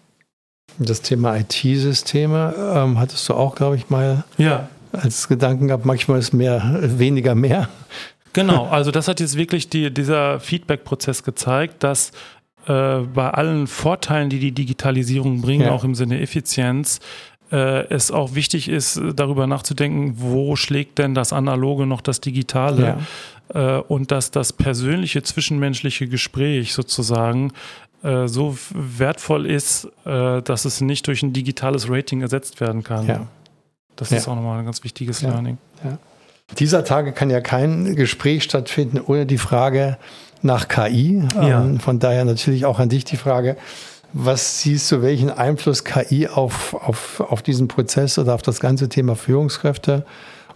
Das 0.78 1.02
Thema 1.02 1.36
IT-Systeme 1.36 2.54
ähm, 2.74 2.98
hattest 2.98 3.28
du 3.28 3.34
auch, 3.34 3.54
glaube 3.54 3.76
ich, 3.76 3.90
mal 3.90 4.24
ja. 4.38 4.68
Als 4.94 5.28
Gedanken 5.28 5.68
gehabt. 5.68 5.84
Manchmal 5.84 6.18
ist 6.18 6.32
mehr, 6.32 6.78
weniger 6.80 7.34
mehr. 7.34 7.68
Genau, 8.32 8.66
also 8.70 8.90
das 8.90 9.08
hat 9.08 9.20
jetzt 9.20 9.36
wirklich 9.36 9.68
die, 9.68 9.92
dieser 9.92 10.40
Feedback-Prozess 10.40 11.22
gezeigt, 11.22 11.82
dass 11.82 12.12
äh, 12.66 12.98
bei 13.00 13.30
allen 13.30 13.66
Vorteilen, 13.66 14.30
die 14.30 14.38
die 14.38 14.52
Digitalisierung 14.52 15.40
bringt, 15.40 15.64
ja. 15.64 15.72
auch 15.72 15.84
im 15.84 15.94
Sinne 15.94 16.20
Effizienz, 16.20 17.00
äh, 17.52 17.86
es 17.88 18.10
auch 18.10 18.34
wichtig 18.34 18.68
ist, 18.68 19.00
darüber 19.14 19.46
nachzudenken, 19.46 20.14
wo 20.16 20.56
schlägt 20.56 20.98
denn 20.98 21.14
das 21.14 21.32
Analoge 21.32 21.86
noch 21.86 22.00
das 22.00 22.20
Digitale 22.20 22.98
ja. 23.54 23.78
äh, 23.78 23.80
und 23.82 24.10
dass 24.10 24.30
das 24.30 24.52
persönliche 24.52 25.22
zwischenmenschliche 25.22 26.08
Gespräch 26.08 26.72
sozusagen 26.72 27.52
äh, 28.02 28.28
so 28.28 28.56
wertvoll 28.72 29.46
ist, 29.46 29.88
äh, 30.04 30.42
dass 30.42 30.64
es 30.64 30.80
nicht 30.80 31.06
durch 31.06 31.22
ein 31.22 31.32
digitales 31.32 31.88
Rating 31.88 32.22
ersetzt 32.22 32.60
werden 32.60 32.82
kann. 32.82 33.06
Ja. 33.06 33.26
Das 33.96 34.12
ist 34.12 34.28
auch 34.28 34.34
nochmal 34.34 34.58
ein 34.58 34.64
ganz 34.64 34.82
wichtiges 34.84 35.22
Learning. 35.22 35.58
Dieser 36.58 36.84
Tage 36.84 37.12
kann 37.12 37.30
ja 37.30 37.40
kein 37.40 37.96
Gespräch 37.96 38.44
stattfinden 38.44 39.00
ohne 39.00 39.26
die 39.26 39.38
Frage, 39.38 39.96
nach 40.44 40.68
KI. 40.68 41.24
Ja. 41.34 41.64
Ähm, 41.64 41.80
von 41.80 41.98
daher 41.98 42.24
natürlich 42.24 42.66
auch 42.66 42.78
an 42.78 42.88
dich 42.88 43.04
die 43.04 43.16
Frage, 43.16 43.56
was 44.12 44.60
siehst 44.60 44.92
du, 44.92 45.02
welchen 45.02 45.30
Einfluss 45.30 45.82
KI 45.82 46.28
auf, 46.28 46.74
auf, 46.74 47.20
auf 47.20 47.42
diesen 47.42 47.66
Prozess 47.66 48.18
oder 48.18 48.34
auf 48.34 48.42
das 48.42 48.60
ganze 48.60 48.88
Thema 48.88 49.16
Führungskräfte 49.16 50.04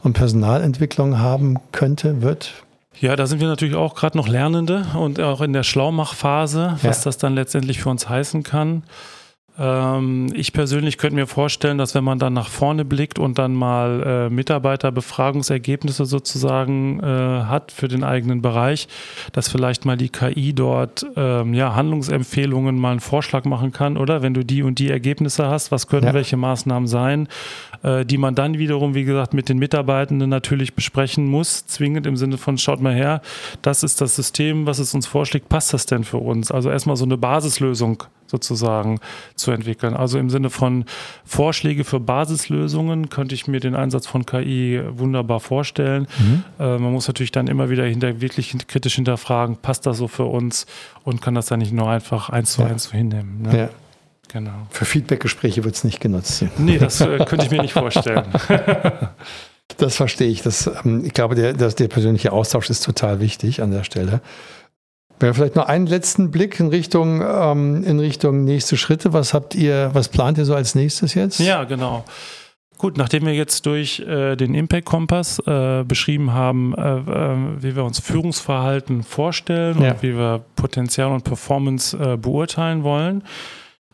und 0.05 0.13
Personalentwicklung 0.13 1.19
haben 1.19 1.59
könnte, 1.73 2.23
wird? 2.23 2.53
Ja, 3.01 3.17
da 3.17 3.27
sind 3.27 3.41
wir 3.41 3.49
natürlich 3.49 3.75
auch 3.75 3.95
gerade 3.95 4.17
noch 4.17 4.29
Lernende 4.29 4.87
und 4.95 5.21
auch 5.21 5.41
in 5.41 5.53
der 5.53 5.63
Schlaumachphase, 5.63 6.79
was 6.83 6.99
ja. 6.99 7.05
das 7.05 7.19
dann 7.19 7.35
letztendlich 7.35 7.81
für 7.81 7.89
uns 7.89 8.09
heißen 8.09 8.43
kann. 8.43 8.83
Ähm, 9.59 10.29
ich 10.35 10.53
persönlich 10.53 10.99
könnte 10.99 11.17
mir 11.17 11.27
vorstellen, 11.27 11.79
dass 11.79 11.95
wenn 11.95 12.05
man 12.05 12.19
dann 12.19 12.33
nach 12.33 12.49
vorne 12.49 12.85
blickt 12.85 13.19
und 13.19 13.39
dann 13.39 13.55
mal 13.55 14.03
äh, 14.29 14.31
Mitarbeiterbefragungsergebnisse 14.31 16.05
sozusagen 16.05 17.01
äh, 17.01 17.05
hat 17.05 17.73
für 17.73 17.89
den 17.89 18.05
eigenen 18.05 18.41
Bereich, 18.41 18.89
dass 19.33 19.49
vielleicht 19.49 19.85
mal 19.85 19.97
die 19.97 20.11
KI 20.11 20.53
dort 20.53 21.05
ähm, 21.17 21.55
ja, 21.55 21.75
Handlungsempfehlungen 21.75 22.79
mal 22.79 22.93
einen 22.93 23.01
Vorschlag 23.01 23.45
machen 23.45 23.73
kann, 23.73 23.97
oder? 23.97 24.23
Wenn 24.23 24.35
du 24.35 24.45
die 24.45 24.63
und 24.63 24.79
die 24.79 24.91
Ergebnisse 24.91 25.49
hast, 25.49 25.73
was 25.73 25.89
können 25.89 26.07
ja. 26.07 26.15
welche 26.15 26.37
Maßnahmen 26.37 26.87
sein, 26.87 27.29
die 27.83 28.19
man 28.19 28.35
dann 28.35 28.59
wiederum, 28.59 28.95
wie 28.95 29.05
gesagt, 29.05 29.35
mit 29.35 29.49
den 29.49 29.59
Mitarbeitenden 29.59 30.29
natürlich 30.29 30.75
besprechen 30.75 31.27
muss, 31.27 31.67
zwingend 31.67 32.07
im 32.07 32.17
Sinne 32.17 32.39
von, 32.39 32.59
schaut 32.59 32.81
mal 32.81 32.95
her, 32.95 33.23
das 33.63 33.83
ist 33.83 34.01
das 34.01 34.17
System, 34.17 34.67
was 34.67 34.79
es 34.79 34.95
uns 34.95 35.07
vorschlägt, 35.07 35.49
passt 35.49 35.73
das 35.73 35.87
denn 35.87 36.05
für 36.05 36.19
uns? 36.19 36.51
Also 36.51 36.71
erstmal 36.71 36.97
so 36.97 37.05
eine 37.05 37.17
Basislösung 37.17 38.05
sozusagen 38.29 39.01
zu 39.35 39.51
entwickeln. 39.51 39.95
Also 39.95 40.19
im 40.19 40.31
Sinne 40.31 40.51
von 40.51 40.85
Vorschläge 41.25 41.85
für 41.85 41.99
Basislösungen 41.99 43.09
könnte 43.09 43.35
ich 43.35 43.49
mir 43.49 43.61
den 43.61 43.75
Einsatz 43.75 44.07
von 44.07 44.27
KI 44.27 44.81
wunderbar 44.91 45.41
vorstellen. 45.41 46.07
Mhm. 46.19 46.45
Äh, 46.59 46.79
man 46.79 46.93
muss 46.93 47.09
natürlich 47.09 47.33
dann 47.33 47.49
immer 47.49 47.71
wieder 47.71 47.85
hinter, 47.85 48.21
wirklich 48.21 48.55
kritisch 48.69 48.97
hinterfragen, 48.97 49.57
passt 49.57 49.87
das 49.87 49.97
so 49.99 50.09
für 50.09 50.25
uns 50.25 50.67
und 51.05 51.23
kann 51.23 51.35
das 51.35 51.47
dann 51.47 51.59
nicht 51.59 51.73
nur 51.73 51.89
einfach 51.89 52.29
eins 52.29 52.53
zu 52.53 52.63
ja. 52.63 52.69
eins 52.69 52.85
so 52.85 52.93
hinnehmen. 52.93 53.43
Ne? 53.43 53.59
Ja. 53.59 53.69
Genau. 54.29 54.67
Für 54.71 54.85
Feedbackgespräche 54.85 55.65
wird 55.65 55.75
es 55.75 55.85
nicht 55.85 56.01
genutzt. 56.01 56.45
Nee, 56.59 56.79
das 56.79 57.01
äh, 57.01 57.19
könnte 57.25 57.47
ich 57.47 57.51
mir 57.51 57.63
nicht 57.63 57.73
vorstellen. 57.73 58.27
das 59.79 59.97
verstehe 59.97 60.29
ich. 60.29 60.43
Das, 60.43 60.71
ähm, 60.85 61.05
ich 61.05 61.15
glaube, 61.15 61.35
der, 61.35 61.55
das, 61.55 61.75
der 61.75 61.89
persönliche 61.89 62.33
Austausch 62.33 62.69
ist 62.69 62.85
total 62.85 63.21
wichtig 63.21 63.63
an 63.63 63.71
der 63.71 63.85
Stelle. 63.85 64.21
Wir 65.21 65.35
vielleicht 65.35 65.57
noch 65.57 65.67
einen 65.67 65.87
letzten 65.87 66.31
Blick 66.31 66.61
in 66.61 66.69
Richtung, 66.69 67.23
ähm, 67.23 67.83
in 67.83 67.99
Richtung 67.99 68.45
nächste 68.45 68.77
Schritte. 68.77 69.13
Was 69.13 69.35
habt 69.35 69.55
ihr, 69.55 69.91
was 69.93 70.09
plant 70.09 70.39
ihr 70.39 70.45
so 70.45 70.55
als 70.55 70.75
nächstes 70.75 71.15
jetzt? 71.15 71.41
Ja, 71.41 71.65
genau. 71.65 72.05
Gut, 72.77 72.97
nachdem 72.97 73.27
wir 73.27 73.35
jetzt 73.35 73.67
durch 73.67 73.99
äh, 73.99 74.37
den 74.37 74.55
Impact 74.55 74.85
Kompass 74.85 75.41
äh, 75.41 75.83
beschrieben 75.83 76.33
haben, 76.33 76.75
äh, 76.77 76.99
äh 76.99 77.37
wie 77.61 77.75
wir 77.75 77.85
uns 77.85 77.99
Führungsverhalten 77.99 79.03
vorstellen 79.03 79.83
ja. 79.83 79.91
und 79.91 80.03
wie 80.05 80.15
wir 80.17 80.45
Potenzial 80.55 81.11
und 81.11 81.25
Performance 81.25 81.97
äh, 81.97 82.17
beurteilen 82.17 82.85
wollen, 82.85 83.25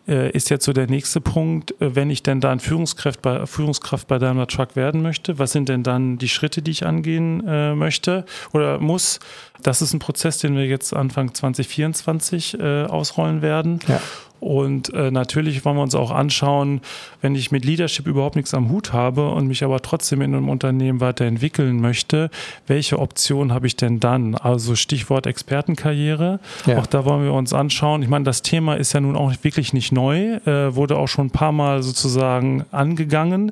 ist 0.07 0.51
jetzt 0.51 0.65
so 0.65 0.73
der 0.73 0.87
nächste 0.87 1.21
Punkt, 1.21 1.81
äh, 1.81 1.95
wenn 1.95 2.11
ich 2.11 2.23
denn 2.23 2.41
dann 2.41 2.61
Führungskraft 2.61 3.23
bei, 3.23 3.47
Führungskraft 3.47 4.07
bei 4.07 4.19
Daimler 4.19 4.47
Truck 4.47 4.77
werden 4.77 5.03
möchte, 5.03 5.39
was 5.39 5.53
sind 5.53 5.69
denn 5.69 5.83
dann 5.83 6.19
die 6.19 6.29
Schritte, 6.29 6.63
die 6.63 6.73
ich 6.73 6.85
angehen 6.85 7.43
äh, 7.47 7.75
möchte 7.75 8.25
oder 8.53 8.79
muss? 8.79 9.21
Das 9.63 9.81
ist 9.81 9.95
ein 9.95 10.01
Prozess, 10.01 10.39
den 10.39 10.57
wir 10.57 10.67
jetzt 10.67 10.93
Anfang 10.95 11.33
2024 11.33 12.61
äh, 12.61 12.85
ausrollen 12.85 13.41
werden. 13.41 13.81
Ja. 13.89 14.01
Und 14.45 14.93
äh, 14.93 15.11
natürlich 15.11 15.65
wollen 15.65 15.79
wir 15.79 15.83
uns 15.83 15.95
auch 15.95 16.11
anschauen, 16.11 16.83
wenn 17.23 17.35
ich 17.35 17.51
mit 17.51 17.65
Leadership 17.65 18.07
überhaupt 18.07 18.37
nichts 18.37 18.53
am 18.53 18.69
Hut 18.69 18.93
habe 18.93 19.31
und 19.31 19.47
mich 19.47 19.65
aber 19.65 19.81
trotzdem 19.81 20.21
in 20.21 20.35
einem 20.35 20.51
Unternehmen 20.51 21.01
weiterentwickeln 21.01 21.81
möchte, 21.81 22.29
welche 22.67 22.99
Option 22.99 23.55
habe 23.55 23.67
ich 23.67 23.77
denn 23.77 24.01
dann? 24.01 24.35
Also 24.35 24.77
Stichwort 24.77 25.27
Expertenkarriere. 25.27 26.41
Ja. 26.67 26.77
Auch 26.77 26.85
da 26.87 27.07
wollen 27.07 27.25
wir 27.25 27.33
uns 27.33 27.55
anschauen. 27.55 28.03
Ich 28.03 28.11
meine, 28.11 28.27
das 28.27 28.43
Thema 28.43 28.75
ist 28.75 28.93
ja 28.93 29.01
nun 29.01 29.17
auch 29.17 29.33
wirklich 29.41 29.73
nicht 29.73 29.93
neu, 29.93 30.35
äh, 30.45 30.77
wurde 30.77 30.99
auch 30.99 31.09
schon 31.09 31.29
ein 31.29 31.31
paar 31.31 31.53
Mal 31.53 31.83
sozusagen 31.83 32.67
angegangen. 32.71 33.51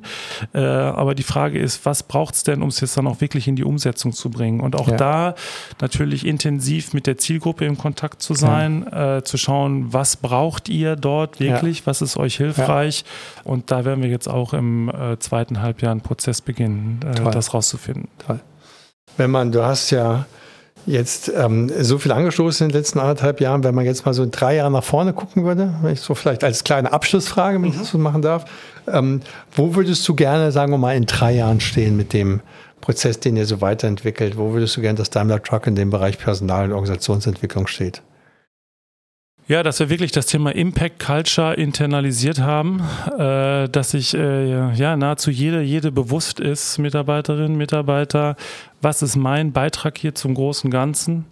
Äh, 0.53 0.59
aber 0.59 1.15
die 1.15 1.23
Frage 1.23 1.57
ist, 1.57 1.87
was 1.87 2.03
braucht 2.03 2.35
es 2.35 2.43
denn, 2.43 2.61
um 2.61 2.67
es 2.67 2.79
jetzt 2.81 2.95
dann 2.97 3.07
auch 3.07 3.19
wirklich 3.19 3.47
in 3.47 3.55
die 3.55 3.63
Umsetzung 3.63 4.13
zu 4.13 4.29
bringen? 4.29 4.59
Und 4.59 4.75
auch 4.75 4.89
ja. 4.89 4.97
da 4.97 5.35
natürlich 5.81 6.23
intensiv 6.23 6.93
mit 6.93 7.07
der 7.07 7.17
Zielgruppe 7.17 7.65
im 7.65 7.79
Kontakt 7.79 8.21
zu 8.21 8.35
sein, 8.35 8.85
ja. 8.91 9.17
äh, 9.17 9.23
zu 9.23 9.39
schauen, 9.39 9.91
was 9.91 10.17
braucht 10.17 10.69
ihr 10.69 10.82
dort 10.83 11.39
wirklich, 11.39 11.79
ja. 11.79 11.85
was 11.85 12.01
ist 12.01 12.17
euch 12.17 12.37
hilfreich. 12.37 13.03
Und 13.43 13.71
da 13.71 13.85
werden 13.85 14.03
wir 14.03 14.09
jetzt 14.09 14.27
auch 14.27 14.53
im 14.53 14.89
äh, 14.89 15.17
zweiten 15.19 15.61
Halbjahr 15.61 15.91
einen 15.91 16.01
Prozess 16.01 16.41
beginnen, 16.41 16.99
äh, 17.05 17.31
das 17.31 17.53
rauszufinden. 17.53 18.07
Toll. 18.25 18.39
Wenn 19.17 19.31
man, 19.31 19.51
du 19.51 19.63
hast 19.63 19.91
ja 19.91 20.25
jetzt 20.85 21.31
ähm, 21.35 21.71
so 21.79 21.97
viel 21.97 22.11
angestoßen 22.11 22.65
in 22.65 22.71
den 22.71 22.77
letzten 22.77 22.99
anderthalb 22.99 23.39
Jahren, 23.39 23.63
wenn 23.63 23.75
man 23.75 23.85
jetzt 23.85 24.05
mal 24.05 24.13
so 24.13 24.23
in 24.23 24.31
drei 24.31 24.55
Jahren 24.55 24.73
nach 24.73 24.83
vorne 24.83 25.13
gucken 25.13 25.45
würde, 25.45 25.73
wenn 25.81 25.93
ich 25.93 26.01
so 26.01 26.13
vielleicht 26.15 26.43
als 26.43 26.63
kleine 26.63 26.91
Abschlussfrage, 26.91 27.55
wenn 27.55 27.61
mhm. 27.61 27.73
ich 27.73 27.77
das 27.77 27.89
so 27.89 27.97
machen 27.97 28.21
darf, 28.21 28.45
ähm, 28.87 29.21
wo 29.55 29.75
würdest 29.75 30.07
du 30.07 30.15
gerne, 30.15 30.51
sagen 30.51 30.71
wir 30.71 30.77
mal, 30.77 30.95
in 30.95 31.05
drei 31.05 31.33
Jahren 31.33 31.59
stehen 31.59 31.95
mit 31.95 32.11
dem 32.13 32.41
Prozess, 32.81 33.19
den 33.19 33.37
ihr 33.37 33.45
so 33.45 33.61
weiterentwickelt? 33.61 34.37
Wo 34.37 34.51
würdest 34.51 34.75
du 34.75 34.81
gerne, 34.81 34.97
dass 34.97 35.09
Daimler 35.09 35.41
Truck 35.41 35.67
in 35.67 35.75
dem 35.75 35.89
Bereich 35.89 36.17
Personal- 36.17 36.65
und 36.65 36.73
Organisationsentwicklung 36.73 37.67
steht? 37.67 38.01
Ja, 39.49 39.61
dass 39.61 39.81
wir 39.81 39.89
wirklich 39.89 40.13
das 40.13 40.25
Thema 40.27 40.55
Impact 40.55 40.99
Culture 40.99 41.53
internalisiert 41.55 42.39
haben, 42.39 42.81
äh, 43.17 43.67
dass 43.67 43.91
sich 43.91 44.13
äh, 44.13 44.73
ja 44.73 44.95
nahezu 44.95 45.31
jede, 45.31 45.61
jede 45.61 45.91
bewusst 45.91 46.39
ist, 46.39 46.77
Mitarbeiterin, 46.77 47.57
Mitarbeiter, 47.57 48.37
was 48.81 49.01
ist 49.01 49.17
mein 49.17 49.51
Beitrag 49.51 49.97
hier 49.97 50.15
zum 50.15 50.33
großen 50.33 50.71
Ganzen, 50.71 51.25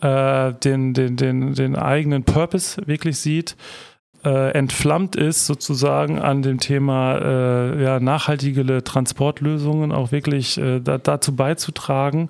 äh, 0.00 0.52
den, 0.52 0.94
den, 0.94 1.16
den, 1.16 1.54
den 1.54 1.74
eigenen 1.74 2.22
Purpose 2.22 2.80
wirklich 2.86 3.18
sieht 3.18 3.56
äh, 4.26 4.50
entflammt 4.50 5.14
ist, 5.14 5.46
sozusagen 5.46 6.18
an 6.18 6.42
dem 6.42 6.58
Thema 6.58 7.18
äh, 7.18 7.82
ja, 7.82 8.00
nachhaltige 8.00 8.82
Transportlösungen 8.82 9.92
auch 9.92 10.10
wirklich 10.10 10.58
äh, 10.58 10.80
da, 10.80 10.98
dazu 10.98 11.36
beizutragen 11.36 12.28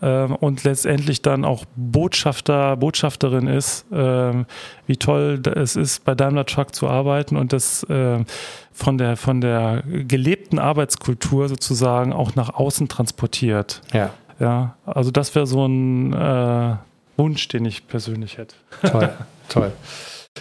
äh, 0.00 0.22
und 0.22 0.64
letztendlich 0.64 1.20
dann 1.20 1.44
auch 1.44 1.66
Botschafter, 1.76 2.76
Botschafterin 2.78 3.48
ist, 3.48 3.84
äh, 3.92 4.44
wie 4.86 4.96
toll 4.96 5.42
es 5.54 5.76
ist, 5.76 6.06
bei 6.06 6.14
Daimler 6.14 6.46
Truck 6.46 6.74
zu 6.74 6.88
arbeiten 6.88 7.36
und 7.36 7.52
das 7.52 7.82
äh, 7.84 8.24
von 8.72 8.96
der, 8.96 9.18
von 9.18 9.42
der 9.42 9.82
gelebten 9.86 10.58
Arbeitskultur 10.58 11.48
sozusagen 11.48 12.14
auch 12.14 12.34
nach 12.34 12.54
außen 12.54 12.88
transportiert. 12.88 13.82
Ja. 13.92 14.10
Ja, 14.38 14.76
also 14.84 15.10
das 15.10 15.34
wäre 15.34 15.46
so 15.46 15.64
ein 15.66 16.12
äh, 16.12 16.76
Wunsch, 17.16 17.48
den 17.48 17.64
ich 17.64 17.86
persönlich 17.88 18.36
hätte. 18.36 18.54
Toll, 18.82 19.10
toll. 19.48 19.72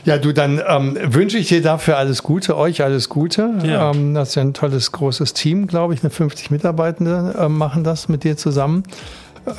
Ja, 0.04 0.18
du, 0.18 0.34
dann 0.34 0.62
ähm, 0.68 0.98
wünsche 1.02 1.38
ich 1.38 1.48
dir 1.48 1.62
dafür 1.62 1.98
alles 1.98 2.22
Gute, 2.22 2.58
euch 2.58 2.84
alles 2.84 3.10
Gute. 3.10 3.54
Ja. 3.64 3.92
Ähm, 3.92 4.14
das 4.14 4.30
ist 4.30 4.36
ja 4.36 4.42
ein 4.42 4.54
tolles, 4.54 4.92
großes 4.92 5.34
Team, 5.34 5.68
glaube 5.68 5.94
ich. 5.94 6.04
Eine 6.04 6.10
50 6.10 6.52
Mitarbeitende 6.52 7.36
äh, 7.40 7.50
machen 7.50 7.84
das 7.84 8.10
mit 8.10 8.24
dir 8.24 8.38
zusammen. 8.38 8.84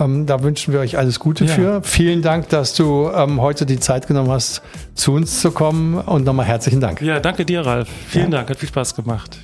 Ähm, 0.01 0.27
da 0.27 0.43
wünschen 0.43 0.73
wir 0.73 0.81
euch 0.81 0.99
alles 0.99 1.19
Gute 1.19 1.45
ja. 1.45 1.53
für. 1.53 1.83
Vielen 1.83 2.23
Dank, 2.23 2.49
dass 2.49 2.75
du 2.75 3.11
ähm, 3.15 3.41
heute 3.41 3.67
die 3.67 3.79
Zeit 3.79 4.07
genommen 4.07 4.31
hast, 4.31 4.63
zu 4.95 5.13
uns 5.13 5.41
zu 5.41 5.51
kommen 5.53 5.95
und 5.95 6.25
nochmal 6.25 6.47
herzlichen 6.47 6.81
Dank. 6.81 7.01
Ja, 7.01 7.21
danke 7.21 7.45
dir, 7.45 7.65
Ralf. 7.65 7.89
Vielen 8.09 8.33
ja. 8.33 8.39
Dank, 8.39 8.51
hat 8.51 8.59
viel 8.59 8.69
Spaß 8.69 8.95
gemacht. 8.95 9.39